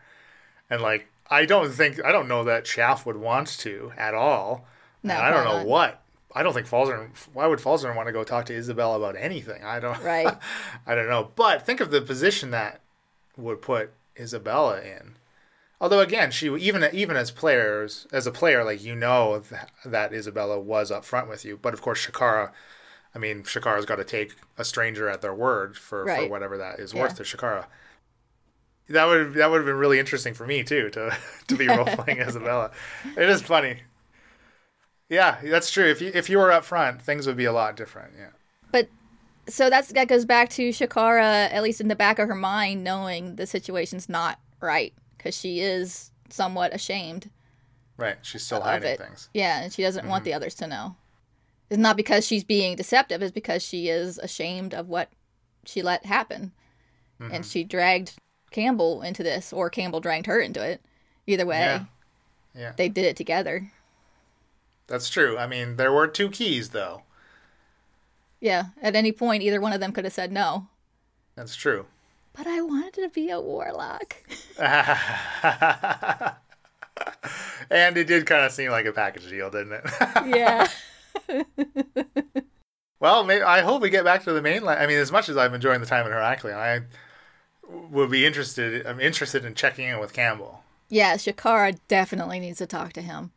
[0.71, 4.67] And like I don't think I don't know that Shaft would want to at all.
[5.03, 5.67] No, I don't know not.
[5.67, 6.03] what.
[6.39, 9.65] I don't think Falzarin why would Falzarin want to go talk to Isabel about anything?
[9.65, 10.33] I don't Right.
[10.87, 11.33] I don't know.
[11.35, 12.81] But think of the position that
[13.37, 15.17] would put Isabella in.
[15.81, 20.13] Although again, she even even as players, as a player, like you know that, that
[20.13, 21.59] Isabella was up front with you.
[21.61, 22.53] But of course, Shakara,
[23.15, 26.79] I mean, Shakara's got to take a stranger at their word for, for whatever that
[26.79, 27.03] is Yeah.
[27.03, 27.67] worth to Shakara.
[28.89, 31.17] That would that would have been really interesting for me too to
[31.49, 32.71] to be role playing Isabella.
[33.17, 33.83] It is funny.
[35.09, 35.87] Yeah, that's true.
[35.87, 38.13] If you if you were up front, things would be a lot different.
[38.19, 38.31] Yeah.
[38.71, 38.89] But
[39.49, 42.85] so that's that goes back to Shakara, at least in the back of her mind,
[42.85, 47.31] knowing the situation's not right because she is somewhat ashamed
[47.99, 48.17] Right.
[48.23, 48.99] She's still hiding it.
[48.99, 49.29] things.
[49.35, 50.31] Yeah, and she doesn't want mm-hmm.
[50.31, 50.97] the others to know.
[51.69, 55.11] It's not because she's being deceptive; it's because she is ashamed of what
[55.67, 56.53] she let happen,
[57.19, 57.43] and mm-hmm.
[57.43, 58.15] she dragged
[58.51, 60.81] Campbell into this, or Campbell dragged her into it.
[61.27, 61.85] Either way, Yeah.
[62.55, 62.73] Yeah.
[62.77, 63.71] they did it together.
[64.89, 65.39] That's true.
[65.39, 67.03] I mean, there were two keys though.
[68.41, 70.69] Yeah, at any point, either one of them could have said no.
[71.35, 71.87] That's true.
[72.37, 74.17] But I wanted to be a warlock.
[77.71, 79.85] and it did kind of seem like a package deal, didn't it?
[80.27, 80.69] yeah.
[83.01, 84.81] well, maybe, I hope we get back to the mainland.
[84.81, 86.83] I mean, as much as I'm enjoying the time in Heracleon, I
[87.69, 88.87] would be interested.
[88.87, 90.63] I'm interested in checking in with Campbell.
[90.89, 93.33] Yeah, Shakara definitely needs to talk to him.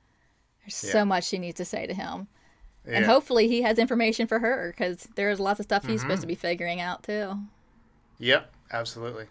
[0.63, 0.91] There's Yeah.
[0.91, 2.27] so much she needs to say to him.
[2.83, 3.01] And Yeah.
[3.01, 3.09] Mm-hmm.
[3.09, 6.35] hopefully he has information for her because there's lots of stuff he's supposed to be
[6.35, 7.39] figuring out too.
[8.19, 9.27] Yep, absolutely.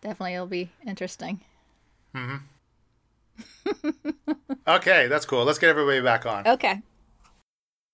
[0.00, 1.40] Definitely it'll be interesting.
[2.14, 2.36] Mm-hmm.
[4.66, 5.44] Okay, that's cool.
[5.44, 6.46] Let's get everybody back on.
[6.46, 6.80] Okay.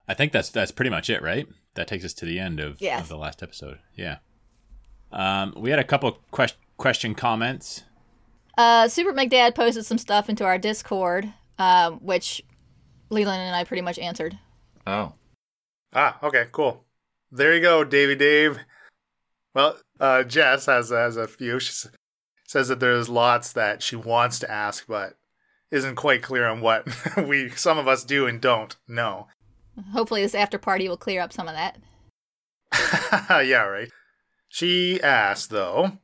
[0.06, 1.46] I think that's that's pretty much it, right?
[1.74, 3.02] That takes us to the end of, Yes.
[3.02, 3.78] of the last episode.
[3.96, 4.18] Yeah.
[5.12, 7.84] Um, we had a couple quest- question comments.
[8.58, 12.42] Uh, Super McDad posted some stuff into our Discord, um, which
[13.10, 14.38] Leland and I pretty much answered.
[14.86, 15.14] Oh.
[15.92, 16.84] Ah, okay, cool.
[17.30, 18.60] There you go, Davy Dave.
[19.54, 21.58] Well, uh, Jess has has a few.
[21.58, 21.88] She
[22.46, 25.16] says that there's lots that she wants to ask, but
[25.70, 26.86] isn't quite clear on what
[27.28, 29.28] we some of us do and don't know.
[29.92, 31.78] Hopefully this after party will clear up some of that.
[33.46, 33.90] yeah, right.
[34.48, 35.98] She asked though,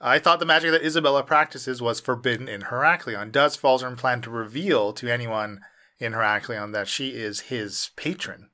[0.00, 3.30] I thought the magic that Isabella practices was forbidden in Heraklion.
[3.30, 5.60] Does Falzarin plan to reveal to anyone
[5.98, 8.50] in Heraklion that she is his patron?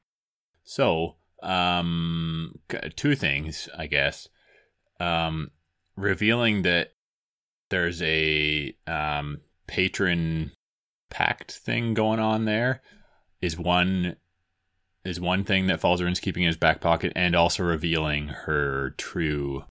[0.64, 2.60] So, um,
[2.96, 4.28] two things, I guess.
[4.98, 5.50] Um,
[5.96, 6.92] revealing that
[7.70, 10.52] there's a um, patron
[11.08, 12.82] pact thing going on there
[13.40, 14.16] is one
[15.04, 19.64] is one thing that Falzarin's keeping in his back pocket, and also revealing her true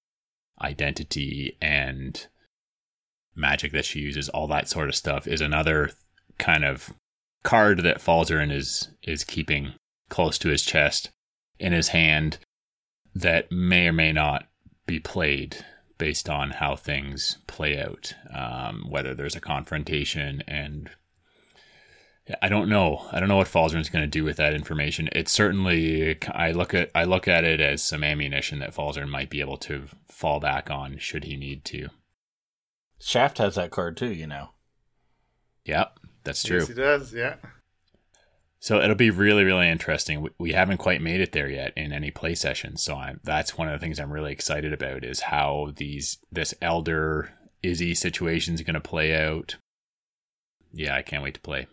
[0.62, 2.26] identity and
[3.36, 5.92] magic that she uses, all that sort of stuff, is another
[6.40, 6.94] kind of
[7.44, 9.74] card that Falzarin is is keeping
[10.10, 11.10] close to his chest
[11.60, 12.38] in his hand
[13.14, 14.48] that may or may not
[14.86, 15.66] be played
[15.98, 18.14] based on how things play out.
[18.34, 20.90] Um, whether there's a confrontation and
[22.42, 23.08] I don't know.
[23.12, 25.10] I don't know what Falzarin's going to do with that information.
[25.14, 29.30] It's certainly I look at I look at it as some ammunition that Falzarin might
[29.30, 31.90] be able to fall back on should he need to.
[33.00, 34.50] Shaft has that card too, you know.
[35.66, 36.60] Yep, that's true.
[36.60, 37.14] Yes, he does.
[37.14, 37.36] Yeah.
[38.60, 40.22] So it'll be really, really interesting.
[40.22, 43.58] We, we haven't quite made it there yet in any play sessions, so I'm, that's
[43.58, 47.32] one of the things I'm really excited about is how these this elder
[47.64, 49.58] Izzy situation is going to play out.
[50.74, 51.68] Yeah, I can't wait to play.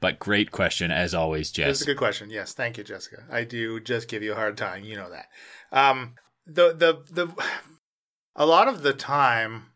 [0.00, 1.82] But great question as always, That's Jess.
[1.82, 2.30] a good question.
[2.30, 3.24] Yes, thank you, Jessica.
[3.30, 4.84] I do just give you a hard time.
[4.84, 5.26] You know that.
[5.72, 6.14] Um,
[6.46, 7.34] the the the
[8.36, 9.72] a lot of the time,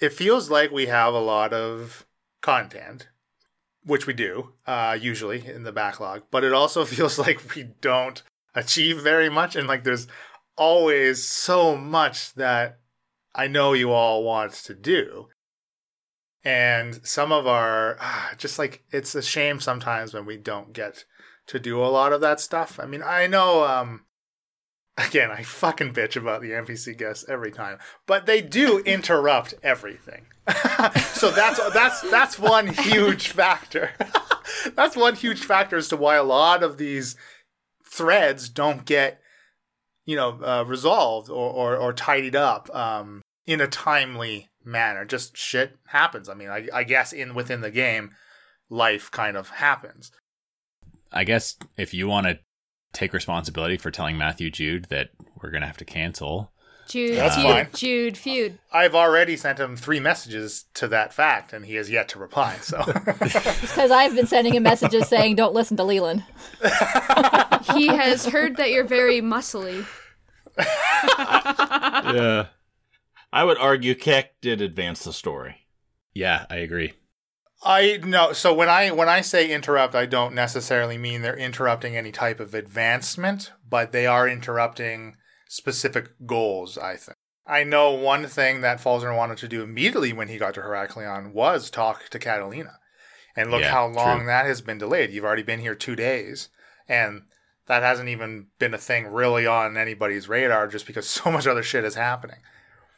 [0.00, 2.06] it feels like we have a lot of
[2.40, 3.08] content,
[3.84, 8.22] which we do uh, usually in the backlog, but it also feels like we don't
[8.54, 10.06] achieve very much, and like there's
[10.56, 12.78] always so much that
[13.34, 15.28] I know you all want to do.
[16.42, 21.04] And some of our ah, just like it's a shame sometimes when we don't get
[21.46, 22.80] to do a lot of that stuff.
[22.80, 24.06] I mean i know um
[24.98, 30.26] again i fucking bitch about the npc guests every time but they do interrupt everything
[31.12, 33.90] so that's that's that's one huge factor
[34.74, 37.16] that's one huge factor as to why a lot of these
[37.84, 39.20] threads don't get
[40.06, 45.04] you know uh, resolved or, or or tidied up um in a timely manner.
[45.04, 46.28] Just shit happens.
[46.28, 48.12] I mean, I, I guess in within the game,
[48.68, 50.12] life kind of happens.
[51.12, 52.38] I guess if you want to
[52.92, 55.10] take responsibility for telling Matthew Jude that
[55.42, 56.52] we're going to have to cancel,
[56.88, 57.68] Jude, That's feud, fine.
[57.72, 58.58] Jude, feud.
[58.72, 62.56] I've already sent him three messages to that fact, and he has yet to reply.
[62.62, 66.24] So Because I've been sending him messages saying, don't listen to Leland.
[67.74, 69.86] He has heard that you're very muscly.
[72.14, 72.46] Yeah.
[73.32, 75.66] I would argue Keck did advance the story.
[76.14, 76.94] yeah, I agree.
[77.62, 78.32] I no.
[78.32, 82.40] So when I when I say interrupt, I don't necessarily mean they're interrupting any type
[82.40, 85.16] of advancement, but they are interrupting
[85.48, 86.78] specific goals.
[86.78, 87.16] I think.
[87.46, 91.32] I know one thing that Falzarin wanted to do immediately when he got to Heraklion
[91.32, 92.78] was talk to Catalina,
[93.36, 94.26] and look Yeah, how long true.
[94.26, 95.10] that has been delayed.
[95.10, 96.48] You've already been here two days,
[96.88, 97.22] and
[97.66, 101.62] that hasn't even been a thing really on anybody's radar, just because so much other
[101.62, 102.38] shit is happening.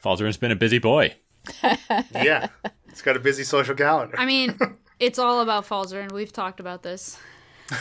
[0.04, 1.16] Falzarin's been a busy boy.
[2.14, 2.48] Yeah,
[2.92, 4.14] it's got a busy social calendar.
[4.18, 4.56] I mean,
[5.00, 7.18] it's all about Falzer, and We've talked about this.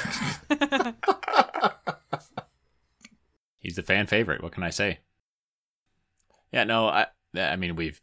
[3.59, 4.41] He's the fan favorite.
[4.41, 4.99] What can I say?
[6.51, 8.01] Yeah, no, I I mean we've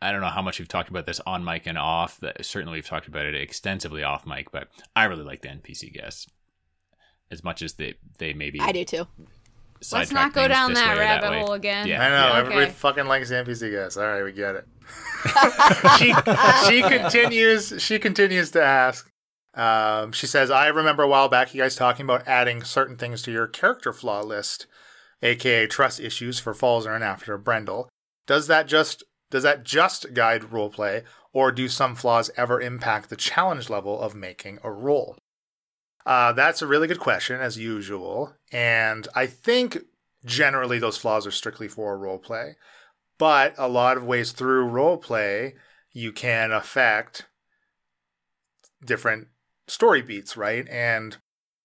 [0.00, 2.22] I don't know how much we've talked about this on mic and off.
[2.42, 6.26] Certainly we've talked about it extensively off mic, but I really like the NPC guests.
[7.30, 9.06] As much as they they maybe I do too.
[9.92, 11.86] Let's not go down that way or that rabbit hole again.
[11.86, 12.04] Yeah.
[12.04, 12.72] I know Yeah, everybody okay.
[12.72, 13.96] fucking likes the NPC guys.
[13.96, 14.66] All right, we get it.
[15.98, 16.14] she
[16.68, 19.10] she continues she continues to ask.
[19.54, 23.22] Um, she says, "I remember a while back you guys talking about adding certain things
[23.22, 24.66] to your character flaw list,
[25.22, 27.88] aka trust issues for Falzarin after Brendel.
[28.26, 31.02] Does that just does that just guide roleplay,
[31.32, 35.16] or do some flaws ever impact the challenge level of making a role?"
[36.08, 39.76] Uh, that's a really good question, as usual, and I think
[40.24, 42.54] generally those flaws are strictly for roleplay.
[43.18, 45.52] But a lot of ways through roleplay,
[45.92, 47.26] you can affect
[48.82, 49.28] different
[49.66, 50.66] story beats, right?
[50.70, 51.18] And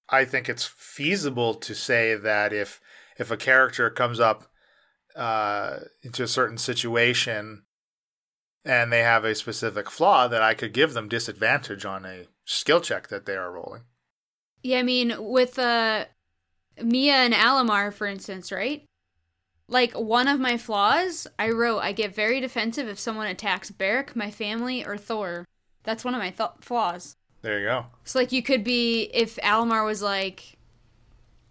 [0.09, 2.81] I think it's feasible to say that if
[3.17, 4.51] if a character comes up
[5.15, 7.63] uh, into a certain situation
[8.65, 12.81] and they have a specific flaw, that I could give them disadvantage on a skill
[12.81, 13.83] check that they are rolling.
[14.63, 16.05] Yeah, I mean, with uh,
[16.81, 18.85] Mia and Alamar, for instance, right?
[19.67, 24.15] Like, one of my flaws, I wrote, I get very defensive if someone attacks Beric,
[24.15, 25.45] my family, or Thor.
[25.83, 27.15] That's one of my th- flaws.
[27.41, 27.85] There you go.
[28.05, 30.57] So, like, you could be, if Alamar was like,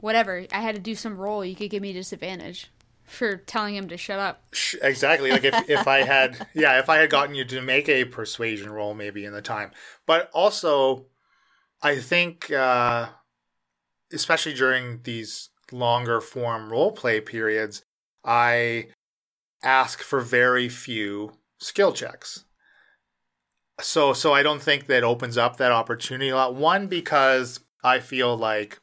[0.01, 2.71] whatever, I had to do some roll, you could give me disadvantage.
[3.05, 4.43] for telling him to shut up.
[4.53, 5.31] Sh- Exactly.
[5.33, 8.71] Like if, if I had, yeah, if I had gotten you to make a persuasion
[8.71, 9.71] roll maybe in the time.
[10.07, 11.07] But also,
[11.83, 13.09] I think, uh,
[14.13, 17.83] especially during these longer form role play periods,
[18.25, 18.89] I
[19.63, 22.45] ask for very few skill checks.
[23.81, 26.55] So, so I don't think that opens up that opportunity a lot.
[26.55, 28.81] One, because I feel like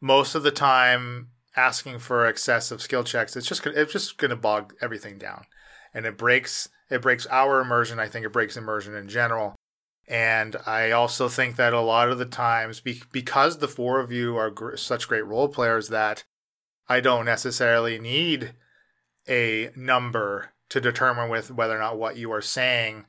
[0.00, 4.36] most of the time asking for excessive skill checks, it's just it's just going to
[4.36, 5.44] bog everything down,
[5.92, 7.98] and it breaks it breaks our immersion.
[7.98, 9.56] I think it breaks immersion in general,
[10.08, 14.10] and I also think that a lot of the times, be, because the four of
[14.10, 16.24] you are gr- such great role players, that
[16.88, 18.54] I don't necessarily need
[19.28, 23.04] a number to determine with whether or not what you are saying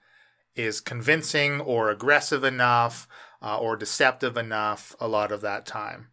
[0.56, 3.08] is convincing or aggressive enough
[3.42, 4.94] uh, or deceptive enough.
[5.00, 6.10] A lot of that time.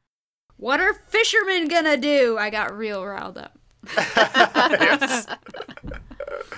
[0.56, 2.38] What are fishermen gonna do?
[2.38, 3.58] I got real riled up.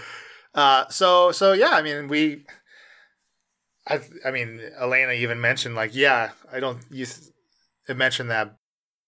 [0.59, 2.45] Uh, so so yeah, I mean we.
[3.89, 7.07] I I mean Elena even mentioned like yeah I don't you
[7.89, 8.55] it mentioned that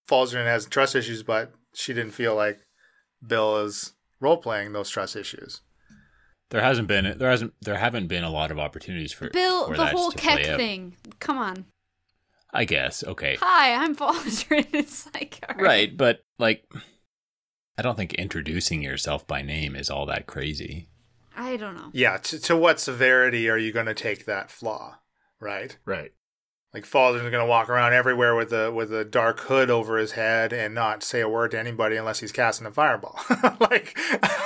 [0.09, 2.59] Falzern has trust issues, but she didn't feel like
[3.25, 5.61] Bill is role playing those trust issues.
[6.51, 9.77] There hasn't been there hasn't there haven't been a lot of opportunities for Bill, for
[9.77, 10.59] the that whole to Keck out.
[10.59, 10.97] thing.
[11.21, 11.67] Come on.
[12.53, 14.67] I guess okay, Hi, I'm Falzern.
[14.73, 16.65] It's like all right, but like,
[17.79, 20.89] I don't think introducing yourself by name is all that crazy.
[21.41, 21.91] I don't know.
[21.95, 24.99] Yeah, to, to what severity are you going to take that flaw,
[25.41, 25.77] right?
[25.87, 26.13] Right.
[26.75, 30.13] Like Falzern's going to walk around everywhere with a with a dark hood over his
[30.13, 33.19] head and not say a word to anybody unless he's casting a fireball.
[33.61, 33.99] like,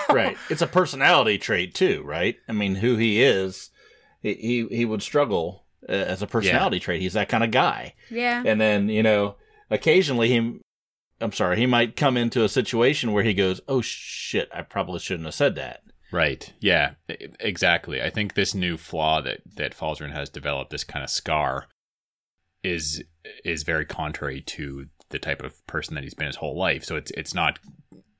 [0.08, 0.38] Right.
[0.48, 2.36] It's a personality trait too, right?
[2.48, 3.70] I mean, who he is,
[4.22, 7.02] he he, he would struggle uh, as a personality trait.
[7.02, 7.94] He's that kind of guy.
[8.08, 8.42] Yeah.
[8.46, 9.34] And then, you know,
[9.68, 10.60] occasionally he
[11.20, 14.98] I'm sorry, he might come into a situation where he goes, "Oh shit, I probably
[14.98, 16.52] shouldn't have said that." Right.
[16.60, 16.92] Yeah.
[17.08, 18.02] Exactly.
[18.02, 21.66] I think this new flaw that that Falzern has developed, this kind of scar,
[22.62, 23.02] is
[23.44, 26.84] is very contrary to the type of person that he's been his whole life.
[26.84, 27.58] So it's it's not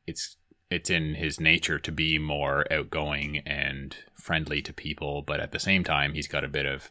[0.07, 0.37] it's
[0.71, 5.61] it's in his nature to be more outgoing and friendly to people, but at the
[5.61, 6.91] same time, he's got a bit of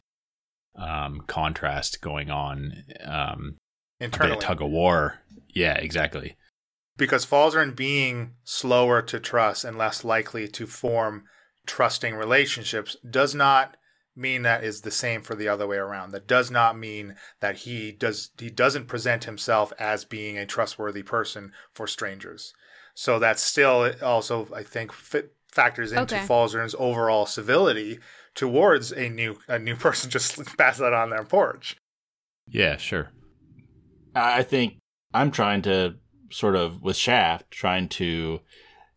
[0.75, 3.57] um, contrast going on, um,
[3.99, 5.19] a bit of tug of war.
[5.49, 6.35] Yeah, exactly.
[6.97, 11.23] Because Falzern being slower to trust and less likely to form
[11.65, 13.77] trusting relationships does not
[14.15, 16.11] mean that is the same for the other way around.
[16.11, 21.03] That does not mean that he does he doesn't present himself as being a trustworthy
[21.03, 22.53] person for strangers.
[22.93, 26.25] So that still also I think fit, factors into Okay.
[26.25, 27.99] Falzern's overall civility
[28.35, 31.75] towards a new a new person just pass that on their porch.
[32.47, 33.09] Yeah, sure.
[34.13, 34.77] I I think
[35.13, 35.95] I'm trying to
[36.33, 38.39] sort of with Shaft trying to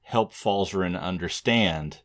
[0.03, 2.01] help Falzarin understand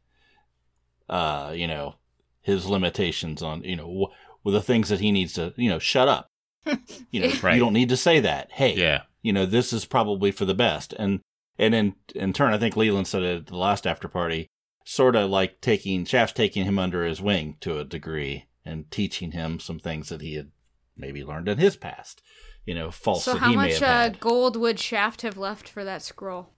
[1.09, 1.95] uh, you know,
[2.41, 4.07] his limitations on, you know,
[4.45, 6.27] wh- the things that he needs to, you know, shut up.
[7.11, 7.55] You know, Right.
[7.55, 8.51] you don't need to say that.
[8.53, 9.01] Hey, Yeah.
[9.21, 10.93] you know, this is probably for the best.
[10.97, 11.19] And
[11.57, 14.47] and in in turn, I think Leland said it at the last after party,
[14.85, 19.31] sort of like taking Shaft's taking him under his wing to a degree and teaching
[19.31, 20.51] him some things that he had
[20.95, 22.21] maybe learned in his past.
[22.65, 24.19] You know, faults So that how he may much have uh, had.
[24.19, 26.49] gold would Shaft have left for that scroll?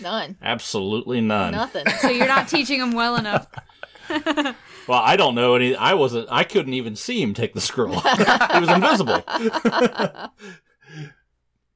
[0.00, 0.36] None.
[0.42, 1.52] Absolutely none.
[1.52, 1.86] Nothing.
[2.00, 3.46] So you're not teaching him well enough.
[4.88, 5.76] Well, I don't know any.
[5.76, 6.26] I wasn't.
[6.32, 8.00] I couldn't even see him take the scroll.
[8.00, 9.22] he was invisible.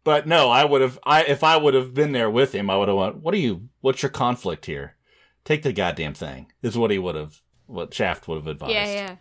[0.05, 0.98] but no, I would have.
[1.05, 3.16] I if I would have been there with him, I would have went.
[3.19, 3.69] What are you?
[3.82, 4.97] What's your conflict here?
[5.44, 6.51] Take the goddamn thing.
[6.61, 7.40] Is what he would have.
[7.66, 8.73] What Shaft would have advised.
[8.73, 9.16] yeah, yeah.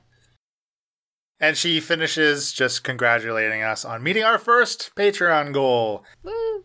[1.44, 6.06] And she finishes just congratulating us on meeting our first Patreon goal.
[6.24, 6.64] Woo.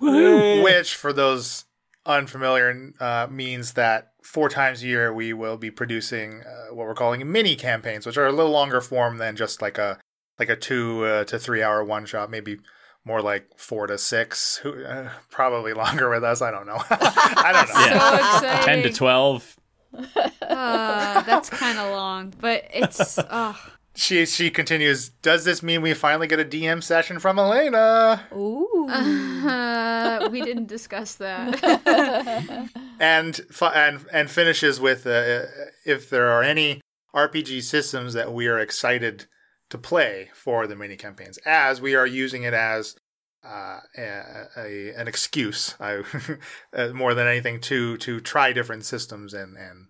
[0.00, 0.62] Woo.
[0.62, 1.66] which for those
[2.06, 6.94] unfamiliar uh, means that four times a year we will be producing uh, what we're
[6.94, 9.98] calling mini campaigns which are a little longer form than just like a
[10.38, 12.56] like a two uh, to three hour one shot maybe
[13.04, 17.50] more like four to six who uh, probably longer with us i don't know i
[17.52, 18.38] don't know Yeah.
[18.40, 18.82] So exciting.
[18.82, 19.56] 10 to 12.
[19.92, 23.18] Uh, that's kind of long, but it's.
[23.18, 23.58] Oh.
[23.94, 28.70] She she continues does this mean we finally get a dm session from elena Ooh.
[28.88, 32.68] Uh, we didn't discuss that.
[33.00, 35.42] and and and finishes with uh,
[35.84, 36.80] if there are any
[37.14, 39.26] RPG systems that we are excited
[39.68, 42.96] to play for the mini campaigns, as we are using it as
[43.44, 46.02] uh, a, a an excuse, I,
[46.72, 49.86] uh, more than anything, to to try different systems and and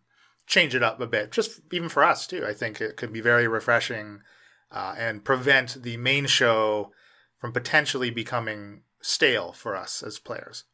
[0.50, 2.44] change it up a bit, just even for us too.
[2.46, 4.20] I think it could be very refreshing
[4.70, 6.92] uh, and prevent the main show
[7.38, 10.64] from potentially becoming stale for us as players.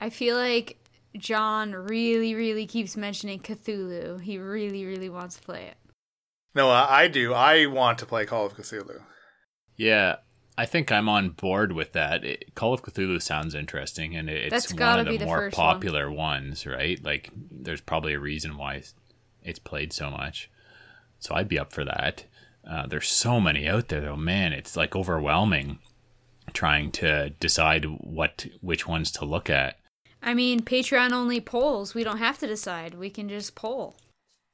[0.00, 0.78] I feel like
[1.16, 4.20] John really, really keeps mentioning Cthulhu.
[4.20, 5.76] He really, really wants to play it.
[6.54, 7.32] No, uh, I do.
[7.32, 9.00] I want to play Call of Cthulhu.
[9.76, 10.16] Yeah,
[10.60, 12.24] I think I'm on board with that.
[12.24, 15.56] It, Call of Cthulhu sounds interesting, and it- That's one of the the more first
[15.58, 15.74] one.
[15.74, 17.02] popular ones, right?
[17.02, 18.82] Like, there's probably a reason why
[19.42, 20.50] it's played so much.
[21.18, 22.24] So I'd be up for that.
[22.68, 24.16] Uh, there's so many out there, though.
[24.16, 25.78] Man, it's like overwhelming
[26.52, 29.78] trying to decide what which ones to look at.
[30.22, 31.94] I mean, Patreon only polls.
[31.94, 32.94] We don't have to decide.
[32.94, 33.96] We can just poll.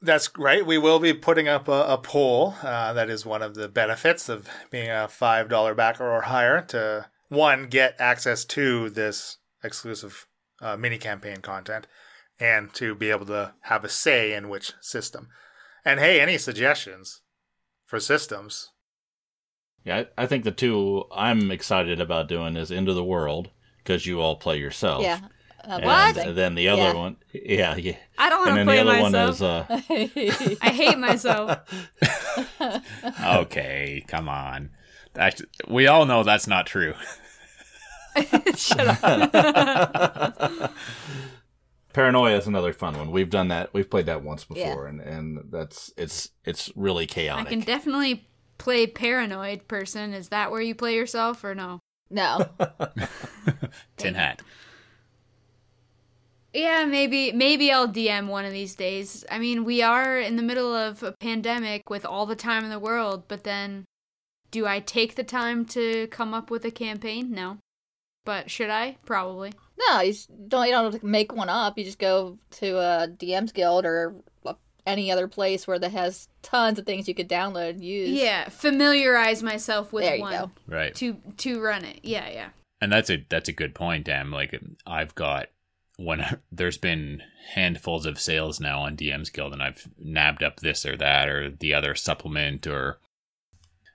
[0.00, 0.64] That's right.
[0.64, 2.54] We will be putting up a, a poll.
[2.62, 7.06] Uh, that is one of the benefits of being a $5 backer or higher to,
[7.28, 10.26] one, get access to this exclusive
[10.60, 11.86] uh, mini campaign content,
[12.38, 15.28] and to be able to have a say in which system.
[15.84, 17.22] And hey, any suggestions
[17.84, 18.70] for systems?
[19.84, 24.04] Yeah, I, I think the two I'm excited about doing is Into the World because
[24.04, 25.02] you all play yourself.
[25.02, 25.20] Yeah.
[25.68, 26.34] Uh, And What?
[26.36, 26.92] then the other Yeah.
[26.94, 27.96] one, yeah, yeah.
[28.18, 29.40] I don't And want to then the play other myself.
[29.90, 31.58] one is uh, I hate myself.
[33.24, 34.70] Okay, come on.
[35.14, 36.94] That, we all know that's not true.
[38.56, 40.72] Shut up.
[41.92, 43.10] Paranoia is another fun one.
[43.10, 43.72] We've done that.
[43.72, 44.88] We've played that once before, Yeah.
[44.88, 47.46] and and that's it's it's really chaotic.
[47.46, 48.28] I can definitely
[48.58, 50.12] play paranoid person.
[50.12, 51.80] Is that where you play yourself or no?
[52.10, 52.46] no.
[53.96, 54.42] Tin hat.
[56.56, 59.24] Yeah, maybe maybe I'll DM one of these days.
[59.30, 62.70] I mean, we are in the middle of a pandemic with all the time in
[62.70, 63.84] the world, but then
[64.50, 67.30] do I take the time to come up with a campaign?
[67.30, 67.58] No.
[68.24, 68.96] But should I?
[69.04, 69.52] Probably.
[69.78, 70.14] No, you
[70.48, 70.66] don't.
[70.66, 71.76] You don't make one up.
[71.76, 74.14] You just go to a DM's Guild or
[74.46, 74.54] uh,
[74.86, 78.08] any other place where that has tons of things you could download and use.
[78.08, 80.50] Yeah, familiarize myself with There you one go.
[80.66, 80.94] Right.
[80.96, 82.00] to to run it.
[82.02, 82.48] Yeah, yeah.
[82.80, 84.30] And that's a that's a good point, Dan.
[84.30, 85.48] Like I've got
[85.96, 87.22] when there's been
[87.54, 91.50] handfuls of sales now on DM's Guild, and I've nabbed up this or that or
[91.50, 92.98] the other supplement or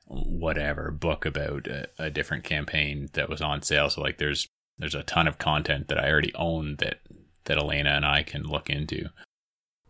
[0.07, 3.89] whatever book about a, a different campaign that was on sale.
[3.89, 4.47] So like there's
[4.77, 6.99] there's a ton of content that I already own that
[7.45, 9.09] that Elena and I can look into.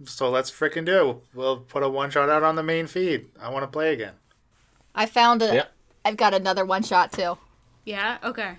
[0.05, 1.17] So let's frickin' do it.
[1.33, 3.27] We'll put a one shot out on the main feed.
[3.39, 4.13] I want to play again.
[4.95, 5.53] I found it.
[5.53, 5.65] Yeah.
[6.03, 7.37] I've got another one shot too.
[7.85, 8.57] Yeah, okay.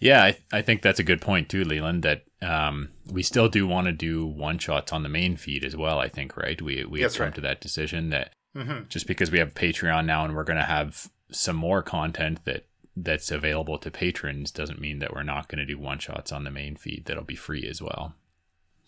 [0.00, 2.02] Yeah, I, I think that's a good point too, Leland.
[2.02, 5.76] That um, we still do want to do one shots on the main feed as
[5.76, 5.98] well.
[5.98, 6.60] I think, right?
[6.60, 7.34] We we have come right.
[7.34, 8.88] to that decision that Mm-hmm.
[8.88, 12.66] just because we have Patreon now and we're going to have some more content that
[12.96, 16.42] that's available to patrons doesn't mean that we're not going to do one shots on
[16.42, 18.14] the main feed that'll be free as well.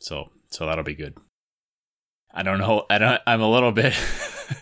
[0.00, 1.16] So so that'll be good.
[2.34, 2.86] I don't know.
[2.90, 3.22] I don't.
[3.26, 3.94] I'm a little bit.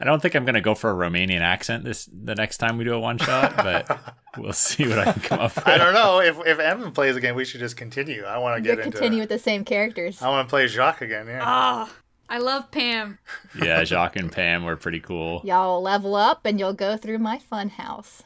[0.00, 2.78] I don't think I'm going to go for a Romanian accent this the next time
[2.78, 5.66] we do a one shot, but we'll see what I can come up with.
[5.68, 8.24] I don't know if if Evan plays again, we should just continue.
[8.24, 8.96] I want to You get into.
[8.98, 10.20] continue with the same characters.
[10.22, 11.26] I want to play Jacques again.
[11.26, 11.40] Yeah.
[11.42, 11.92] Ah,
[12.28, 13.18] I love Pam.
[13.62, 15.42] Yeah, Jacques and Pam were pretty cool.
[15.44, 18.22] Y'all level up and you'll go through my fun house.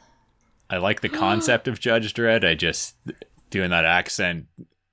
[0.69, 2.43] I like the concept of Judge Dredd.
[2.47, 2.95] I just
[3.49, 4.45] doing that accent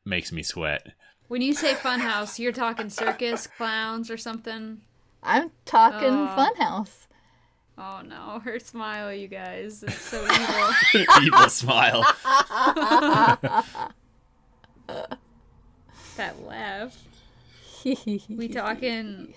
[0.04, 0.88] makes me sweat.
[1.28, 4.82] When you say funhouse, you're talking circus, clowns, or something.
[5.24, 6.36] I'm talking Aw.
[6.36, 7.08] fun house.
[7.76, 9.82] Oh no, her smile, you guys.
[9.82, 10.22] It's so
[10.94, 11.06] evil.
[11.22, 12.04] Evil smile.
[16.16, 16.96] that laugh.
[17.84, 19.34] We talking.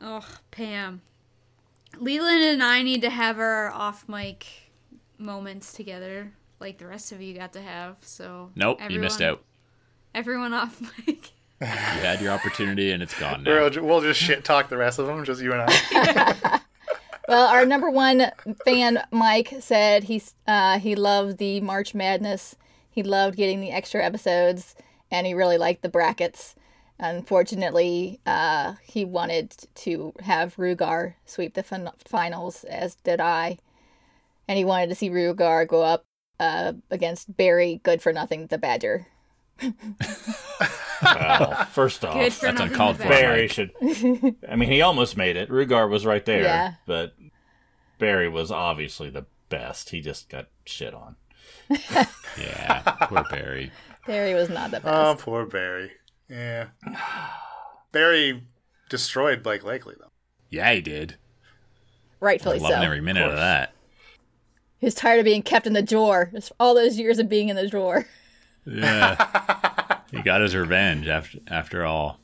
[0.00, 1.02] Oh, Pam.
[1.98, 4.46] Leland and I need to have our off mic
[5.18, 7.96] moments together, like the rest of you got to have.
[8.00, 9.42] So Nope, you missed out.
[10.14, 11.32] Everyone off mic.
[11.60, 13.68] You had your opportunity and it's gone now.
[13.68, 16.60] We'll, we'll just shit talk the rest of them, just you and I.
[17.28, 18.32] Well, our number one
[18.64, 22.56] fan, Mike, said he's uh, he loved the March Madness.
[22.90, 24.74] He loved getting the extra episodes,
[25.10, 26.54] and he really liked the brackets.
[26.98, 33.58] Unfortunately, uh, he wanted to have Rugar sweep the fin- finals, as did I,
[34.48, 36.06] and he wanted to see Rugar go up
[36.40, 39.06] uh, against Barry Good for Nothing, the Badger.
[41.02, 43.08] Well, first off, Good that's uncalled for.
[43.08, 43.50] Barry Mike.
[43.52, 43.70] should.
[44.48, 45.48] I mean, he almost made it.
[45.48, 46.74] Rugar was right there, Yeah.
[46.86, 47.14] but
[47.98, 49.90] Barry was obviously the best.
[49.90, 51.16] He just got shit on.
[52.38, 53.72] Yeah, poor Barry.
[54.06, 54.86] Barry was not the oh, best.
[54.86, 55.90] oh, poor Barry.
[56.28, 56.66] Yeah.
[57.92, 58.44] Barry
[58.88, 60.10] destroyed Blake Lakely, though.
[60.50, 61.16] Yeah, he did.
[62.20, 62.68] Rightfully so.
[62.68, 63.40] every minute of course.
[63.40, 63.72] that.
[64.78, 66.30] He was tired of being kept in the drawer.
[66.60, 68.06] All those years of being in the drawer.
[68.68, 70.00] Yeah.
[70.10, 72.18] he got his revenge after after all.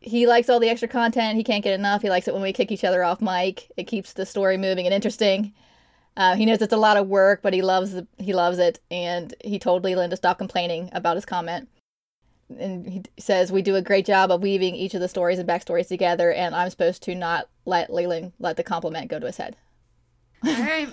[0.00, 1.36] he likes all the extra content.
[1.36, 2.02] He can't get enough.
[2.02, 3.70] He likes it when we kick each other off mic.
[3.76, 5.52] It keeps the story moving and interesting.
[6.16, 8.80] Uh, he knows it's a lot of work, but he loves the, he loves it,
[8.90, 11.68] and he told Leland to stop complaining about his comment.
[12.58, 15.48] and he says we do a great job of weaving each of the stories and
[15.48, 19.38] backstories together, and I'm supposed to not let Leland let the compliment go to his
[19.38, 19.56] head.
[20.44, 20.88] All right.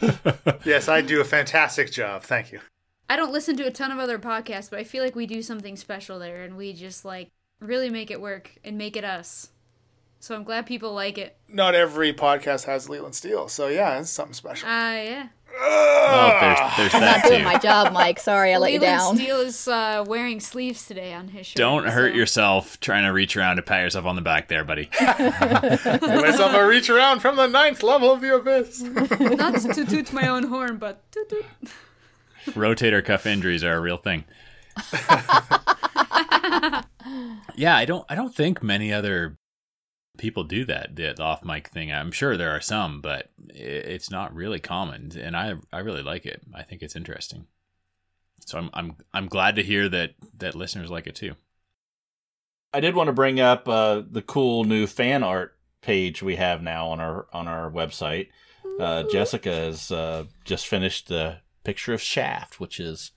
[0.64, 2.22] Yes, I do a fantastic job.
[2.22, 2.60] Thank you.
[3.08, 5.42] I don't listen to a ton of other podcasts, but I feel like we do
[5.42, 7.30] something special there and we just like
[7.60, 9.48] really make it work and make it us.
[10.20, 11.36] So I'm glad people like it.
[11.48, 14.68] Not every podcast has Leland Steele, so yeah, it's something special.
[14.68, 15.28] Ah, yeah.
[15.60, 17.44] Well, there's, there's I'm that not doing too.
[17.44, 18.18] my job, Mike.
[18.18, 19.16] Sorry, I let you Leland down.
[19.16, 21.56] Steele is uh, wearing sleeves today on his shirt.
[21.56, 24.64] Don't hurt so- yourself trying to reach around to pat yourself on the back there,
[24.64, 24.86] buddy.
[24.98, 28.82] Give myself a reach around from the ninth level of the abyss.
[28.82, 31.44] Not to toot my own horn, but toot toot.
[32.54, 34.24] Rotator cuff injuries are a real thing.
[37.56, 39.38] yeah, I don't I don't think many other
[40.16, 41.92] people do that, the off mic thing.
[41.92, 46.02] I'm sure there are some, but i- it's not really common and I I really
[46.02, 46.42] like it.
[46.54, 47.46] I think it's interesting.
[48.46, 51.34] So I'm I'm I'm glad to hear that that listeners like it too.
[52.72, 56.62] I did want to bring up uh, the cool new fan art page we have
[56.62, 58.28] now on our on our website.
[58.78, 63.12] Uh, Jessica has uh, just finished the picture of Shaft, which is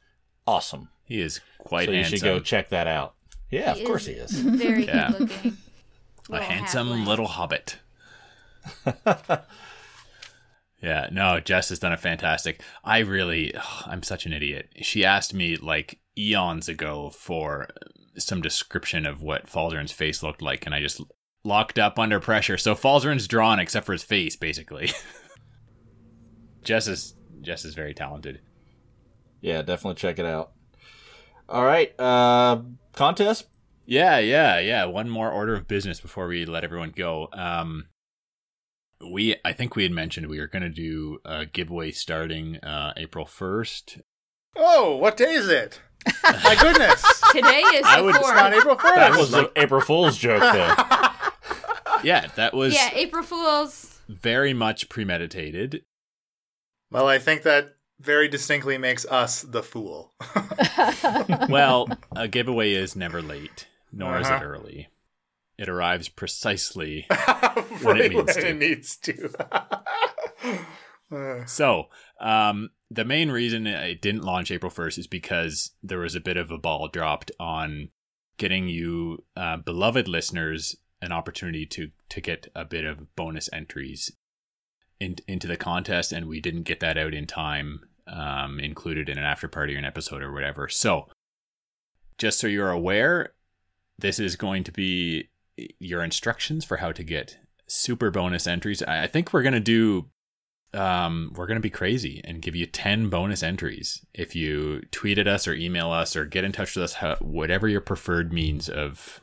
[0.48, 0.90] awesome.
[1.06, 2.18] He is quite so you handsome.
[2.20, 3.16] should go check that out.
[3.50, 4.32] Yeah, of course he is.
[4.32, 5.12] Very Yeah.
[5.12, 5.58] good looking.
[6.30, 7.06] a Little handsome halfling.
[7.08, 7.78] little hobbit.
[10.82, 12.62] yeah, no, Jess has done a fantastic.
[12.84, 14.70] I really, ugh, I'm such an idiot.
[14.82, 17.68] She asked me like eons ago for
[18.18, 21.02] some description of what Falzarin's face looked like, and I just
[21.44, 22.58] locked up under pressure.
[22.58, 24.92] So Falzarin's drawn except for his face, basically.
[26.64, 28.40] Jess is Jess is very talented.
[29.42, 30.52] Yeah, definitely check it out.
[31.50, 32.62] All right, uh,
[32.94, 33.48] contest.
[33.86, 34.86] Yeah, yeah, yeah.
[34.86, 37.28] One more order of business before we let everyone go.
[37.34, 37.88] Um,
[39.12, 42.94] we, I think we had mentioned we were going to do a giveaway starting uh,
[42.96, 43.98] April first.
[44.56, 45.82] Oh, what day is it?
[46.24, 47.02] My goodness.
[47.32, 48.54] Today is I would- It's not.
[48.54, 48.96] April 1st.
[48.96, 50.76] That was an April Fool's joke, though.
[52.04, 54.00] Yeah, that was Yeah, April Fools.
[54.10, 55.84] very much premeditated.
[56.92, 60.14] Well, I think that very distinctly makes us the fool.
[61.50, 64.44] Well, a giveaway is never late, nor is it Uh-huh.
[64.46, 64.90] early.
[65.58, 67.06] It arrives precisely.
[67.82, 68.50] when it means to.
[68.50, 69.30] it needs to.
[71.46, 71.90] So,
[72.22, 76.38] um, the main reason it didn't launch April 1st is because there was a bit
[76.38, 77.90] of a ball dropped on
[78.38, 84.12] getting you, uh, beloved listeners, an opportunity to, to get a bit of bonus entries
[85.02, 89.18] in, into the contest, and we didn't get that out in time, um, included in
[89.18, 90.70] an after party or an episode or whatever.
[90.70, 91.08] So,
[92.20, 93.34] just so you're aware,
[93.98, 95.30] this is going to be
[95.80, 98.84] your instructions for how to get super bonus entries.
[98.84, 100.12] I think we're going to do
[100.74, 105.18] um, we're going to be crazy and give you 10 bonus entries if you tweet
[105.18, 108.70] at us or email us or get in touch with us, whatever your preferred means
[108.70, 109.20] of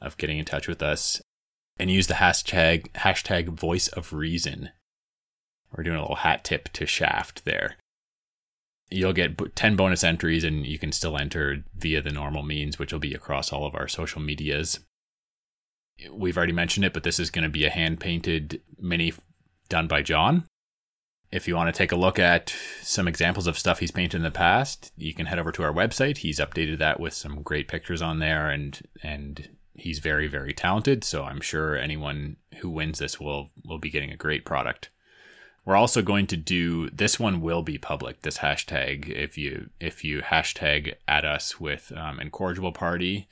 [0.00, 1.22] of getting in touch with us,
[1.78, 4.70] and use the hashtag hashtag voice of reason.
[5.74, 7.76] We're doing a little hat tip to Shaft there.
[8.90, 12.92] You'll get 10 bonus entries, and you can still enter via the normal means, which
[12.92, 14.80] will be across all of our social medias.
[16.12, 19.12] We've already mentioned it, but this is going to be a hand painted mini
[19.68, 20.46] done by John.
[21.32, 24.22] If you want to take a look at some examples of stuff he's painted in
[24.22, 26.18] the past, you can head over to our website.
[26.18, 31.02] He's updated that with some great pictures on there and and he's very very talented,
[31.02, 34.90] so I'm sure anyone who wins this will will be getting a great product.
[35.64, 38.22] We're also going to do this one will be public.
[38.22, 43.28] This hashtag, if you if you hashtag at us with um, incorrigible party,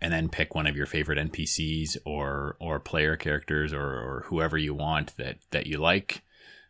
[0.00, 4.58] and then pick one of your favorite NPCs or or player characters or, or whoever
[4.58, 6.22] you want that that you like.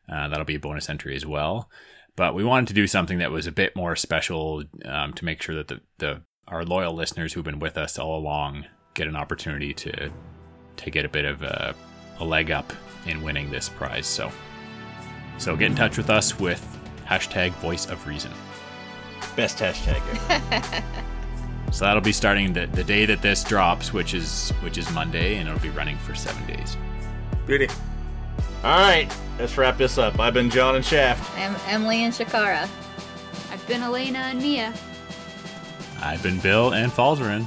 [0.09, 1.69] Uh, that'll be a bonus entry as well.
[2.15, 5.43] But we wanted to do something that was a bit more special um, to make
[5.43, 9.17] sure that the, the our loyal listeners who've been with us all along get an
[9.17, 10.11] opportunity to
[10.77, 11.75] to get a bit of a,
[12.21, 12.73] a leg up
[13.07, 14.07] in winning this prize.
[14.07, 14.31] So
[15.39, 16.63] so get in touch with us with
[17.07, 18.33] hashtag voice of reason.
[19.37, 20.85] Best hashtag ever.
[21.73, 25.37] So that'll be starting the, the day that this drops, which is which is Monday,
[25.37, 26.77] and it'll be running for seven days.
[27.47, 27.69] Beauty.
[28.65, 30.19] All right, let's wrap this up.
[30.19, 31.39] I've been John and Shaft.
[31.39, 32.69] I'm Emily and Shakara.
[33.53, 34.73] I've been Elena and Mia.
[36.01, 37.47] I've been Bill and Falzarin.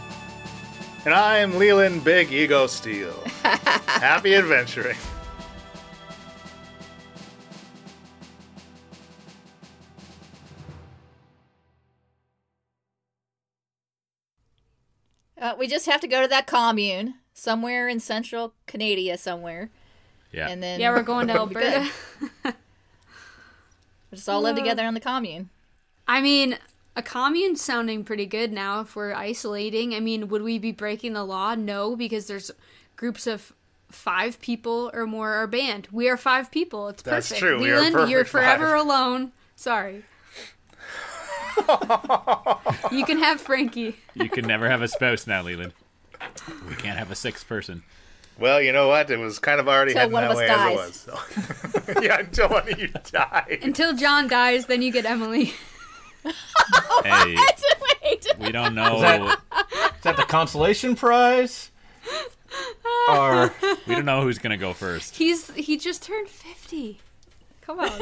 [1.06, 3.24] And I'm Leland Big Ego Steele.
[3.44, 4.98] Happy adventuring.
[15.40, 19.70] Uh, we just have to go to that commune somewhere in central Canada somewhere,
[20.32, 20.50] Yeah.
[20.50, 21.64] and then Yeah, we're going to we'll be good.
[21.64, 21.92] Alberta.
[22.44, 25.50] We'll just all live together on the commune.
[26.08, 26.58] I mean,
[27.00, 29.96] A commune's sounding pretty good now if we're isolating.
[29.96, 31.56] I mean, would we be breaking the law?
[31.56, 32.52] No, because there's
[32.98, 33.54] groups of
[33.90, 35.88] five people or more are banned.
[35.94, 36.90] We are five people.
[36.90, 37.40] It's That's perfect.
[37.40, 37.62] true.
[37.62, 38.86] We are Leland, you're forever five.
[38.86, 39.32] alone.
[39.56, 40.04] Sorry.
[42.92, 43.96] you can have Frankie.
[44.14, 45.72] You can never have a spouse now, Leland.
[46.68, 47.82] We can't have a sixth person.
[48.38, 49.10] Well, you know what?
[49.10, 50.90] It was kind of already Till heading one of that us way dies.
[50.90, 51.86] as it was.
[51.96, 52.02] So.
[52.02, 53.60] yeah, until one of you died.
[53.62, 55.54] Until John dies, then you get Emily.
[57.04, 57.36] Hey,
[58.04, 58.28] Wait.
[58.40, 59.00] we don't know.
[59.02, 59.40] that-
[59.96, 61.72] Is that the consolation prize?
[63.10, 63.54] Or
[63.88, 65.16] We don't know who's gonna go first.
[65.16, 67.00] He's he just turned fifty.
[67.62, 68.02] Come on.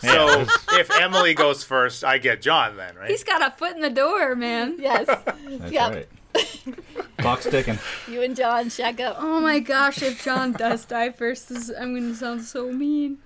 [0.00, 3.10] So if Emily goes first, I get John then, right?
[3.10, 4.76] He's got a foot in the door, man.
[4.78, 5.06] Yes.
[5.06, 5.92] that's Yep.
[5.94, 6.08] right.
[7.18, 7.78] Clock's ticking.
[8.08, 9.16] You and John shack up.
[9.18, 13.18] Oh my gosh, if John does die first, this, I'm gonna sound so mean.